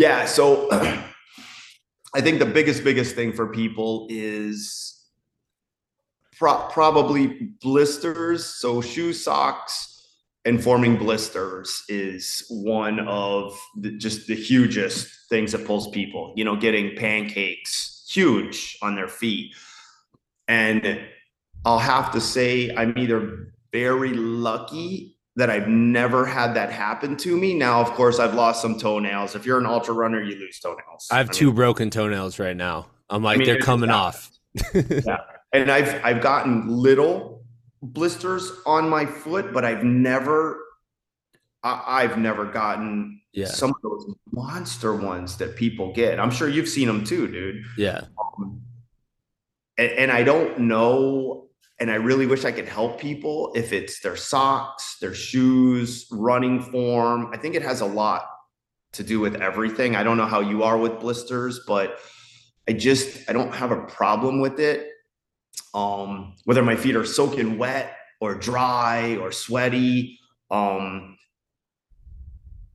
yeah, 0.00 0.24
so 0.24 0.66
I 2.14 2.22
think 2.22 2.38
the 2.38 2.46
biggest, 2.46 2.82
biggest 2.82 3.14
thing 3.14 3.34
for 3.34 3.48
people 3.48 4.06
is 4.08 4.98
pro- 6.38 6.66
probably 6.68 7.50
blisters. 7.60 8.46
So 8.46 8.80
shoe 8.80 9.12
socks 9.12 9.90
and 10.46 10.62
forming 10.62 10.96
blisters 10.96 11.84
is 11.90 12.46
one 12.48 13.00
of 13.00 13.60
the, 13.76 13.90
just 13.98 14.26
the 14.26 14.34
hugest 14.34 15.06
things 15.28 15.52
that 15.52 15.66
pulls 15.66 15.88
people 15.90 16.32
you 16.34 16.44
know 16.44 16.56
getting 16.56 16.96
pancakes 16.96 18.06
huge 18.10 18.78
on 18.82 18.96
their 18.96 19.06
feet 19.06 19.54
and 20.48 21.00
i'll 21.64 21.78
have 21.78 22.10
to 22.10 22.20
say 22.20 22.74
i'm 22.74 22.96
either 22.96 23.52
very 23.70 24.14
lucky 24.14 25.16
that 25.40 25.50
i've 25.50 25.68
never 25.68 26.24
had 26.24 26.54
that 26.54 26.70
happen 26.70 27.16
to 27.16 27.36
me 27.36 27.54
now 27.54 27.80
of 27.80 27.90
course 27.92 28.18
i've 28.18 28.34
lost 28.34 28.62
some 28.62 28.78
toenails 28.78 29.34
if 29.34 29.44
you're 29.44 29.58
an 29.58 29.66
ultra 29.66 29.92
runner 29.94 30.22
you 30.22 30.36
lose 30.36 30.60
toenails 30.60 31.08
i 31.10 31.18
have 31.18 31.30
I 31.30 31.32
two 31.32 31.46
mean, 31.46 31.54
broken 31.56 31.90
toenails 31.90 32.38
right 32.38 32.56
now 32.56 32.86
i'm 33.08 33.22
like 33.22 33.36
I 33.36 33.38
mean, 33.38 33.46
they're 33.46 33.58
coming 33.58 33.90
off 33.90 34.30
yeah 34.74 35.18
and 35.52 35.70
i've 35.70 36.04
i've 36.04 36.20
gotten 36.20 36.68
little 36.68 37.40
blisters 37.82 38.52
on 38.66 38.88
my 38.88 39.06
foot, 39.06 39.52
but 39.52 39.64
I've 39.64 39.84
never 39.84 40.62
I, 41.62 42.02
have 42.02 42.16
never 42.16 42.46
gotten 42.46 43.20
yeah. 43.32 43.46
some 43.46 43.70
of 43.70 43.76
those 43.82 44.14
monster 44.32 44.94
ones 44.96 45.36
that 45.36 45.56
people 45.56 45.92
get. 45.92 46.18
I'm 46.18 46.30
sure 46.30 46.48
you've 46.48 46.70
seen 46.70 46.86
them 46.86 47.04
too, 47.04 47.28
dude. 47.28 47.64
Yeah. 47.76 48.04
Um, 48.18 48.62
and, 49.76 49.90
and 49.92 50.10
I 50.10 50.22
don't 50.22 50.60
know, 50.60 51.49
and 51.80 51.90
I 51.90 51.94
really 51.94 52.26
wish 52.26 52.44
I 52.44 52.52
could 52.52 52.68
help 52.68 53.00
people 53.00 53.52
if 53.54 53.72
it's 53.72 54.00
their 54.00 54.16
socks, 54.16 54.98
their 55.00 55.14
shoes, 55.14 56.06
running 56.12 56.62
form. 56.62 57.30
I 57.32 57.36
think 57.36 57.54
it 57.54 57.62
has 57.62 57.80
a 57.80 57.86
lot 57.86 58.26
to 58.92 59.02
do 59.02 59.20
with 59.20 59.36
everything. 59.36 59.96
I 59.96 60.02
don't 60.02 60.16
know 60.16 60.26
how 60.26 60.40
you 60.40 60.62
are 60.62 60.76
with 60.76 61.00
blisters, 61.00 61.60
but 61.66 61.98
I 62.68 62.72
just 62.72 63.28
I 63.28 63.32
don't 63.32 63.54
have 63.54 63.72
a 63.72 63.84
problem 63.84 64.40
with 64.40 64.60
it 64.60 64.90
um, 65.74 66.34
whether 66.44 66.62
my 66.62 66.76
feet 66.76 66.96
are 66.96 67.04
soaking 67.04 67.58
wet 67.58 67.96
or 68.20 68.34
dry 68.34 69.16
or 69.16 69.32
sweaty. 69.32 70.18
Um, 70.50 71.16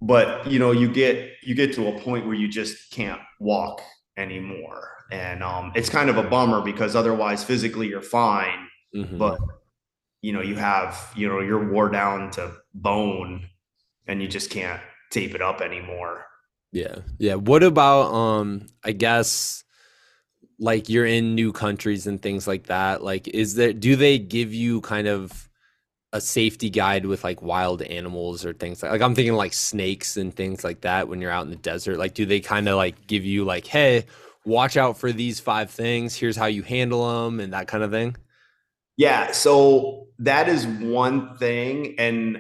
but 0.02 0.50
you 0.50 0.60
know, 0.60 0.72
you 0.72 0.90
get 0.92 1.32
you 1.44 1.56
get 1.56 1.74
to 1.74 1.88
a 1.88 2.00
point 2.00 2.26
where 2.26 2.36
you 2.36 2.48
just 2.48 2.92
can't 2.92 3.22
walk 3.40 3.82
anymore, 4.18 4.90
and 5.12 5.44
um, 5.44 5.72
it's 5.76 5.90
kind 5.90 6.10
of 6.10 6.18
a 6.18 6.24
bummer 6.24 6.62
because 6.62 6.96
otherwise, 6.96 7.44
physically, 7.44 7.88
you're 7.88 8.02
fine, 8.02 8.68
mm-hmm. 8.96 9.18
but 9.18 9.40
you 10.22 10.34
know, 10.34 10.42
you 10.42 10.56
have 10.56 11.12
you 11.16 11.28
know, 11.28 11.42
you're 11.42 11.72
wore 11.72 11.90
down 11.90 12.32
to 12.32 12.54
bone, 12.74 13.48
and 14.08 14.22
you 14.22 14.28
just 14.28 14.50
can't 14.50 14.82
tape 15.12 15.36
it 15.36 15.42
up 15.42 15.62
anymore. 15.62 16.26
Yeah, 16.72 17.00
yeah. 17.20 17.36
What 17.36 17.64
about 17.64 18.14
um? 18.14 18.68
I 18.84 18.92
guess 18.92 19.66
like 20.60 20.90
you're 20.90 21.06
in 21.06 21.36
new 21.36 21.52
countries 21.52 22.08
and 22.08 22.22
things 22.22 22.48
like 22.48 22.68
that 22.68 23.04
like 23.04 23.28
is 23.28 23.56
there 23.56 23.74
do 23.74 23.96
they 23.96 24.18
give 24.18 24.54
you 24.54 24.82
kind 24.82 25.08
of 25.08 25.50
a 26.14 26.22
safety 26.22 26.70
guide 26.70 27.06
with 27.06 27.24
like 27.24 27.42
wild 27.42 27.82
animals 27.82 28.46
or 28.46 28.54
things 28.54 28.82
like, 28.82 28.92
like 28.92 29.02
i'm 29.02 29.14
thinking 29.14 29.34
like 29.34 29.54
snakes 29.54 30.16
and 30.16 30.34
things 30.34 30.64
like 30.64 30.82
that 30.82 31.08
when 31.10 31.20
you're 31.20 31.32
out 31.32 31.44
in 31.44 31.50
the 31.50 31.58
desert 31.58 31.98
like 31.98 32.14
do 32.14 32.26
they 32.26 32.40
kind 32.40 32.70
of 32.70 32.78
like 32.78 33.06
give 33.08 33.26
you 33.26 33.44
like 33.44 33.68
hey 33.68 34.06
watch 34.46 34.78
out 34.78 34.98
for 34.98 35.12
these 35.12 35.40
five 35.40 35.70
things 35.70 36.16
here's 36.16 36.38
how 36.38 36.46
you 36.46 36.64
handle 36.64 37.26
them 37.26 37.40
and 37.40 37.52
that 37.52 37.68
kind 37.68 37.84
of 37.84 37.92
thing 37.92 38.16
yeah 38.98 39.32
so 39.32 40.08
that 40.20 40.48
is 40.48 40.66
one 40.66 41.38
thing 41.38 41.96
and 41.98 42.40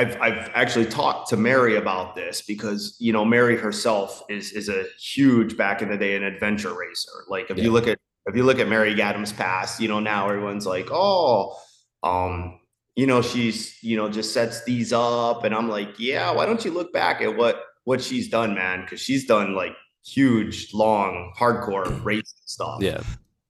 I've 0.00 0.20
I've 0.22 0.50
actually 0.54 0.86
talked 0.86 1.28
to 1.28 1.36
Mary 1.36 1.76
about 1.76 2.14
this 2.14 2.40
because 2.40 2.96
you 2.98 3.12
know 3.12 3.22
Mary 3.22 3.56
herself 3.56 4.22
is 4.30 4.52
is 4.52 4.70
a 4.70 4.84
huge 4.98 5.58
back 5.58 5.82
in 5.82 5.90
the 5.90 5.98
day 5.98 6.16
an 6.16 6.24
adventure 6.24 6.72
racer. 6.74 7.12
Like 7.28 7.50
if 7.50 7.58
yeah. 7.58 7.64
you 7.64 7.70
look 7.70 7.86
at 7.86 7.98
if 8.26 8.34
you 8.34 8.44
look 8.44 8.58
at 8.58 8.68
Mary 8.68 8.94
Gadams' 8.94 9.32
past, 9.32 9.78
you 9.78 9.88
know 9.88 10.00
now 10.00 10.28
everyone's 10.28 10.64
like, 10.66 10.88
oh, 10.90 11.58
um, 12.02 12.60
you 12.96 13.06
know 13.06 13.20
she's 13.20 13.82
you 13.82 13.96
know 13.96 14.08
just 14.08 14.32
sets 14.32 14.64
these 14.64 14.92
up, 14.92 15.44
and 15.44 15.54
I'm 15.54 15.68
like, 15.68 15.98
yeah, 15.98 16.30
why 16.30 16.46
don't 16.46 16.64
you 16.64 16.70
look 16.70 16.94
back 16.94 17.20
at 17.20 17.36
what 17.36 17.62
what 17.84 18.00
she's 18.00 18.28
done, 18.28 18.54
man? 18.54 18.82
Because 18.82 19.00
she's 19.00 19.26
done 19.26 19.54
like 19.54 19.76
huge, 20.02 20.72
long, 20.72 21.34
hardcore 21.38 22.02
racing 22.02 22.24
stuff. 22.46 22.78
Yeah. 22.80 23.02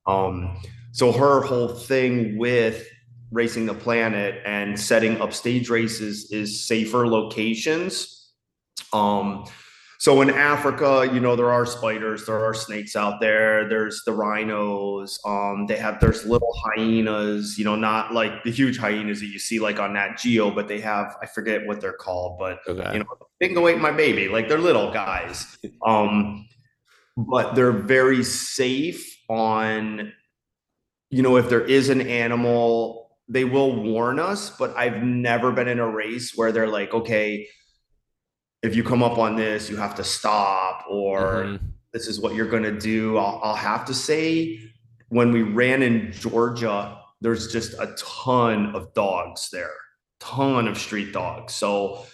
Um. 0.07 0.61
So 0.93 1.13
her 1.13 1.41
whole 1.41 1.69
thing 1.69 2.37
with 2.39 2.87
racing 3.31 3.67
the 3.67 3.75
planet 3.75 4.43
and 4.45 4.79
setting 4.79 5.21
up 5.21 5.33
stage 5.33 5.71
races 5.71 6.31
is 6.33 6.67
safer 6.67 7.07
locations. 7.07 8.33
Um, 8.93 9.45
so 10.01 10.23
in 10.23 10.31
Africa, 10.31 11.09
you 11.13 11.21
know, 11.21 11.37
there 11.37 11.51
are 11.51 11.67
spiders, 11.67 12.25
there 12.25 12.43
are 12.43 12.55
snakes 12.55 12.97
out 12.97 13.21
there. 13.21 13.69
There's 13.69 14.03
the 14.07 14.15
rhinos. 14.15 15.21
Um, 15.27 15.67
they 15.67 15.77
have 15.77 16.01
there's 16.01 16.25
little 16.25 16.55
hyenas. 16.65 17.59
You 17.59 17.67
know, 17.67 17.77
not 17.77 18.15
like 18.15 18.43
the 18.43 18.51
huge 18.51 18.79
hyenas 18.79 19.21
that 19.21 19.27
you 19.27 19.39
see 19.39 19.61
like 19.61 19.79
on 19.79 19.93
Nat 19.93 20.17
Geo, 20.17 20.51
but 20.51 20.69
they 20.69 20.81
have 20.81 21.17
I 21.21 21.27
forget 21.27 21.67
what 21.67 21.83
they're 21.83 21.93
called, 21.93 22.39
but 22.39 22.61
okay. 22.67 22.95
you 22.95 23.01
know, 23.01 23.07
they 23.41 23.49
can 23.49 23.55
go 23.55 23.69
eat 23.69 23.79
my 23.79 23.91
baby. 23.91 24.29
Like 24.29 24.49
they're 24.49 24.59
little 24.59 24.91
guys. 24.91 25.59
Um, 25.87 26.49
but 27.17 27.55
they're 27.55 27.73
very 27.73 28.25
safe 28.25 29.19
on. 29.29 30.13
You 31.11 31.23
know, 31.23 31.37
if 31.37 31.49
there 31.49 31.65
is 31.65 31.89
an 31.89 32.01
animal 32.01 33.01
they 33.31 33.45
will 33.45 33.81
warn 33.81 34.19
us, 34.19 34.51
but 34.51 34.77
I've 34.77 35.05
never 35.05 35.53
been 35.53 35.69
in 35.69 35.79
a 35.79 35.89
race 35.89 36.33
where 36.35 36.51
they're 36.51 36.67
like, 36.67 36.93
okay, 36.93 37.47
if 38.61 38.75
you 38.75 38.83
come 38.83 39.05
up 39.05 39.19
on 39.19 39.37
this, 39.37 39.71
you 39.71 39.77
have 39.77 39.95
to 39.95 40.05
stop, 40.05 40.85
or 40.91 41.45
mm-hmm. 41.45 41.67
this 41.93 42.09
is 42.09 42.21
what 42.21 42.35
you're 42.35 42.49
going 42.49 42.65
to 42.65 42.77
do. 42.77 43.17
I'll, 43.19 43.41
I'll 43.43 43.55
have 43.55 43.85
to 43.85 43.95
say, 43.95 44.59
when 45.11 45.31
we 45.31 45.43
ran 45.43 45.81
in 45.83 46.11
Georgia, 46.11 46.99
there's 47.21 47.53
just 47.53 47.75
a 47.75 47.95
ton 47.97 48.75
of 48.75 48.93
dogs 48.95 49.49
there, 49.53 49.77
ton 50.19 50.67
of 50.67 50.77
street 50.77 51.13
dogs. 51.13 51.55
So 51.55 52.05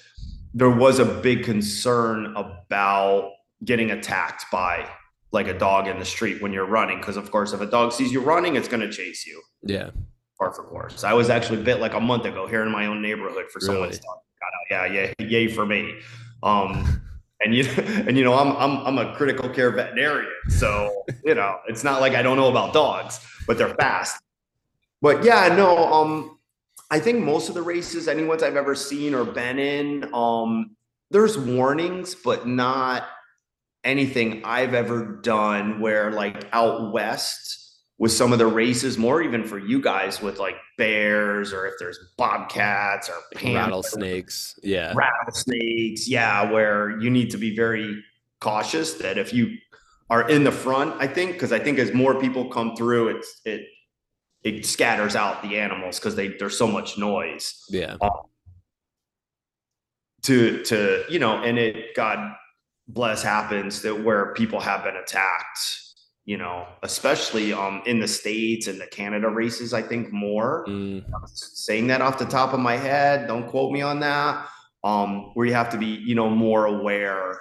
there 0.53 0.70
was 0.70 0.99
a 0.99 1.05
big 1.07 1.44
concern 1.44 2.34
about 2.36 3.32
getting 3.64 3.90
attacked 3.90 4.44
by 4.53 4.86
like 5.33 5.49
a 5.49 5.59
dog 5.59 5.89
in 5.89 5.99
the 5.99 6.05
street 6.05 6.41
when 6.41 6.53
you're 6.53 6.66
running. 6.66 6.99
Because, 6.99 7.16
of 7.16 7.31
course, 7.31 7.53
if 7.53 7.61
a 7.61 7.66
dog 7.66 7.93
sees 7.93 8.12
you 8.12 8.20
running, 8.20 8.57
it's 8.57 8.68
going 8.68 8.81
to 8.81 8.91
chase 8.91 9.27
you. 9.27 9.43
Yeah 9.62 9.91
par 10.39 10.53
for 10.53 10.64
course. 10.64 11.05
I 11.05 11.12
was 11.12 11.31
actually 11.31 11.62
bit 11.62 11.81
like 11.81 11.95
a 11.95 12.01
month 12.01 12.24
ago 12.24 12.47
here 12.47 12.62
in 12.62 12.70
my 12.70 12.87
own 12.87 13.03
neighborhood 13.03 13.47
for 13.51 13.61
someone's 13.61 13.99
dog. 13.99 14.18
Yeah, 14.70 14.87
yeah, 14.87 15.12
yay 15.18 15.49
for 15.49 15.64
me. 15.64 15.95
Um, 16.43 17.03
and 17.41 17.55
you 17.55 17.64
and 17.79 18.16
you 18.16 18.24
know 18.24 18.35
I'm 18.35 18.57
I'm 18.57 18.87
I'm 18.87 18.99
a 18.99 19.14
critical 19.14 19.49
care 19.49 19.70
veterinarian, 19.70 20.31
so 20.49 21.05
you 21.24 21.35
know 21.35 21.59
it's 21.68 21.85
not 21.85 22.01
like 22.01 22.14
I 22.14 22.22
don't 22.22 22.37
know 22.37 22.49
about 22.49 22.72
dogs, 22.72 23.20
but 23.47 23.59
they're 23.59 23.74
fast. 23.74 24.20
But 25.03 25.24
yeah, 25.24 25.55
no, 25.55 25.93
um, 25.93 26.39
I 26.91 26.99
think 26.99 27.22
most 27.22 27.49
of 27.49 27.55
the 27.55 27.62
races, 27.62 28.09
anyone's 28.09 28.43
I've 28.43 28.57
ever 28.57 28.74
seen 28.74 29.14
or 29.14 29.24
been 29.24 29.59
in, 29.59 30.12
um, 30.14 30.74
there's 31.11 31.37
warnings, 31.37 32.14
but 32.14 32.47
not 32.49 33.05
anything 33.87 34.43
I've 34.45 34.74
ever 34.74 35.20
done 35.22 35.80
where 35.80 36.11
like 36.11 36.47
out 36.53 36.93
west 36.93 37.78
with 37.99 38.12
some 38.12 38.32
of 38.32 38.39
the 38.39 38.47
races, 38.47 38.99
more 38.99 39.22
even 39.22 39.43
for 39.45 39.59
you 39.59 39.80
guys 39.80 40.20
with 40.20 40.39
like 40.39 40.57
bears 40.76 41.53
or 41.53 41.66
if 41.66 41.74
there's 41.78 41.99
bobcats 42.18 43.09
or 43.09 43.14
rattlesnakes. 43.43 44.59
Yeah. 44.62 44.93
Rattlesnakes. 44.95 46.07
Yeah. 46.07 46.51
Where 46.51 47.01
you 47.01 47.09
need 47.09 47.30
to 47.30 47.39
be 47.39 47.57
very 47.57 48.03
cautious 48.41 48.95
that 48.95 49.16
if 49.16 49.32
you 49.32 49.57
are 50.11 50.28
in 50.28 50.45
the 50.45 50.53
front, 50.53 50.95
I 51.01 51.07
think, 51.07 51.32
because 51.32 51.53
I 51.53 51.59
think 51.59 51.78
as 51.78 51.95
more 51.95 52.20
people 52.20 52.51
come 52.51 52.76
through, 52.76 53.16
it's, 53.16 53.41
it, 53.47 53.62
it 54.45 54.64
scatters 54.64 55.16
out 55.16 55.43
the 55.43 55.59
animals 55.59 55.99
because 55.99 56.14
they 56.14 56.28
there's 56.28 56.57
so 56.57 56.68
much 56.68 56.97
noise. 56.97 57.64
Yeah. 57.68 57.97
Um, 58.01 58.11
to 60.22 60.62
to 60.64 61.05
you 61.09 61.18
know, 61.18 61.43
and 61.43 61.59
it 61.59 61.97
God 61.97 62.34
less 62.95 63.22
happens 63.22 63.82
that 63.82 64.05
where 64.05 64.32
people 64.34 64.61
have 64.61 64.84
been 64.84 64.97
attacked 64.97 65.87
you 66.26 66.37
know, 66.37 66.66
especially 66.82 67.53
um 67.53 67.82
in 67.87 68.01
the 68.01 68.09
states 68.09 68.66
and 68.66 68.80
the 68.80 68.87
Canada 68.89 69.28
races, 69.28 69.72
I 69.72 69.80
think 69.80 70.12
more. 70.12 70.66
Mm. 70.68 71.05
saying 71.24 71.87
that 71.87 72.03
off 72.03 72.18
the 72.18 72.26
top 72.26 72.53
of 72.53 72.61
my 72.61 72.76
head, 72.76 73.28
don't 73.28 73.47
quote 73.47 73.72
me 73.72 73.80
on 73.80 74.01
that. 74.01 74.47
Um, 74.84 75.30
where 75.34 75.47
you 75.47 75.55
have 75.55 75.70
to 75.70 75.78
be, 75.78 75.87
you 75.87 76.14
know, 76.14 76.28
more 76.28 76.66
aware, 76.66 77.41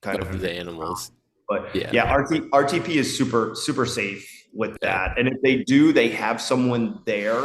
kind 0.00 0.20
of, 0.20 0.30
of 0.30 0.40
the 0.40 0.50
animals. 0.50 1.12
But 1.48 1.74
yeah, 1.74 1.90
yeah, 1.92 2.14
RT, 2.14 2.50
RTP 2.50 2.88
is 2.90 3.14
super 3.16 3.54
super 3.54 3.84
safe 3.84 4.26
with 4.54 4.78
that, 4.80 5.18
and 5.18 5.28
if 5.28 5.42
they 5.42 5.64
do, 5.64 5.92
they 5.92 6.08
have 6.10 6.40
someone 6.40 7.00
there, 7.04 7.42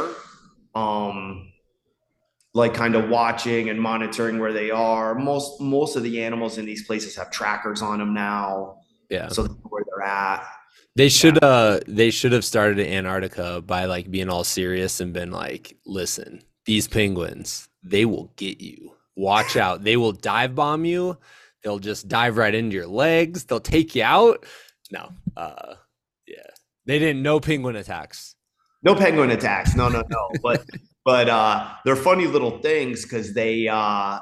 um, 0.76 1.47
like 2.58 2.74
kind 2.74 2.94
of 2.96 3.08
watching 3.08 3.70
and 3.70 3.80
monitoring 3.80 4.38
where 4.38 4.52
they 4.52 4.70
are. 4.70 5.14
Most 5.14 5.60
most 5.60 5.96
of 5.96 6.02
the 6.02 6.22
animals 6.22 6.58
in 6.58 6.66
these 6.66 6.84
places 6.84 7.16
have 7.16 7.30
trackers 7.30 7.80
on 7.80 8.00
them 8.00 8.12
now. 8.12 8.80
Yeah, 9.08 9.28
so 9.28 9.44
where 9.44 9.84
they're 9.86 10.06
at. 10.06 10.46
They 10.96 11.08
should 11.08 11.38
yeah. 11.40 11.48
uh 11.48 11.80
they 11.86 12.10
should 12.10 12.32
have 12.32 12.44
started 12.44 12.80
in 12.80 12.92
Antarctica 12.92 13.62
by 13.62 13.84
like 13.86 14.10
being 14.10 14.28
all 14.28 14.44
serious 14.44 15.00
and 15.00 15.12
been 15.12 15.30
like, 15.30 15.76
listen, 15.86 16.42
these 16.66 16.88
penguins, 16.88 17.68
they 17.82 18.04
will 18.04 18.32
get 18.36 18.60
you. 18.60 18.92
Watch 19.16 19.56
out. 19.64 19.84
They 19.84 19.96
will 19.96 20.12
dive 20.12 20.54
bomb 20.54 20.84
you. 20.84 21.16
They'll 21.62 21.78
just 21.78 22.08
dive 22.08 22.36
right 22.36 22.54
into 22.54 22.74
your 22.74 22.86
legs. 22.88 23.44
They'll 23.44 23.60
take 23.60 23.94
you 23.94 24.02
out. 24.02 24.44
No. 24.90 25.12
Uh 25.36 25.74
yeah. 26.26 26.50
They 26.86 26.98
didn't 26.98 27.22
no 27.22 27.38
penguin 27.38 27.76
attacks. 27.76 28.34
No 28.82 28.94
penguin 28.94 29.30
attacks. 29.30 29.74
No, 29.74 29.88
no, 29.88 30.02
no. 30.08 30.30
But 30.42 30.64
but 31.08 31.26
uh 31.26 31.66
they're 31.86 31.96
funny 31.96 32.26
little 32.26 32.58
things 32.58 33.02
because 33.02 33.32
they 33.32 33.66
uh 33.66 34.18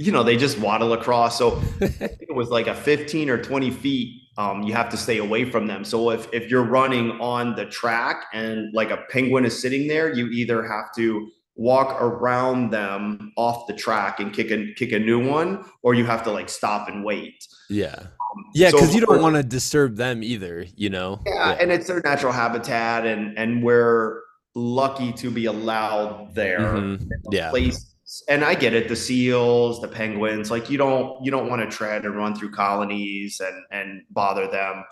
you 0.00 0.12
know, 0.12 0.22
they 0.22 0.36
just 0.36 0.58
waddle 0.58 0.92
across. 0.92 1.38
So 1.38 1.60
it 1.80 2.34
was 2.34 2.50
like 2.50 2.68
a 2.68 2.74
15 2.74 3.30
or 3.30 3.42
20 3.42 3.70
feet. 3.70 4.22
Um, 4.36 4.62
you 4.62 4.72
have 4.72 4.88
to 4.90 4.96
stay 4.96 5.18
away 5.18 5.44
from 5.44 5.66
them. 5.66 5.84
So 5.84 6.10
if, 6.10 6.32
if 6.32 6.48
you're 6.48 6.62
running 6.62 7.20
on 7.20 7.56
the 7.56 7.66
track 7.66 8.26
and 8.32 8.72
like 8.72 8.90
a 8.92 8.98
penguin 9.10 9.44
is 9.44 9.60
sitting 9.60 9.88
there, 9.88 10.14
you 10.14 10.28
either 10.28 10.62
have 10.62 10.94
to 10.96 11.28
walk 11.56 12.00
around 12.00 12.70
them 12.70 13.32
off 13.36 13.66
the 13.66 13.74
track 13.74 14.20
and 14.20 14.32
kick 14.32 14.52
a 14.52 14.72
kick 14.74 14.92
a 14.92 14.98
new 15.00 15.24
one, 15.24 15.64
or 15.82 15.94
you 15.94 16.04
have 16.04 16.22
to 16.22 16.30
like 16.30 16.48
stop 16.48 16.88
and 16.88 17.04
wait. 17.04 17.44
Yeah. 17.68 17.96
Um, 17.98 18.44
yeah, 18.54 18.70
because 18.70 18.90
so 18.90 18.94
you 18.94 19.04
don't 19.04 19.20
want 19.20 19.34
to 19.34 19.42
disturb 19.42 19.96
them 19.96 20.22
either, 20.22 20.66
you 20.76 20.90
know. 20.90 21.20
Yeah, 21.26 21.32
yeah, 21.34 21.58
and 21.60 21.72
it's 21.72 21.88
their 21.88 22.00
natural 22.04 22.32
habitat, 22.32 23.04
and 23.04 23.36
and 23.36 23.64
we're 23.64 24.20
lucky 24.58 25.12
to 25.12 25.30
be 25.30 25.46
allowed 25.46 26.34
there. 26.34 26.60
Mm-hmm. 26.60 27.04
Yeah. 27.30 27.50
Place 27.50 27.94
and 28.28 28.44
I 28.44 28.54
get 28.54 28.72
it, 28.72 28.88
the 28.88 28.96
seals, 28.96 29.80
the 29.80 29.88
penguins, 29.88 30.50
like 30.50 30.70
you 30.70 30.78
don't 30.78 31.22
you 31.24 31.30
don't 31.30 31.48
want 31.48 31.62
to 31.62 31.76
tread 31.76 32.04
and 32.04 32.16
run 32.16 32.34
through 32.34 32.52
colonies 32.52 33.40
and 33.40 33.64
and 33.70 34.02
bother 34.10 34.48
them. 34.48 34.84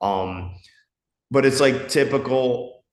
Um, 0.00 0.54
but 1.30 1.46
it's 1.46 1.60
like 1.60 1.88
typical 1.88 2.84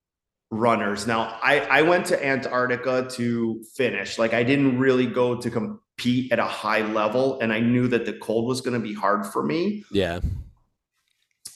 runners. 0.50 1.08
Now, 1.08 1.38
I 1.44 1.60
I 1.60 1.82
went 1.82 2.06
to 2.08 2.26
Antarctica 2.26 3.08
to 3.12 3.64
finish. 3.76 4.18
Like 4.18 4.34
I 4.34 4.44
didn't 4.44 4.80
really 4.80 5.08
go 5.08 5.36
to 5.36 5.50
compete 5.50 6.32
at 6.32 6.40
a 6.40 6.46
high 6.46 6.82
level, 6.82 7.40
and 7.42 7.52
I 7.52 7.60
knew 7.60 7.90
that 7.90 8.06
the 8.06 8.14
cold 8.14 8.48
was 8.48 8.62
going 8.62 8.80
to 8.80 8.86
be 8.86 8.94
hard 8.94 9.26
for 9.26 9.44
me. 9.44 9.84
Yeah 9.92 10.20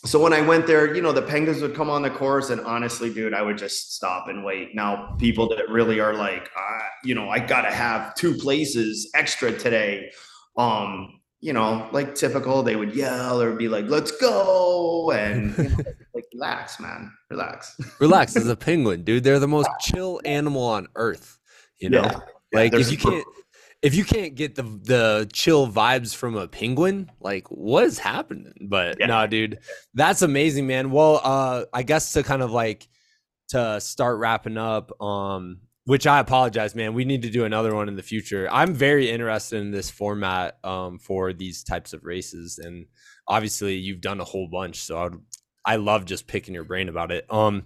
so 0.06 0.22
when 0.22 0.32
I 0.32 0.41
went 0.41 0.66
there, 0.66 0.95
you 0.95 1.02
know, 1.02 1.12
the 1.12 1.22
penguins 1.22 1.62
would 1.62 1.76
come 1.76 1.89
on 1.89 2.02
the 2.02 2.10
course, 2.10 2.50
and 2.52 2.62
honestly, 2.62 3.14
dude, 3.14 3.34
I 3.34 3.41
would 3.41 3.58
just 3.58 3.95
stop 3.95 4.30
and 4.30 4.45
wait. 4.45 4.74
Now, 4.74 5.16
people 5.20 5.50
that 5.50 5.70
really 5.70 6.00
are 6.00 6.14
like, 6.14 6.50
uh, 6.58 6.80
you 7.04 7.16
know, 7.16 7.30
I 7.30 7.39
gotta 7.39 7.72
have 7.72 8.16
two 8.16 8.36
places 8.36 9.10
extra 9.14 9.52
today. 9.52 10.12
Um, 10.58 11.20
you 11.41 11.52
know, 11.52 11.89
like 11.91 12.16
typical, 12.16 12.64
they 12.64 12.78
would 12.78 12.95
yell 12.95 13.41
or 13.41 13.56
be 13.56 13.68
like, 13.68 13.86
"Let's 13.88 14.12
go," 14.12 15.12
and 15.12 15.58
you 15.58 15.70
know, 15.70 15.78
like, 16.14 16.26
relax, 16.34 16.80
man, 16.80 17.12
relax. 17.30 17.80
relax. 18.00 18.36
As 18.38 18.47
a 18.47 18.56
penguin, 18.58 19.04
dude, 19.04 19.24
they're 19.24 19.39
the 19.39 19.47
most 19.47 19.70
chill 19.82 20.22
animal 20.24 20.64
on 20.64 20.88
earth. 20.95 21.38
You 21.80 21.89
know, 21.89 22.04
yeah. 22.04 22.20
like 22.54 22.74
yeah, 22.74 22.80
if 22.80 22.91
you 22.91 22.97
can't 22.97 23.26
if 23.82 23.95
you 23.95 24.03
can't 24.03 24.36
get 24.36 24.55
the 24.55 24.63
the 24.63 25.30
chill 25.32 25.67
vibes 25.67 26.13
from 26.13 26.36
a 26.36 26.47
penguin, 26.47 27.09
like 27.19 27.47
what 27.49 27.86
is 27.86 27.99
happening? 27.99 28.67
But 28.69 28.97
yeah. 28.99 29.07
no, 29.07 29.27
dude, 29.27 29.59
that's 29.93 30.21
amazing, 30.21 30.67
man. 30.67 30.91
Well, 30.91 31.21
uh, 31.23 31.65
I 31.73 31.84
guess 31.84 32.13
to 32.13 32.23
kind 32.23 32.41
of 32.41 32.51
like 32.51 32.88
to 33.49 33.80
start 33.80 34.19
wrapping 34.19 34.57
up, 34.57 35.01
um, 35.01 35.61
which 35.86 36.05
I 36.05 36.19
apologize, 36.19 36.75
man. 36.75 36.93
We 36.93 37.05
need 37.05 37.21
to 37.21 37.30
do 37.30 37.45
another 37.45 37.73
one 37.73 37.88
in 37.88 37.95
the 37.95 38.03
future. 38.03 38.47
I'm 38.51 38.73
very 38.73 39.09
interested 39.09 39.61
in 39.61 39.71
this 39.71 39.89
format 39.89 40.57
um, 40.63 40.99
for 40.99 41.32
these 41.32 41.63
types 41.63 41.93
of 41.93 42.03
races, 42.03 42.59
and 42.61 42.86
obviously 43.27 43.75
you've 43.75 44.01
done 44.01 44.19
a 44.19 44.25
whole 44.25 44.49
bunch, 44.51 44.82
so 44.82 44.97
I'd, 44.97 45.13
I 45.65 45.75
love 45.77 46.05
just 46.05 46.27
picking 46.27 46.53
your 46.53 46.65
brain 46.65 46.89
about 46.89 47.11
it. 47.11 47.25
Um, 47.32 47.63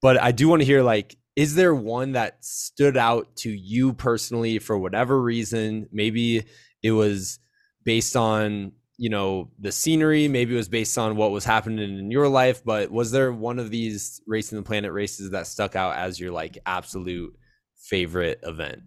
but 0.00 0.20
I 0.20 0.32
do 0.32 0.48
want 0.48 0.62
to 0.62 0.66
hear 0.66 0.82
like 0.82 1.16
is 1.36 1.54
there 1.54 1.74
one 1.74 2.12
that 2.12 2.44
stood 2.44 2.96
out 2.96 3.34
to 3.36 3.50
you 3.50 3.92
personally 3.92 4.58
for 4.58 4.78
whatever 4.78 5.20
reason? 5.20 5.88
Maybe 5.92 6.44
it 6.82 6.92
was 6.92 7.38
based 7.84 8.16
on 8.16 8.72
you 8.96 9.10
know 9.10 9.50
the 9.58 9.72
scenery 9.72 10.28
maybe 10.28 10.54
it 10.54 10.56
was 10.56 10.68
based 10.68 10.96
on 10.96 11.16
what 11.16 11.32
was 11.32 11.44
happening 11.44 11.98
in 11.98 12.12
your 12.12 12.28
life 12.28 12.62
but 12.64 12.92
was 12.92 13.10
there 13.10 13.32
one 13.32 13.58
of 13.58 13.70
these 13.70 14.20
racing 14.24 14.56
the 14.56 14.62
planet 14.62 14.92
races 14.92 15.30
that 15.30 15.48
stuck 15.48 15.74
out 15.74 15.96
as 15.96 16.20
your 16.20 16.30
like 16.30 16.58
absolute 16.64 17.36
favorite 17.76 18.38
event? 18.44 18.80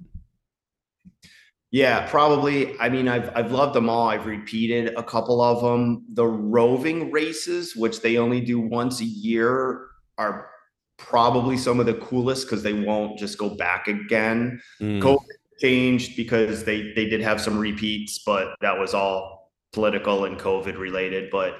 Yeah 1.71 2.07
probably. 2.09 2.79
I 2.79 2.87
mean 2.87 3.09
i've 3.09 3.29
i've 3.35 3.51
loved 3.51 3.75
them 3.75 3.89
all. 3.89 4.07
I've 4.07 4.25
repeated 4.25 4.93
a 4.95 5.03
couple 5.03 5.41
of 5.41 5.61
them 5.61 6.05
the 6.13 6.25
roving 6.25 7.11
races 7.11 7.75
which 7.75 8.01
they 8.01 8.17
only 8.17 8.39
do 8.39 8.59
once 8.59 9.01
a 9.01 9.05
year 9.05 9.87
are 10.17 10.49
probably 10.97 11.57
some 11.57 11.79
of 11.79 11.85
the 11.85 11.93
coolest 11.95 12.47
because 12.47 12.63
they 12.63 12.73
won't 12.73 13.17
just 13.17 13.37
go 13.37 13.49
back 13.49 13.87
again. 13.87 14.61
Mm. 14.81 15.01
COVID 15.01 15.25
changed 15.59 16.15
because 16.15 16.63
they 16.63 16.93
they 16.93 17.07
did 17.07 17.21
have 17.21 17.41
some 17.41 17.57
repeats, 17.57 18.19
but 18.25 18.55
that 18.61 18.77
was 18.77 18.93
all 18.93 19.51
political 19.73 20.25
and 20.25 20.39
COVID 20.39 20.77
related. 20.77 21.29
But 21.31 21.53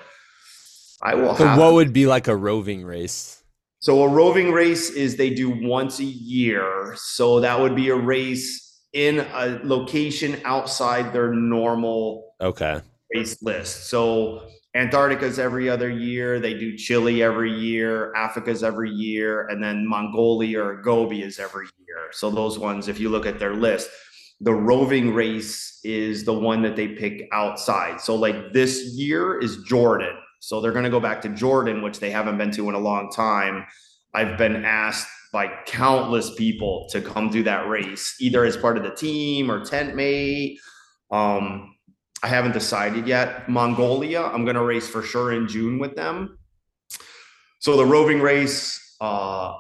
I 1.02 1.16
will. 1.16 1.36
So 1.36 1.58
what 1.58 1.74
would 1.74 1.94
be 1.94 2.08
like 2.08 2.28
a 2.28 2.36
roving 2.36 2.84
race? 2.84 3.44
So 3.80 4.04
a 4.04 4.08
roving 4.08 4.52
race 4.52 4.90
is 4.90 5.18
they 5.18 5.30
do 5.30 5.50
once 5.50 6.00
a 6.00 6.04
year. 6.04 6.96
So 6.98 7.40
that 7.40 7.60
would 7.60 7.76
be 7.76 7.90
a 7.90 7.96
race 7.96 8.82
in 8.94 9.20
a 9.20 9.60
location 9.64 10.42
outside 10.46 11.14
their 11.14 11.32
normal 11.34 12.34
okay 12.42 12.82
race 13.14 13.42
list. 13.42 13.90
So 13.90 14.48
Antarctica's 14.78 15.40
every 15.40 15.70
other 15.70 15.90
year. 15.90 16.40
They 16.40 16.54
do 16.54 16.78
Chile 16.78 17.24
every 17.24 17.52
year. 17.52 18.14
Africa's 18.16 18.64
every 18.64 18.92
year. 18.92 19.48
And 19.48 19.62
then 19.62 19.88
Mongolia 19.88 20.64
or 20.64 20.82
Gobi 20.82 21.24
is 21.24 21.40
every 21.40 21.66
year. 21.88 22.10
So 22.12 22.30
those 22.30 22.60
ones, 22.60 22.88
if 22.88 23.00
you 23.00 23.10
look 23.10 23.26
at 23.26 23.40
their 23.40 23.56
list, 23.56 23.90
the 24.40 24.54
roving 24.54 25.16
race 25.16 25.80
is 25.84 26.26
the 26.26 26.34
one 26.34 26.62
that 26.62 26.76
they 26.76 26.90
pick 26.90 27.28
outside. 27.32 28.00
So 28.00 28.16
like 28.16 28.54
this 28.54 28.94
year 28.94 29.40
is 29.40 29.64
Jordan. 29.64 30.16
So 30.40 30.62
they're 30.62 30.72
going 30.72 30.84
to 30.84 30.92
go 30.92 31.00
back 31.00 31.24
to 31.24 31.30
Jordan, 31.30 31.82
which 31.82 32.00
they 32.00 32.12
haven't 32.12 32.38
been 32.38 32.52
to 32.52 32.70
in 32.70 32.76
a 32.76 32.80
long 32.80 33.10
time. 33.10 33.66
I've 34.14 34.38
been 34.38 34.64
asked 34.64 35.08
by 35.34 35.52
countless 35.66 36.34
people 36.36 36.88
to 36.92 37.02
come 37.02 37.30
do 37.30 37.44
that 37.44 37.68
race, 37.68 38.16
either 38.20 38.46
as 38.46 38.56
part 38.56 38.78
of 38.78 38.84
the 38.84 38.92
team 38.92 39.50
or 39.50 39.66
tent 39.66 39.96
mate. 39.96 40.60
Um, 41.10 41.74
I 42.24 42.28
haven't 42.28 42.54
decided 42.54 43.08
yet. 43.08 43.48
Mongolia, 43.48 44.24
I'm 44.24 44.44
going 44.44 44.56
to 44.56 44.64
race 44.64 44.88
for 44.88 45.04
sure 45.04 45.34
in 45.34 45.48
June 45.48 45.78
with 45.78 45.96
them. 45.96 46.38
So 47.60 47.78
the 47.78 47.86
roving 47.86 48.22
race, 48.22 48.96
uh, 49.02 49.54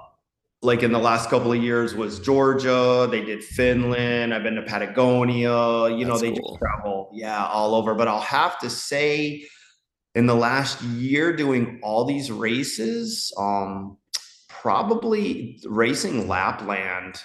like 0.62 0.82
in 0.82 0.91
the 0.91 0.99
last 0.99 1.30
couple 1.30 1.51
of 1.51 1.62
years, 1.62 1.93
was 1.93 2.20
Georgia. 2.20 3.08
They 3.10 3.24
did 3.24 3.43
Finland. 3.43 4.34
I've 4.34 4.43
been 4.43 4.55
to 4.55 4.64
Patagonia. 4.64 5.89
You 5.89 6.05
That's 6.05 6.08
know, 6.08 6.18
they 6.18 6.32
cool. 6.32 6.51
just 6.51 6.60
travel, 6.60 7.10
yeah, 7.14 7.45
all 7.45 7.76
over. 7.76 7.93
But 7.93 8.08
I'll 8.08 8.20
have 8.22 8.58
to 8.60 8.70
say, 8.70 9.45
in 10.16 10.26
the 10.26 10.36
last 10.36 10.82
year, 10.82 11.36
doing 11.36 11.80
all 11.84 12.05
these 12.05 12.32
races, 12.32 13.32
um, 13.38 13.97
probably 14.47 15.60
racing 15.66 16.28
Lapland 16.28 17.22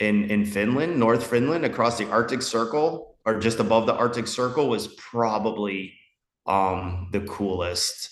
in 0.00 0.30
in 0.30 0.44
Finland, 0.44 0.98
North 0.98 1.24
Finland, 1.24 1.64
across 1.64 1.96
the 1.96 2.10
Arctic 2.10 2.42
Circle 2.42 3.13
or 3.24 3.38
just 3.38 3.58
above 3.58 3.86
the 3.86 3.94
Arctic 3.94 4.26
Circle 4.26 4.68
was 4.68 4.88
probably 4.88 5.94
um, 6.46 7.08
the 7.12 7.20
coolest. 7.20 8.10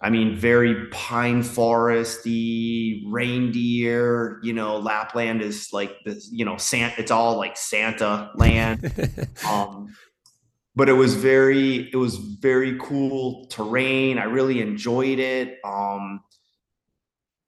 I 0.00 0.10
mean, 0.10 0.36
very 0.36 0.88
pine 0.88 1.42
foresty, 1.42 3.02
reindeer. 3.06 4.40
You 4.42 4.52
know, 4.52 4.78
Lapland 4.78 5.42
is 5.42 5.72
like 5.72 5.96
this. 6.04 6.28
You 6.30 6.44
know, 6.44 6.56
Santa. 6.58 6.94
It's 6.98 7.10
all 7.10 7.36
like 7.36 7.56
Santa 7.56 8.30
land. 8.34 8.92
um, 9.48 9.94
but 10.74 10.90
it 10.90 10.92
was 10.92 11.14
very, 11.14 11.90
it 11.90 11.96
was 11.96 12.16
very 12.16 12.78
cool 12.78 13.46
terrain. 13.46 14.18
I 14.18 14.24
really 14.24 14.60
enjoyed 14.60 15.18
it. 15.18 15.58
Um, 15.64 16.20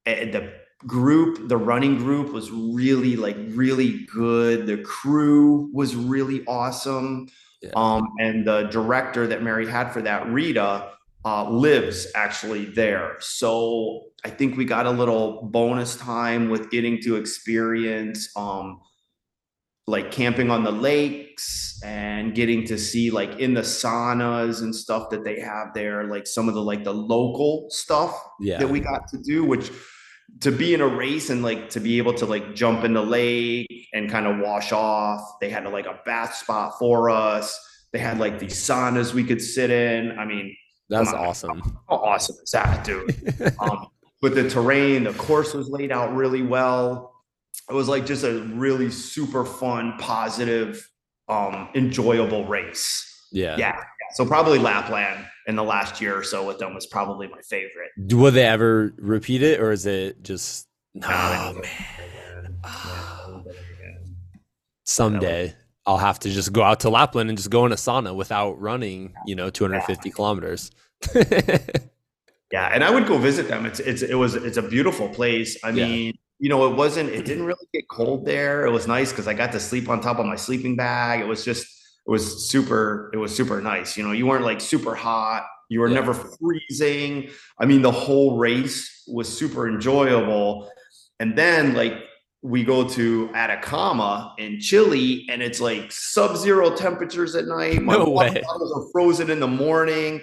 the 0.05 0.51
group 0.87 1.49
the 1.49 1.57
running 1.57 1.97
group 1.97 2.31
was 2.31 2.49
really 2.51 3.17
like 3.17 3.35
really 3.49 4.05
good 4.05 4.65
the 4.65 4.77
crew 4.77 5.69
was 5.73 5.95
really 5.95 6.45
awesome 6.45 7.27
Yeah. 7.61 7.71
Um, 7.75 8.13
and 8.19 8.47
the 8.47 8.63
director 8.63 9.27
that 9.27 9.43
Mary 9.43 9.67
had 9.67 9.91
for 9.91 10.01
that, 10.03 10.27
Rita, 10.31 10.91
uh, 11.25 11.49
lives 11.49 12.07
actually 12.15 12.65
there. 12.65 13.17
So 13.19 14.05
I 14.23 14.29
think 14.29 14.55
we 14.55 14.65
got 14.65 14.85
a 14.85 14.91
little 14.91 15.43
bonus 15.43 15.97
time 15.97 16.49
with 16.49 16.71
getting 16.71 17.01
to 17.01 17.17
experience 17.17 18.29
um, 18.37 18.79
like 19.87 20.11
camping 20.11 20.51
on 20.51 20.63
the 20.63 20.71
lakes 20.71 21.81
and 21.83 22.33
getting 22.33 22.65
to 22.67 22.77
see 22.77 23.11
like 23.11 23.39
in 23.39 23.53
the 23.53 23.61
saunas 23.61 24.61
and 24.61 24.73
stuff 24.73 25.09
that 25.09 25.25
they 25.25 25.39
have 25.39 25.73
there, 25.73 26.05
like 26.05 26.27
some 26.27 26.47
of 26.47 26.55
the 26.55 26.61
like 26.61 26.83
the 26.85 26.93
local 26.93 27.67
stuff 27.69 28.17
yeah. 28.39 28.57
that 28.59 28.69
we 28.69 28.79
got 28.79 29.07
to 29.09 29.17
do, 29.17 29.43
which 29.43 29.71
to 30.41 30.51
be 30.51 30.73
in 30.73 30.81
a 30.81 30.87
race 30.87 31.29
and 31.29 31.43
like 31.43 31.69
to 31.71 31.79
be 31.79 31.97
able 31.97 32.13
to 32.13 32.25
like 32.25 32.55
jump 32.55 32.83
in 32.83 32.93
the 32.93 33.01
lake 33.01 33.87
and 33.93 34.09
kind 34.09 34.25
of 34.25 34.39
wash 34.39 34.71
off. 34.71 35.21
They 35.41 35.49
had 35.49 35.65
like 35.65 35.85
a 35.85 35.99
bath 36.05 36.35
spot 36.35 36.79
for 36.79 37.09
us. 37.09 37.57
They 37.91 37.99
had 37.99 38.19
like 38.19 38.39
these 38.39 38.55
saunas 38.55 39.13
we 39.13 39.23
could 39.23 39.41
sit 39.41 39.69
in. 39.69 40.17
I 40.17 40.25
mean, 40.25 40.55
that's 40.89 41.13
awesome. 41.13 41.61
How 41.89 41.97
awesome 41.97 42.37
is 42.43 42.51
that, 42.51 42.83
dude? 42.83 43.15
um, 43.59 43.87
but 44.21 44.35
the 44.35 44.49
terrain, 44.49 45.03
the 45.03 45.13
course 45.13 45.53
was 45.53 45.69
laid 45.69 45.91
out 45.91 46.15
really 46.15 46.41
well. 46.41 47.13
It 47.69 47.73
was 47.73 47.87
like 47.87 48.05
just 48.05 48.23
a 48.23 48.41
really 48.53 48.89
super 48.89 49.45
fun, 49.45 49.95
positive, 49.99 50.87
um, 51.27 51.69
enjoyable 51.75 52.45
race. 52.45 53.27
Yeah. 53.31 53.57
Yeah. 53.57 53.75
yeah. 53.75 53.83
So 54.13 54.25
probably 54.25 54.57
Lapland 54.59 55.25
in 55.49 55.55
the 55.55 55.63
last 55.63 55.99
year 55.99 56.15
or 56.15 56.23
so 56.23 56.45
with 56.45 56.59
them 56.59 56.75
was 56.75 56.85
probably 56.85 57.27
my 57.27 57.41
favorite. 57.41 57.89
Will 57.97 58.31
they 58.31 58.45
ever 58.45 58.93
repeat 58.97 59.41
it 59.41 59.59
or 59.59 59.71
is 59.71 59.85
it 59.85 60.23
just 60.23 60.67
no 60.93 61.07
oh, 61.09 61.53
man. 61.53 62.55
Oh. 62.63 63.43
Someday. 64.83 65.55
I'll 65.85 65.97
have 65.97 66.19
to 66.19 66.29
just 66.29 66.53
go 66.53 66.61
out 66.61 66.81
to 66.81 66.89
Lapland 66.89 67.29
and 67.29 67.37
just 67.37 67.49
go 67.49 67.65
in 67.65 67.71
a 67.71 67.75
sauna 67.75 68.13
without 68.15 68.61
running, 68.61 69.13
you 69.25 69.35
know, 69.35 69.49
250 69.49 70.07
yeah. 70.07 70.13
kilometers. 70.13 70.69
yeah, 72.51 72.69
and 72.71 72.83
I 72.83 72.91
would 72.91 73.07
go 73.07 73.17
visit 73.17 73.47
them. 73.47 73.65
It's 73.65 73.79
it's 73.79 74.03
it 74.03 74.13
was 74.13 74.35
it's 74.35 74.57
a 74.57 74.61
beautiful 74.61 75.09
place. 75.09 75.57
I 75.63 75.69
yeah. 75.69 75.87
mean, 75.87 76.17
you 76.37 76.49
know, 76.49 76.67
it 76.67 76.75
wasn't 76.75 77.09
it 77.09 77.25
didn't 77.25 77.45
really 77.45 77.65
get 77.73 77.85
cold 77.89 78.25
there. 78.25 78.67
It 78.67 78.71
was 78.71 78.87
nice 78.87 79.11
because 79.11 79.27
I 79.27 79.33
got 79.33 79.51
to 79.53 79.59
sleep 79.59 79.89
on 79.89 79.99
top 79.99 80.19
of 80.19 80.27
my 80.27 80.35
sleeping 80.35 80.75
bag. 80.75 81.21
It 81.21 81.27
was 81.27 81.43
just 81.43 81.65
it 82.09 82.11
was 82.11 82.49
super 82.49 83.11
it 83.13 83.17
was 83.17 83.35
super 83.35 83.61
nice. 83.61 83.95
You 83.95 84.03
know, 84.03 84.13
you 84.13 84.25
weren't 84.25 84.43
like 84.43 84.59
super 84.59 84.95
hot. 84.95 85.45
You 85.69 85.79
were 85.79 85.89
yeah. 85.89 85.99
never 85.99 86.15
freezing. 86.15 87.29
I 87.59 87.67
mean, 87.67 87.83
the 87.83 87.91
whole 87.91 88.39
race 88.39 89.03
was 89.07 89.27
super 89.31 89.69
enjoyable. 89.69 90.71
And 91.19 91.37
then 91.37 91.75
like 91.75 91.93
we 92.41 92.63
go 92.63 92.89
to 92.89 93.29
Atacama 93.35 94.33
in 94.39 94.59
Chile 94.59 95.27
and 95.29 95.43
it's 95.43 95.61
like 95.61 95.91
sub-zero 95.91 96.75
temperatures 96.75 97.35
at 97.35 97.45
night. 97.45 97.83
My 97.83 97.93
no 97.93 98.09
way. 98.09 98.41
bottles 98.41 98.73
are 98.75 98.91
frozen 98.91 99.29
in 99.29 99.39
the 99.39 99.47
morning. 99.47 100.21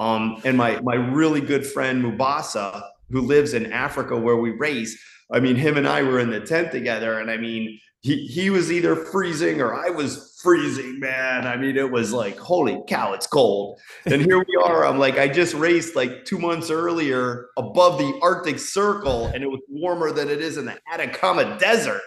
Um, 0.00 0.40
and 0.44 0.56
my 0.56 0.80
my 0.80 0.96
really 0.96 1.40
good 1.40 1.64
friend 1.64 2.02
Mubasa, 2.02 2.82
who 3.10 3.20
lives 3.20 3.54
in 3.54 3.72
Africa 3.72 4.16
where 4.16 4.38
we 4.38 4.50
race, 4.50 5.00
I 5.32 5.38
mean, 5.38 5.54
him 5.54 5.76
and 5.76 5.86
I 5.86 6.02
were 6.02 6.18
in 6.18 6.30
the 6.30 6.40
tent 6.40 6.72
together, 6.72 7.20
and 7.20 7.30
I 7.30 7.36
mean, 7.36 7.78
he 8.00 8.26
he 8.26 8.50
was 8.50 8.72
either 8.72 8.96
freezing 8.96 9.60
or 9.60 9.74
I 9.74 9.90
was 9.90 10.27
freezing, 10.38 11.00
man. 11.00 11.46
I 11.46 11.56
mean, 11.56 11.76
it 11.76 11.90
was 11.90 12.12
like, 12.12 12.38
holy 12.38 12.80
cow, 12.86 13.12
it's 13.12 13.26
cold. 13.26 13.80
And 14.06 14.22
here 14.22 14.38
we 14.38 14.62
are. 14.64 14.86
I'm 14.86 14.98
like, 14.98 15.18
I 15.18 15.28
just 15.28 15.54
raced 15.54 15.96
like 15.96 16.24
two 16.24 16.38
months 16.38 16.70
earlier 16.70 17.48
above 17.56 17.98
the 17.98 18.18
Arctic 18.22 18.58
Circle, 18.58 19.26
and 19.26 19.42
it 19.42 19.48
was 19.48 19.60
warmer 19.68 20.12
than 20.12 20.28
it 20.28 20.40
is 20.40 20.56
in 20.56 20.64
the 20.64 20.78
Atacama 20.92 21.58
Desert. 21.58 22.02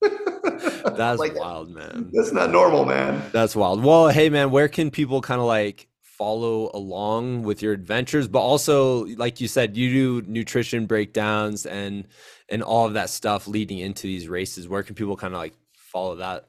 that's 0.02 1.18
like, 1.18 1.34
wild, 1.34 1.70
man. 1.70 2.10
That's 2.12 2.32
not 2.32 2.50
normal, 2.50 2.84
man. 2.84 3.22
That's 3.32 3.54
wild. 3.54 3.84
Well, 3.84 4.08
hey, 4.08 4.30
man, 4.30 4.50
where 4.50 4.68
can 4.68 4.90
people 4.90 5.20
kind 5.20 5.40
of 5.40 5.46
like 5.46 5.88
follow 6.02 6.70
along 6.74 7.42
with 7.42 7.60
your 7.60 7.72
adventures 7.72 8.28
but 8.28 8.38
also 8.38 9.04
like 9.16 9.40
you 9.40 9.48
said 9.48 9.76
you 9.76 10.22
do 10.22 10.30
nutrition 10.30 10.86
breakdowns 10.86 11.66
and 11.66 12.06
and 12.48 12.62
all 12.62 12.86
of 12.86 12.94
that 12.94 13.10
stuff 13.10 13.48
leading 13.48 13.78
into 13.78 14.02
these 14.06 14.28
races 14.28 14.68
where 14.68 14.84
can 14.84 14.94
people 14.94 15.16
kind 15.16 15.34
of 15.34 15.40
like 15.40 15.54
follow 15.74 16.14
that 16.14 16.46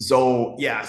so 0.00 0.54
yeah 0.58 0.88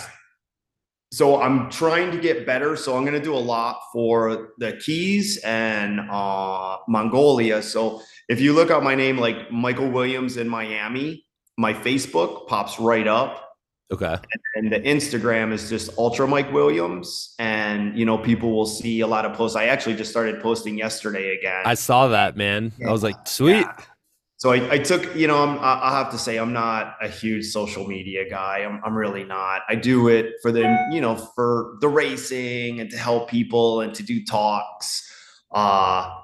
so 1.12 1.42
i'm 1.42 1.70
trying 1.70 2.12
to 2.12 2.20
get 2.20 2.46
better 2.46 2.76
so 2.76 2.96
i'm 2.96 3.04
going 3.04 3.18
to 3.18 3.24
do 3.24 3.34
a 3.34 3.38
lot 3.38 3.80
for 3.92 4.54
the 4.58 4.74
keys 4.74 5.38
and 5.44 6.00
uh 6.12 6.78
mongolia 6.88 7.62
so 7.62 8.02
if 8.28 8.40
you 8.40 8.54
look 8.54 8.70
up 8.72 8.84
my 8.84 8.96
name 8.96 9.18
like 9.18 9.52
michael 9.52 9.90
williams 9.90 10.38
in 10.38 10.48
miami 10.48 11.26
my 11.58 11.74
facebook 11.74 12.48
pops 12.48 12.80
right 12.80 13.08
up 13.08 13.50
Okay. 13.92 14.18
And, 14.56 14.72
the 14.72 14.80
Instagram 14.82 15.52
is 15.52 15.68
just 15.68 15.98
Ultra 15.98 16.28
Mike 16.28 16.52
Williams, 16.54 17.34
and 17.40 17.98
you 17.98 18.06
know 18.06 18.20
people 18.20 18.52
will 18.52 18.68
see 18.68 19.00
a 19.00 19.08
lot 19.08 19.26
of 19.26 19.34
posts. 19.34 19.56
I 19.56 19.66
actually 19.66 19.96
just 19.96 20.12
started 20.12 20.42
posting 20.42 20.78
yesterday 20.78 21.36
again. 21.36 21.64
I 21.66 21.74
saw 21.74 22.08
that, 22.10 22.38
man. 22.38 22.72
Yeah. 22.78 22.90
I 22.90 22.92
was 22.92 23.02
like, 23.02 23.28
sweet. 23.28 23.62
Yeah. 23.62 23.74
So 24.40 24.54
I, 24.54 24.76
I, 24.76 24.78
took, 24.78 25.14
you 25.18 25.28
know, 25.28 25.44
I'm, 25.44 25.60
I 25.60 25.92
have 25.92 26.10
to 26.12 26.18
say 26.18 26.38
I'm 26.38 26.54
not 26.54 26.96
a 27.02 27.10
huge 27.10 27.46
social 27.48 27.86
media 27.86 28.28
guy. 28.30 28.60
I'm, 28.60 28.82
I'm 28.86 28.96
really 28.96 29.26
not. 29.26 29.64
I 29.68 29.76
do 29.76 30.08
it 30.08 30.36
for 30.42 30.54
the, 30.54 30.88
you 30.94 31.02
know, 31.02 31.18
for 31.18 31.78
the 31.82 31.90
racing 31.90 32.80
and 32.80 32.90
to 32.90 32.98
help 32.98 33.30
people 33.30 33.82
and 33.82 33.94
to 33.96 34.02
do 34.02 34.24
talks. 34.24 35.12
Uh, 35.52 36.22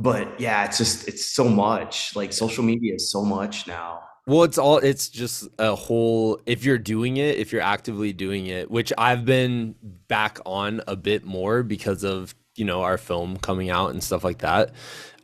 but 0.00 0.40
yeah, 0.40 0.64
it's 0.64 0.78
just 0.78 1.06
it's 1.06 1.24
so 1.24 1.44
much. 1.44 2.16
Like 2.16 2.32
social 2.32 2.64
media 2.64 2.96
is 2.96 3.12
so 3.12 3.24
much 3.24 3.68
now. 3.68 4.02
Well, 4.26 4.42
it's 4.42 4.58
all 4.58 4.78
it's 4.78 5.08
just 5.08 5.46
a 5.60 5.76
whole 5.76 6.40
if 6.46 6.64
you're 6.64 6.78
doing 6.78 7.16
it, 7.16 7.38
if 7.38 7.52
you're 7.52 7.62
actively 7.62 8.12
doing 8.12 8.48
it, 8.48 8.72
which 8.72 8.92
I've 8.98 9.24
been 9.24 9.76
back 10.08 10.40
on 10.44 10.80
a 10.88 10.96
bit 10.96 11.24
more 11.24 11.62
because 11.62 12.02
of, 12.02 12.34
you 12.56 12.64
know, 12.64 12.82
our 12.82 12.98
film 12.98 13.36
coming 13.36 13.70
out 13.70 13.90
and 13.90 14.02
stuff 14.02 14.24
like 14.24 14.38
that. 14.38 14.72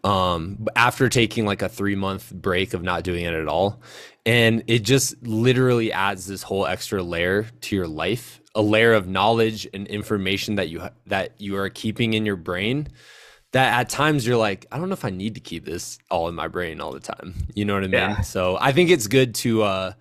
Um 0.05 0.67
after 0.77 1.09
taking 1.09 1.47
like 1.47 1.63
a 1.63 1.69
3 1.69 1.95
month 1.97 2.33
break 2.33 2.75
of 2.75 2.83
not 2.83 3.03
doing 3.05 3.25
it 3.25 3.35
at 3.35 3.49
all. 3.49 3.81
And 4.27 4.63
it 4.67 4.81
just 4.81 5.21
literally 5.23 5.93
adds 5.93 6.27
this 6.27 6.43
whole 6.43 6.67
extra 6.67 7.03
layer 7.03 7.45
to 7.63 7.77
your 7.77 7.89
life, 7.89 8.41
a 8.55 8.61
layer 8.61 8.93
of 8.93 9.09
knowledge 9.09 9.67
and 9.73 9.87
information 9.87 10.57
that 10.57 10.69
you 10.69 10.89
that 11.07 11.41
you 11.41 11.57
are 11.57 11.71
keeping 11.71 12.15
in 12.15 12.27
your 12.27 12.37
brain 12.37 12.89
that 13.53 13.81
at 13.81 13.89
times 13.89 14.27
you're 14.27 14.37
like, 14.37 14.67
I 14.71 14.79
don't 14.79 14.89
know 14.89 14.95
if 14.95 15.05
I 15.05 15.11
need 15.11 15.35
to 15.37 15.41
keep 15.41 15.65
this 15.65 15.99
all 16.11 16.29
in 16.29 16.35
my 16.35 16.49
brain 16.49 16.81
all 16.81 16.93
the 16.93 17.01
time. 17.01 17.35
You 17.55 17.65
know 17.65 17.75
what 17.75 17.85
I 17.85 17.87
mean? 17.87 17.93
Yeah. 17.95 18.21
So 18.21 18.59
I 18.61 18.73
think 18.73 18.91
it's 18.91 19.07
good 19.07 19.35
to, 19.37 19.63
uh, 19.63 19.93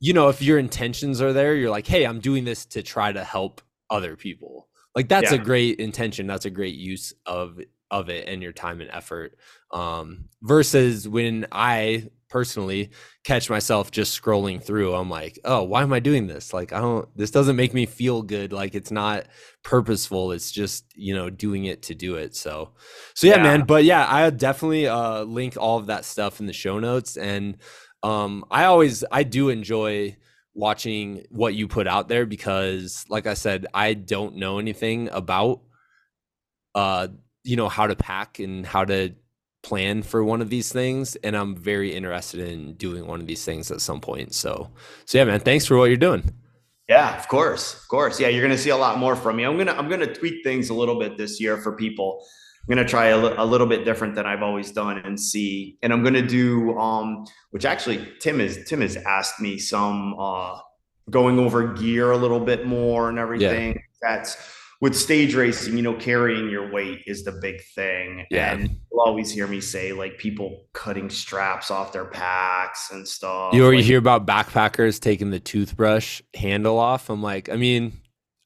you 0.00 0.12
know, 0.12 0.28
if 0.28 0.42
your 0.42 0.58
intentions 0.58 1.20
are 1.20 1.32
there, 1.32 1.54
you're 1.54 1.70
like, 1.70 1.86
hey, 1.86 2.04
I'm 2.04 2.20
doing 2.20 2.44
this 2.44 2.66
to 2.66 2.82
try 2.82 3.12
to 3.12 3.22
help 3.22 3.60
other 3.90 4.16
people. 4.16 4.68
Like 4.94 5.08
that's 5.08 5.30
yeah. 5.30 5.38
a 5.40 5.44
great 5.44 5.78
intention. 5.78 6.26
That's 6.26 6.46
a 6.46 6.50
great 6.50 6.74
use 6.74 7.12
of 7.26 7.60
of 7.90 8.08
it 8.08 8.28
and 8.28 8.42
your 8.42 8.52
time 8.52 8.80
and 8.80 8.90
effort. 8.90 9.36
Um, 9.72 10.28
versus 10.42 11.08
when 11.08 11.46
I 11.52 12.10
personally 12.28 12.90
catch 13.24 13.48
myself 13.48 13.90
just 13.90 14.20
scrolling 14.20 14.62
through 14.62 14.94
i'm 14.94 15.08
like 15.08 15.38
oh 15.44 15.62
why 15.62 15.82
am 15.82 15.92
i 15.92 16.00
doing 16.00 16.26
this 16.26 16.52
like 16.52 16.72
i 16.72 16.80
don't 16.80 17.08
this 17.16 17.30
doesn't 17.30 17.56
make 17.56 17.72
me 17.72 17.86
feel 17.86 18.22
good 18.22 18.52
like 18.52 18.74
it's 18.74 18.90
not 18.90 19.26
purposeful 19.62 20.32
it's 20.32 20.50
just 20.50 20.84
you 20.94 21.14
know 21.14 21.30
doing 21.30 21.64
it 21.64 21.82
to 21.82 21.94
do 21.94 22.16
it 22.16 22.36
so 22.36 22.70
so 23.14 23.26
yeah, 23.26 23.36
yeah. 23.36 23.42
man 23.42 23.64
but 23.64 23.84
yeah 23.84 24.06
i 24.08 24.28
definitely 24.30 24.86
uh 24.86 25.22
link 25.22 25.56
all 25.56 25.78
of 25.78 25.86
that 25.86 26.04
stuff 26.04 26.40
in 26.40 26.46
the 26.46 26.52
show 26.52 26.78
notes 26.78 27.16
and 27.16 27.56
um 28.02 28.44
i 28.50 28.64
always 28.64 29.04
i 29.10 29.22
do 29.22 29.48
enjoy 29.48 30.14
watching 30.54 31.24
what 31.30 31.54
you 31.54 31.66
put 31.66 31.86
out 31.86 32.08
there 32.08 32.26
because 32.26 33.04
like 33.08 33.26
i 33.26 33.34
said 33.34 33.66
i 33.72 33.94
don't 33.94 34.36
know 34.36 34.58
anything 34.58 35.08
about 35.10 35.60
uh 36.74 37.08
you 37.48 37.56
know 37.56 37.68
how 37.68 37.86
to 37.86 37.96
pack 37.96 38.38
and 38.38 38.66
how 38.66 38.84
to 38.84 39.14
plan 39.62 40.02
for 40.02 40.22
one 40.22 40.40
of 40.40 40.50
these 40.50 40.72
things 40.72 41.16
and 41.16 41.36
i'm 41.36 41.56
very 41.56 41.92
interested 41.92 42.40
in 42.46 42.74
doing 42.74 43.06
one 43.06 43.20
of 43.20 43.26
these 43.26 43.44
things 43.44 43.70
at 43.70 43.80
some 43.80 44.00
point. 44.00 44.34
So 44.34 44.70
so 45.04 45.18
yeah 45.18 45.24
man 45.24 45.40
thanks 45.40 45.66
for 45.66 45.76
what 45.76 45.86
you're 45.86 45.96
doing. 45.96 46.22
Yeah 46.88 47.18
of 47.18 47.26
course 47.28 47.74
of 47.74 47.88
course. 47.88 48.20
Yeah 48.20 48.28
you're 48.28 48.42
gonna 48.42 48.58
see 48.58 48.70
a 48.70 48.76
lot 48.76 48.98
more 48.98 49.16
from 49.16 49.36
me. 49.36 49.44
I'm 49.44 49.56
gonna 49.56 49.72
i'm 49.72 49.88
gonna 49.88 50.12
tweak 50.12 50.44
things 50.44 50.70
a 50.70 50.74
little 50.74 50.98
bit 50.98 51.16
this 51.16 51.40
year 51.40 51.56
for 51.56 51.72
people. 51.72 52.24
I'm 52.62 52.74
gonna 52.74 52.86
try 52.86 53.06
a, 53.06 53.16
a 53.42 53.46
little 53.46 53.66
bit 53.66 53.86
different 53.86 54.14
than 54.14 54.26
i've 54.26 54.42
always 54.42 54.70
done 54.72 54.98
and 54.98 55.18
see 55.18 55.78
and 55.82 55.90
i'm 55.90 56.04
gonna 56.04 56.26
do 56.26 56.78
um 56.78 57.24
which 57.50 57.64
actually 57.64 58.06
tim 58.20 58.42
is 58.42 58.62
tim 58.68 58.82
has 58.82 58.96
asked 58.98 59.40
me 59.40 59.58
some 59.58 60.14
uh 60.18 60.58
going 61.10 61.38
over 61.38 61.72
gear 61.72 62.10
a 62.10 62.16
little 62.16 62.40
bit 62.40 62.66
more 62.66 63.08
and 63.08 63.18
everything. 63.18 63.72
Yeah. 63.72 63.80
that's 64.02 64.36
with 64.80 64.94
stage 64.94 65.34
racing, 65.34 65.76
you 65.76 65.82
know, 65.82 65.94
carrying 65.94 66.48
your 66.48 66.70
weight 66.70 67.02
is 67.06 67.24
the 67.24 67.32
big 67.32 67.62
thing. 67.74 68.26
Yeah. 68.30 68.52
And 68.52 68.70
you'll 68.90 69.00
always 69.00 69.30
hear 69.30 69.46
me 69.46 69.60
say 69.60 69.92
like 69.92 70.18
people 70.18 70.66
cutting 70.72 71.10
straps 71.10 71.70
off 71.70 71.92
their 71.92 72.04
packs 72.04 72.90
and 72.92 73.06
stuff. 73.06 73.54
You 73.54 73.62
already 73.62 73.78
like, 73.78 73.86
hear 73.86 73.98
about 73.98 74.26
backpackers 74.26 75.00
taking 75.00 75.30
the 75.30 75.40
toothbrush 75.40 76.22
handle 76.34 76.78
off. 76.78 77.10
I'm 77.10 77.22
like, 77.22 77.48
I 77.48 77.56
mean, 77.56 78.00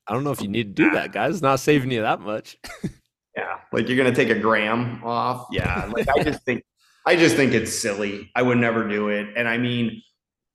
I 0.07 0.14
don't 0.14 0.24
know 0.24 0.33
if 0.33 0.41
you 0.41 0.49
need 0.49 0.74
to 0.74 0.83
do 0.85 0.91
that, 0.93 1.12
guys. 1.12 1.35
It's 1.35 1.43
not 1.43 1.61
saving 1.61 1.91
you 1.91 2.01
that 2.01 2.20
much. 2.20 2.59
yeah. 3.37 3.59
Like 3.72 3.89
you're 3.89 3.99
gonna 3.99 4.14
take 4.14 4.30
a 4.30 4.39
gram 4.39 5.03
off. 5.05 5.47
Yeah. 5.53 5.91
Like 5.95 6.09
I 6.09 6.22
just 6.24 6.45
think 6.45 6.64
I 7.07 7.16
just 7.16 7.37
think 7.37 7.53
it's 7.53 7.78
silly. 7.78 8.30
I 8.35 8.43
would 8.43 8.59
never 8.59 8.89
do 8.89 9.09
it. 9.09 9.28
And 9.37 9.47
I 9.47 9.59
mean, 9.59 10.03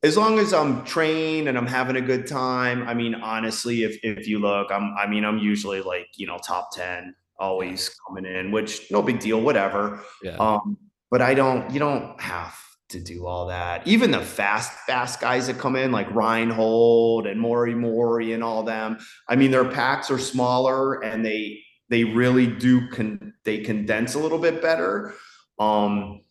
as 0.07 0.15
long 0.17 0.39
as 0.39 0.53
I'm 0.53 0.83
trained 0.85 1.49
and 1.49 1.57
I'm 1.57 1.67
having 1.67 1.97
a 1.97 2.01
good 2.01 2.25
time, 2.25 2.87
I 2.87 2.93
mean, 2.93 3.13
honestly, 3.15 3.83
if 3.83 3.99
if 4.03 4.27
you 4.27 4.39
look, 4.39 4.71
I'm 4.71 4.95
I 4.97 5.05
mean, 5.05 5.25
I'm 5.25 5.37
usually 5.37 5.81
like, 5.81 6.07
you 6.15 6.25
know, 6.25 6.37
top 6.37 6.69
10 6.73 7.13
always 7.39 7.91
coming 8.07 8.25
in, 8.25 8.51
which 8.51 8.89
no 8.89 9.01
big 9.01 9.19
deal, 9.19 9.41
whatever. 9.41 10.01
Yeah. 10.23 10.37
Um, 10.37 10.77
but 11.11 11.21
I 11.21 11.33
don't 11.33 11.69
you 11.71 11.79
don't 11.79 12.19
have 12.21 12.57
to 12.89 13.01
do 13.01 13.27
all 13.27 13.47
that. 13.47 13.85
Even 13.85 14.11
the 14.11 14.21
fast, 14.21 14.71
fast 14.87 15.19
guys 15.19 15.47
that 15.47 15.57
come 15.57 15.75
in, 15.75 15.91
like 15.91 16.09
Reinhold 16.15 17.27
and 17.27 17.39
Mori 17.39 17.75
Mori 17.75 18.31
and 18.31 18.43
all 18.43 18.63
them. 18.63 18.97
I 19.27 19.35
mean, 19.35 19.51
their 19.51 19.65
packs 19.65 20.09
are 20.09 20.17
smaller 20.17 21.03
and 21.03 21.25
they 21.25 21.59
they 21.89 22.05
really 22.05 22.47
do 22.47 22.87
con 22.89 23.33
they 23.43 23.59
condense 23.59 24.15
a 24.15 24.19
little 24.19 24.39
bit 24.39 24.61
better. 24.61 25.13
Um, 25.59 26.21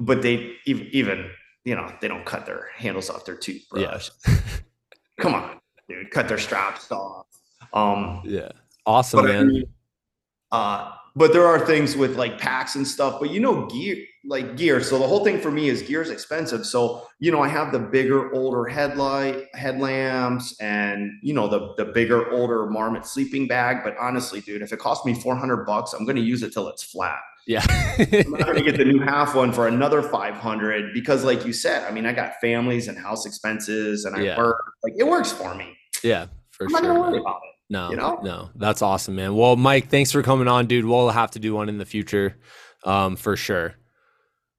but 0.00 0.22
they 0.22 0.52
even 0.66 1.30
you 1.68 1.74
know 1.74 1.92
they 2.00 2.08
don't 2.08 2.24
cut 2.24 2.46
their 2.46 2.70
handles 2.74 3.10
off 3.10 3.26
their 3.26 3.36
toothbrush. 3.36 4.10
Yeah. 4.26 4.34
Come 5.20 5.34
on, 5.34 5.60
dude, 5.86 6.10
cut 6.10 6.26
their 6.26 6.38
straps 6.38 6.90
off. 6.90 7.26
Um, 7.74 8.22
yeah, 8.24 8.48
awesome, 8.86 9.26
man. 9.26 9.40
I 9.40 9.44
mean, 9.44 9.64
uh, 10.50 10.92
but 11.18 11.32
there 11.32 11.46
are 11.46 11.66
things 11.66 11.96
with 11.96 12.16
like 12.16 12.38
packs 12.38 12.76
and 12.76 12.86
stuff. 12.86 13.18
But 13.20 13.30
you 13.30 13.40
know, 13.40 13.66
gear 13.66 13.96
like 14.24 14.56
gear. 14.56 14.80
So 14.80 14.98
the 14.98 15.06
whole 15.06 15.24
thing 15.24 15.40
for 15.40 15.50
me 15.50 15.68
is 15.68 15.82
gear 15.82 16.00
is 16.00 16.10
expensive. 16.10 16.64
So 16.64 17.06
you 17.18 17.32
know, 17.32 17.42
I 17.42 17.48
have 17.48 17.72
the 17.72 17.80
bigger, 17.80 18.32
older 18.32 18.66
headlight 18.66 19.46
headlamps, 19.54 20.58
and 20.60 21.10
you 21.22 21.34
know 21.34 21.48
the 21.48 21.74
the 21.76 21.90
bigger, 21.90 22.30
older 22.30 22.66
Marmot 22.66 23.04
sleeping 23.04 23.48
bag. 23.48 23.78
But 23.82 23.96
honestly, 23.98 24.40
dude, 24.40 24.62
if 24.62 24.72
it 24.72 24.78
costs 24.78 25.04
me 25.04 25.12
four 25.12 25.34
hundred 25.34 25.66
bucks, 25.66 25.92
I'm 25.92 26.04
going 26.04 26.16
to 26.16 26.22
use 26.22 26.42
it 26.42 26.52
till 26.52 26.68
it's 26.68 26.84
flat. 26.84 27.18
Yeah. 27.48 27.64
I'm 27.98 28.30
not 28.30 28.44
going 28.44 28.56
to 28.56 28.62
get 28.62 28.76
the 28.76 28.84
new 28.84 29.00
half 29.00 29.34
one 29.34 29.52
for 29.52 29.68
another 29.68 30.02
500 30.02 30.92
because 30.92 31.24
like 31.24 31.46
you 31.46 31.54
said, 31.54 31.82
I 31.88 31.90
mean, 31.90 32.04
I 32.04 32.12
got 32.12 32.34
families 32.42 32.88
and 32.88 32.98
house 32.98 33.24
expenses 33.24 34.04
and 34.04 34.14
I 34.14 34.20
yeah. 34.20 34.36
work 34.36 34.58
like 34.84 34.92
it 34.98 35.04
works 35.04 35.32
for 35.32 35.54
me. 35.54 35.74
Yeah, 36.04 36.26
for 36.50 36.64
I'm 36.64 36.70
sure. 36.70 36.82
not 36.82 36.82
going 36.82 36.94
to 36.94 37.00
worry 37.00 37.20
about 37.20 37.40
it. 37.42 37.57
No, 37.70 37.90
you 37.90 37.96
know? 37.96 38.20
no, 38.22 38.50
that's 38.54 38.80
awesome, 38.80 39.16
man. 39.16 39.34
Well, 39.34 39.56
Mike, 39.56 39.90
thanks 39.90 40.10
for 40.10 40.22
coming 40.22 40.48
on, 40.48 40.66
dude. 40.66 40.86
We'll 40.86 41.10
have 41.10 41.32
to 41.32 41.38
do 41.38 41.54
one 41.54 41.68
in 41.68 41.78
the 41.78 41.84
future, 41.84 42.36
um, 42.84 43.16
for 43.16 43.36
sure. 43.36 43.74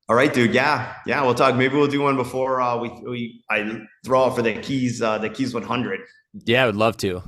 All 0.08 0.16
right, 0.16 0.34
dude. 0.34 0.54
Yeah, 0.54 0.96
yeah. 1.06 1.22
We'll 1.24 1.36
talk. 1.36 1.56
Maybe 1.56 1.76
we'll 1.76 1.88
do 1.88 2.02
one 2.02 2.16
before 2.18 2.62
uh, 2.62 2.78
we 2.78 2.90
we 3.08 3.44
I 3.50 3.82
throw 4.04 4.26
out 4.26 4.36
for 4.36 4.42
the 4.42 4.54
keys 4.54 5.02
uh, 5.02 5.18
the 5.18 5.30
keys 5.30 5.54
100. 5.54 6.00
Yeah, 6.46 6.64
I 6.64 6.66
would 6.68 6.76
love 6.76 6.98
to. 6.98 7.24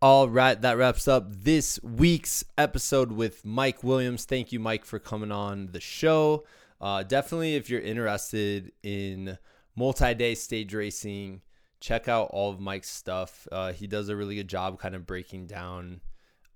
All 0.00 0.28
right, 0.28 0.60
that 0.60 0.78
wraps 0.78 1.08
up 1.08 1.26
this 1.28 1.82
week's 1.82 2.44
episode 2.56 3.10
with 3.10 3.44
Mike 3.44 3.82
Williams. 3.82 4.26
Thank 4.26 4.52
you, 4.52 4.60
Mike, 4.60 4.84
for 4.84 4.98
coming 4.98 5.32
on 5.32 5.70
the 5.72 5.80
show. 5.80 6.44
Uh, 6.80 7.02
definitely, 7.02 7.56
if 7.56 7.68
you're 7.68 7.80
interested 7.80 8.70
in 8.82 9.38
multi-day 9.74 10.34
stage 10.34 10.72
racing 10.72 11.40
check 11.80 12.08
out 12.08 12.30
all 12.32 12.50
of 12.50 12.60
Mike's 12.60 12.90
stuff. 12.90 13.46
Uh, 13.50 13.72
he 13.72 13.86
does 13.86 14.08
a 14.08 14.16
really 14.16 14.36
good 14.36 14.48
job 14.48 14.78
kind 14.78 14.94
of 14.94 15.06
breaking 15.06 15.46
down 15.46 16.00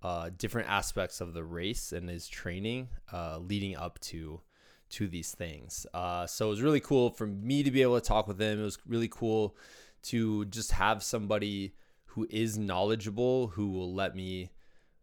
uh, 0.02 0.30
different 0.36 0.68
aspects 0.68 1.20
of 1.20 1.32
the 1.32 1.44
race 1.44 1.92
and 1.92 2.08
his 2.08 2.26
training 2.26 2.88
uh, 3.12 3.38
leading 3.38 3.76
up 3.76 3.98
to 4.00 4.40
to 4.90 5.08
these 5.08 5.32
things. 5.32 5.86
Uh, 5.94 6.26
so 6.26 6.46
it 6.46 6.50
was 6.50 6.60
really 6.60 6.80
cool 6.80 7.08
for 7.10 7.26
me 7.26 7.62
to 7.62 7.70
be 7.70 7.80
able 7.80 7.98
to 7.98 8.06
talk 8.06 8.28
with 8.28 8.38
him. 8.40 8.60
It 8.60 8.64
was 8.64 8.78
really 8.86 9.08
cool 9.08 9.56
to 10.02 10.44
just 10.46 10.72
have 10.72 11.02
somebody 11.02 11.74
who 12.12 12.26
is 12.28 12.58
knowledgeable 12.58 13.48
who 13.48 13.70
will 13.70 13.94
let 13.94 14.14
me 14.14 14.50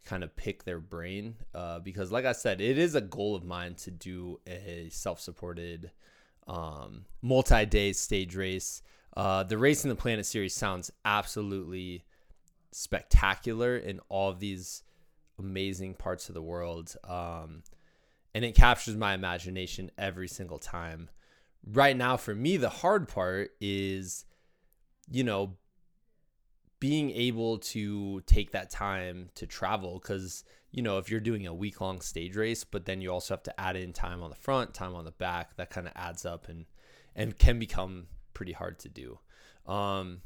kind 0.06 0.24
of 0.24 0.36
pick 0.36 0.64
their 0.64 0.80
brain 0.80 1.36
uh, 1.54 1.80
because 1.80 2.12
like 2.12 2.26
i 2.26 2.32
said 2.32 2.62
it 2.62 2.78
is 2.78 2.96
a 2.96 3.02
goal 3.02 3.36
of 3.36 3.44
mine 3.44 3.76
to 3.76 3.92
do 3.92 4.40
a 4.48 4.88
self-supported 4.92 5.92
um, 6.48 7.06
multi-day 7.22 7.94
stage 7.94 8.36
race 8.36 8.82
uh, 9.16 9.44
the 9.44 9.58
Racing 9.58 9.90
the 9.90 9.96
Planet 9.96 10.26
series 10.26 10.56
sounds 10.56 10.92
absolutely 11.04 12.04
spectacular 12.72 13.78
in 13.78 14.00
all 14.10 14.30
of 14.30 14.40
these 14.40 14.84
amazing 15.38 15.96
parts 15.96 16.30
of 16.30 16.36
the 16.36 16.42
world. 16.42 16.96
Um, 17.04 17.64
and 18.34 18.46
it 18.46 18.56
captures 18.56 18.96
my 18.96 19.14
imagination 19.14 19.92
every 19.98 20.28
single 20.28 20.60
time. 20.60 21.10
Right 21.66 21.98
now, 21.98 22.18
for 22.18 22.36
me, 22.36 22.58
the 22.58 22.70
hard 22.70 23.08
part 23.08 23.52
is, 23.60 24.26
you 25.12 25.24
know, 25.24 25.58
being 26.80 27.12
able 27.12 27.58
to 27.58 28.22
take 28.22 28.52
that 28.52 28.70
time 28.70 29.30
to 29.36 29.46
travel 29.46 30.00
because 30.02 30.44
you 30.72 30.82
know 30.82 30.98
if 30.98 31.12
you're 31.12 31.20
doing 31.20 31.46
a 31.46 31.54
week 31.54 31.82
long 31.82 32.00
stage 32.00 32.36
race 32.36 32.64
but 32.64 32.86
then 32.86 33.02
you 33.02 33.12
also 33.12 33.34
have 33.34 33.44
to 33.44 33.60
add 33.60 33.76
in 33.76 33.92
time 33.92 34.24
on 34.24 34.30
the 34.30 34.36
front 34.36 34.74
time 34.74 34.96
on 34.96 35.04
the 35.04 35.12
back 35.12 35.56
that 35.58 35.70
kind 35.70 35.88
of 35.88 35.94
adds 35.96 36.26
up 36.26 36.48
and 36.48 36.66
and 37.16 37.38
can 37.38 37.60
become 37.60 38.08
pretty 38.40 38.54
hard 38.54 38.80
to 38.80 38.88
do. 38.88 39.20
Um, 39.68 40.22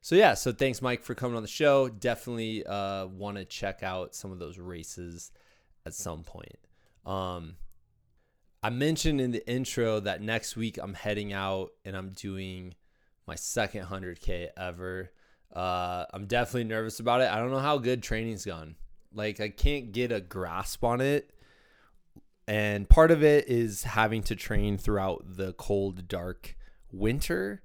so 0.00 0.14
yeah, 0.14 0.34
so 0.34 0.52
thanks 0.52 0.80
Mike 0.80 1.02
for 1.02 1.16
coming 1.16 1.34
on 1.36 1.42
the 1.42 1.48
show. 1.48 1.88
Definitely 1.88 2.64
uh, 2.64 3.06
want 3.08 3.38
to 3.38 3.44
check 3.44 3.82
out 3.82 4.14
some 4.14 4.30
of 4.30 4.38
those 4.38 4.56
races 4.56 5.32
at 5.84 5.92
some 5.92 6.22
point. 6.22 6.60
Um, 7.04 7.56
I 8.62 8.70
mentioned 8.70 9.20
in 9.20 9.32
the 9.32 9.44
intro 9.50 9.98
that 9.98 10.22
next 10.22 10.54
week 10.56 10.78
I'm 10.80 10.94
heading 10.94 11.32
out 11.32 11.70
and 11.84 11.96
I'm 11.96 12.10
doing 12.10 12.74
my 13.26 13.34
second 13.34 13.84
100k 13.84 14.50
ever. 14.56 15.10
Uh, 15.52 16.04
I'm 16.14 16.26
definitely 16.26 16.68
nervous 16.68 17.00
about 17.00 17.20
it. 17.20 17.28
I 17.28 17.38
don't 17.38 17.50
know 17.50 17.58
how 17.58 17.78
good 17.78 18.00
training's 18.00 18.44
gone. 18.44 18.76
Like 19.12 19.40
I 19.40 19.48
can't 19.48 19.90
get 19.90 20.12
a 20.12 20.20
grasp 20.20 20.84
on 20.84 21.00
it. 21.00 21.32
And 22.46 22.88
part 22.88 23.10
of 23.10 23.24
it 23.24 23.48
is 23.48 23.82
having 23.82 24.22
to 24.22 24.36
train 24.36 24.78
throughout 24.78 25.24
the 25.36 25.52
cold, 25.54 26.06
dark 26.06 26.55
winter 26.92 27.62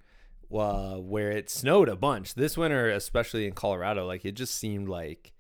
uh, 0.53 0.95
where 0.95 1.32
it 1.32 1.49
snowed 1.49 1.89
a 1.89 1.95
bunch. 1.95 2.34
This 2.34 2.57
winter, 2.57 2.89
especially 2.89 3.45
in 3.47 3.53
Colorado, 3.53 4.05
like 4.05 4.26
it 4.26 4.34
just 4.34 4.55
seemed 4.55 4.89
like 4.89 5.34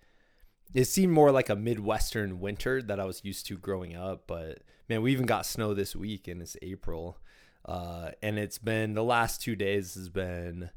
it 0.73 0.85
seemed 0.85 1.11
more 1.11 1.31
like 1.31 1.49
a 1.49 1.55
Midwestern 1.55 2.39
winter 2.39 2.81
that 2.81 2.99
I 2.99 3.05
was 3.05 3.25
used 3.25 3.45
to 3.47 3.57
growing 3.57 3.95
up. 3.95 4.23
But 4.27 4.59
man, 4.87 5.01
we 5.01 5.11
even 5.11 5.25
got 5.25 5.45
snow 5.45 5.73
this 5.73 5.95
week 5.95 6.27
and 6.27 6.41
it's 6.41 6.55
April. 6.61 7.17
Uh, 7.65 8.11
and 8.23 8.39
it's 8.39 8.57
been 8.57 8.93
the 8.93 9.03
last 9.03 9.41
two 9.41 9.55
days 9.55 9.93
has 9.95 10.09
been, 10.09 10.69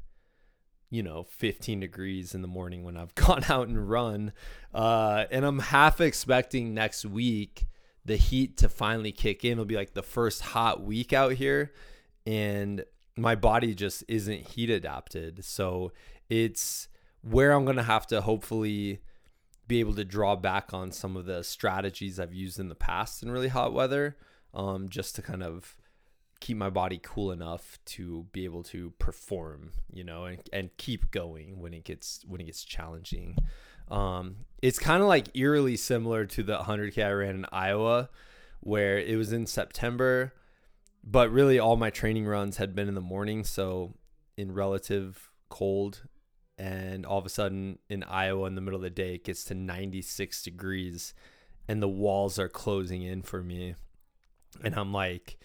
you 0.89 1.01
know, 1.01 1.23
15 1.23 1.79
degrees 1.79 2.35
in 2.35 2.41
the 2.41 2.47
morning 2.47 2.83
when 2.83 2.97
I've 2.97 3.15
gone 3.15 3.45
out 3.49 3.67
and 3.67 3.89
run. 3.89 4.33
Uh, 4.73 5.25
and 5.31 5.45
I'm 5.45 5.59
half 5.59 6.01
expecting 6.01 6.73
next 6.73 7.05
week 7.05 7.65
the 8.03 8.17
heat 8.17 8.57
to 8.57 8.69
finally 8.69 9.11
kick 9.11 9.45
in. 9.45 9.53
It'll 9.53 9.65
be 9.65 9.75
like 9.75 9.93
the 9.93 10.03
first 10.03 10.41
hot 10.41 10.83
week 10.83 11.13
out 11.13 11.33
here 11.33 11.71
and 12.25 12.83
my 13.17 13.35
body 13.35 13.73
just 13.73 14.03
isn't 14.07 14.49
heat 14.49 14.69
adapted. 14.69 15.45
So 15.45 15.91
it's 16.29 16.87
where 17.21 17.51
I'm 17.51 17.65
going 17.65 17.77
to 17.77 17.83
have 17.83 18.07
to 18.07 18.21
hopefully 18.21 18.99
be 19.67 19.79
able 19.79 19.95
to 19.95 20.05
draw 20.05 20.35
back 20.35 20.73
on 20.73 20.91
some 20.91 21.15
of 21.17 21.25
the 21.25 21.43
strategies 21.43 22.19
I've 22.19 22.33
used 22.33 22.59
in 22.59 22.69
the 22.69 22.75
past 22.75 23.23
in 23.23 23.31
really 23.31 23.47
hot 23.47 23.73
weather, 23.73 24.15
um, 24.53 24.89
just 24.89 25.15
to 25.15 25.21
kind 25.21 25.41
of 25.41 25.75
keep 26.39 26.57
my 26.57 26.69
body 26.69 26.99
cool 27.01 27.31
enough 27.31 27.79
to 27.85 28.27
be 28.31 28.43
able 28.45 28.61
to 28.61 28.91
perform, 28.99 29.71
you 29.91 30.03
know, 30.03 30.25
and, 30.25 30.39
and 30.53 30.77
keep 30.77 31.09
going 31.09 31.59
when 31.59 31.73
it 31.73 31.83
gets 31.83 32.23
when 32.27 32.41
it 32.41 32.45
gets 32.45 32.63
challenging. 32.63 33.35
Um, 33.89 34.37
it's 34.61 34.77
kind 34.77 35.01
of 35.01 35.07
like 35.07 35.35
eerily 35.35 35.77
similar 35.77 36.25
to 36.25 36.43
the 36.43 36.57
100k 36.57 37.05
I 37.05 37.11
ran 37.11 37.35
in 37.35 37.45
Iowa, 37.51 38.09
where 38.59 38.99
it 38.99 39.15
was 39.15 39.31
in 39.31 39.47
September 39.47 40.33
but 41.05 41.31
really 41.31 41.59
all 41.59 41.77
my 41.77 41.89
training 41.89 42.25
runs 42.25 42.57
had 42.57 42.75
been 42.75 42.87
in 42.87 42.95
the 42.95 43.01
morning 43.01 43.43
so 43.43 43.93
in 44.37 44.51
relative 44.51 45.29
cold 45.49 46.03
and 46.57 47.05
all 47.05 47.19
of 47.19 47.25
a 47.25 47.29
sudden 47.29 47.79
in 47.89 48.03
Iowa 48.03 48.47
in 48.47 48.55
the 48.55 48.61
middle 48.61 48.77
of 48.77 48.83
the 48.83 48.89
day 48.89 49.15
it 49.15 49.23
gets 49.23 49.43
to 49.45 49.53
96 49.53 50.43
degrees 50.43 51.13
and 51.67 51.81
the 51.81 51.87
walls 51.87 52.39
are 52.39 52.49
closing 52.49 53.01
in 53.01 53.21
for 53.21 53.41
me. 53.41 53.75
And 54.63 54.75
I'm 54.75 54.93
like 54.93 55.37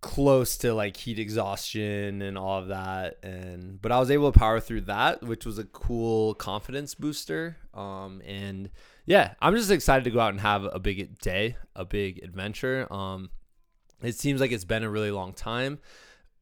close 0.00 0.58
to 0.58 0.74
like 0.74 0.96
heat 0.96 1.18
exhaustion 1.18 2.20
and 2.20 2.36
all 2.36 2.58
of 2.58 2.68
that 2.68 3.16
and 3.22 3.80
but 3.80 3.90
I 3.90 3.98
was 3.98 4.10
able 4.10 4.30
to 4.30 4.38
power 4.38 4.60
through 4.60 4.82
that 4.82 5.22
which 5.22 5.46
was 5.46 5.58
a 5.58 5.64
cool 5.64 6.34
confidence 6.34 6.94
booster 6.94 7.56
um 7.72 8.20
and 8.26 8.68
yeah 9.06 9.32
I'm 9.40 9.56
just 9.56 9.70
excited 9.70 10.04
to 10.04 10.10
go 10.10 10.20
out 10.20 10.32
and 10.34 10.42
have 10.42 10.64
a 10.64 10.78
big 10.78 11.18
day 11.20 11.56
a 11.74 11.86
big 11.86 12.22
adventure 12.22 12.86
um 12.90 13.30
it 14.06 14.16
seems 14.16 14.40
like 14.40 14.52
it's 14.52 14.64
been 14.64 14.82
a 14.82 14.90
really 14.90 15.10
long 15.10 15.32
time 15.32 15.78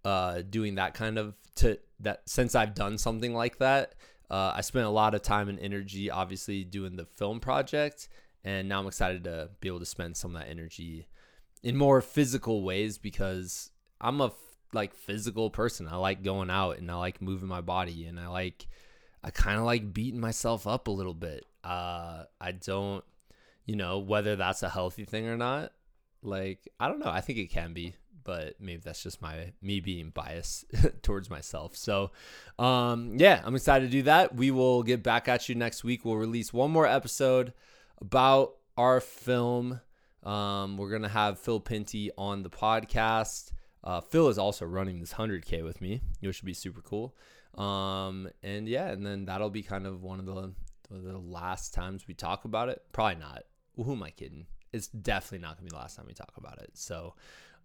uh, 0.04 0.42
doing 0.48 0.76
that 0.76 0.94
kind 0.94 1.18
of 1.18 1.34
to 1.56 1.78
that 2.00 2.22
since 2.26 2.54
I've 2.54 2.74
done 2.74 2.98
something 2.98 3.34
like 3.34 3.58
that. 3.58 3.94
Uh, 4.30 4.52
I 4.56 4.62
spent 4.62 4.86
a 4.86 4.90
lot 4.90 5.14
of 5.14 5.20
time 5.22 5.48
and 5.48 5.58
energy, 5.58 6.10
obviously, 6.10 6.64
doing 6.64 6.96
the 6.96 7.04
film 7.04 7.38
project, 7.38 8.08
and 8.44 8.68
now 8.68 8.80
I'm 8.80 8.86
excited 8.86 9.24
to 9.24 9.50
be 9.60 9.68
able 9.68 9.80
to 9.80 9.86
spend 9.86 10.16
some 10.16 10.34
of 10.34 10.40
that 10.40 10.48
energy 10.48 11.06
in 11.62 11.76
more 11.76 12.00
physical 12.00 12.62
ways 12.62 12.98
because 12.98 13.70
I'm 14.00 14.20
a 14.20 14.32
like 14.72 14.94
physical 14.94 15.50
person. 15.50 15.86
I 15.86 15.96
like 15.96 16.22
going 16.22 16.50
out 16.50 16.78
and 16.78 16.90
I 16.90 16.94
like 16.94 17.20
moving 17.20 17.48
my 17.48 17.60
body 17.60 18.06
and 18.06 18.18
I 18.18 18.28
like 18.28 18.66
I 19.22 19.30
kind 19.30 19.58
of 19.58 19.64
like 19.64 19.92
beating 19.92 20.20
myself 20.20 20.66
up 20.66 20.88
a 20.88 20.90
little 20.90 21.14
bit. 21.14 21.46
Uh, 21.62 22.24
I 22.40 22.52
don't, 22.52 23.04
you 23.66 23.76
know, 23.76 23.98
whether 23.98 24.34
that's 24.34 24.62
a 24.62 24.68
healthy 24.68 25.04
thing 25.04 25.28
or 25.28 25.36
not. 25.36 25.72
Like, 26.22 26.68
I 26.78 26.88
don't 26.88 27.00
know. 27.00 27.10
I 27.10 27.20
think 27.20 27.38
it 27.38 27.50
can 27.50 27.72
be, 27.72 27.94
but 28.24 28.54
maybe 28.60 28.82
that's 28.84 29.02
just 29.02 29.20
my 29.20 29.52
me 29.60 29.80
being 29.80 30.10
biased 30.10 30.64
towards 31.02 31.28
myself. 31.28 31.76
So, 31.76 32.10
um, 32.58 33.16
yeah, 33.16 33.40
I'm 33.44 33.56
excited 33.56 33.86
to 33.86 33.90
do 33.90 34.02
that. 34.02 34.34
We 34.34 34.50
will 34.50 34.82
get 34.82 35.02
back 35.02 35.28
at 35.28 35.48
you 35.48 35.54
next 35.54 35.84
week. 35.84 36.04
We'll 36.04 36.16
release 36.16 36.52
one 36.52 36.70
more 36.70 36.86
episode 36.86 37.52
about 38.00 38.54
our 38.76 39.00
film. 39.00 39.80
Um, 40.22 40.76
we're 40.76 40.90
gonna 40.90 41.08
have 41.08 41.38
Phil 41.38 41.60
Pinty 41.60 42.10
on 42.16 42.42
the 42.42 42.50
podcast. 42.50 43.52
Uh, 43.82 44.00
Phil 44.00 44.28
is 44.28 44.38
also 44.38 44.64
running 44.64 45.00
this 45.00 45.14
100k 45.14 45.64
with 45.64 45.80
me, 45.80 46.00
which 46.20 46.36
should 46.36 46.44
be 46.44 46.54
super 46.54 46.80
cool. 46.80 47.16
Um, 47.56 48.28
and 48.42 48.68
yeah, 48.68 48.88
and 48.88 49.04
then 49.04 49.24
that'll 49.24 49.50
be 49.50 49.62
kind 49.62 49.86
of 49.86 50.02
one 50.02 50.20
of 50.20 50.26
the 50.26 50.52
the 50.90 51.18
last 51.18 51.72
times 51.72 52.06
we 52.06 52.14
talk 52.14 52.44
about 52.44 52.68
it. 52.68 52.82
Probably 52.92 53.16
not. 53.16 53.44
Well, 53.76 53.86
who 53.86 53.92
am 53.92 54.02
I 54.02 54.10
kidding? 54.10 54.46
It's 54.72 54.88
definitely 54.88 55.38
not 55.38 55.56
gonna 55.56 55.64
be 55.64 55.70
the 55.70 55.76
last 55.76 55.96
time 55.96 56.06
we 56.06 56.14
talk 56.14 56.32
about 56.36 56.58
it. 56.62 56.70
So, 56.74 57.14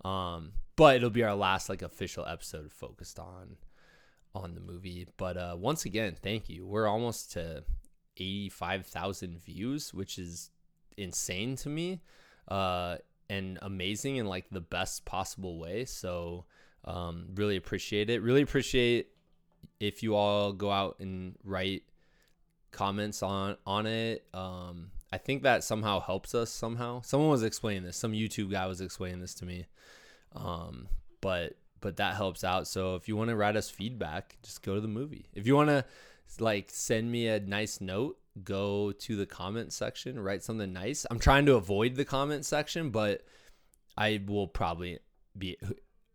um, 0.03 0.53
but 0.75 0.95
it'll 0.97 1.09
be 1.09 1.23
our 1.23 1.35
last 1.35 1.69
like 1.69 1.81
official 1.81 2.25
episode 2.25 2.71
focused 2.71 3.19
on 3.19 3.57
on 4.35 4.53
the 4.53 4.61
movie. 4.61 5.07
But 5.17 5.37
uh, 5.37 5.55
once 5.57 5.85
again, 5.85 6.15
thank 6.21 6.49
you. 6.49 6.65
We're 6.65 6.87
almost 6.87 7.31
to 7.33 7.63
eighty 8.17 8.49
five 8.49 8.85
thousand 8.85 9.43
views, 9.43 9.93
which 9.93 10.19
is 10.19 10.51
insane 10.97 11.55
to 11.57 11.69
me, 11.69 12.01
uh, 12.47 12.97
and 13.29 13.59
amazing 13.61 14.17
in 14.17 14.25
like 14.25 14.49
the 14.49 14.61
best 14.61 15.05
possible 15.05 15.59
way. 15.59 15.85
So, 15.85 16.45
um, 16.85 17.27
really 17.35 17.55
appreciate 17.55 18.09
it. 18.09 18.21
Really 18.21 18.41
appreciate 18.41 19.09
if 19.79 20.03
you 20.03 20.15
all 20.15 20.53
go 20.53 20.71
out 20.71 20.97
and 20.99 21.35
write 21.43 21.83
comments 22.71 23.23
on 23.23 23.57
on 23.65 23.85
it. 23.85 24.25
Um, 24.33 24.91
I 25.11 25.17
think 25.17 25.43
that 25.43 25.63
somehow 25.63 25.99
helps 25.99 26.35
us 26.35 26.51
somehow. 26.51 27.01
Someone 27.01 27.29
was 27.29 27.43
explaining 27.43 27.83
this. 27.83 27.97
Some 27.97 28.11
YouTube 28.11 28.51
guy 28.51 28.65
was 28.65 28.81
explaining 28.81 29.21
this 29.21 29.33
to 29.35 29.45
me. 29.45 29.65
Um, 30.35 30.87
but 31.21 31.53
but 31.79 31.97
that 31.97 32.15
helps 32.15 32.43
out. 32.43 32.67
So 32.67 32.95
if 32.95 33.07
you 33.07 33.15
want 33.15 33.29
to 33.29 33.35
write 33.35 33.55
us 33.55 33.69
feedback, 33.69 34.35
just 34.43 34.63
go 34.63 34.75
to 34.75 34.81
the 34.81 34.87
movie. 34.87 35.29
If 35.33 35.47
you 35.47 35.55
want 35.55 35.69
to 35.69 35.85
like 36.39 36.69
send 36.69 37.11
me 37.11 37.27
a 37.27 37.39
nice 37.39 37.79
note, 37.79 38.17
go 38.43 38.91
to 38.91 39.15
the 39.15 39.25
comment 39.25 39.71
section, 39.73 40.19
write 40.19 40.43
something 40.43 40.73
nice. 40.73 41.05
I'm 41.09 41.19
trying 41.19 41.45
to 41.45 41.55
avoid 41.55 41.95
the 41.95 42.05
comment 42.05 42.45
section, 42.45 42.89
but 42.89 43.21
I 43.97 44.21
will 44.25 44.47
probably 44.47 44.99
be 45.37 45.57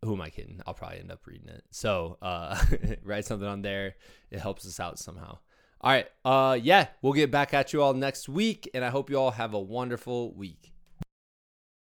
who 0.05 0.15
am 0.15 0.21
I 0.21 0.31
kidding? 0.31 0.61
I'll 0.67 0.75
probably 0.75 0.99
end 0.99 1.13
up 1.13 1.27
reading 1.27 1.49
it. 1.49 1.63
So 1.71 2.19
uh, 2.21 2.61
write 3.05 3.25
something 3.25 3.49
on 3.49 3.63
there. 3.63 3.95
It 4.31 4.41
helps 4.41 4.67
us 4.67 4.81
out 4.81 4.99
somehow. 4.99 5.39
All 5.83 5.91
right. 5.91 6.07
Uh, 6.25 6.59
yeah, 6.63 6.89
we'll 7.01 7.13
get 7.13 7.31
back 7.31 7.53
at 7.53 7.73
you 7.73 7.83
all 7.83 7.95
next 7.95 8.29
week, 8.29 8.71
and 8.73 8.85
I 8.85 8.91
hope 8.91 9.11
you 9.11 9.19
all 9.19 9.33
have 9.33 9.53
a 9.53 9.61
wonderful 9.61 10.33
week. 10.33 10.72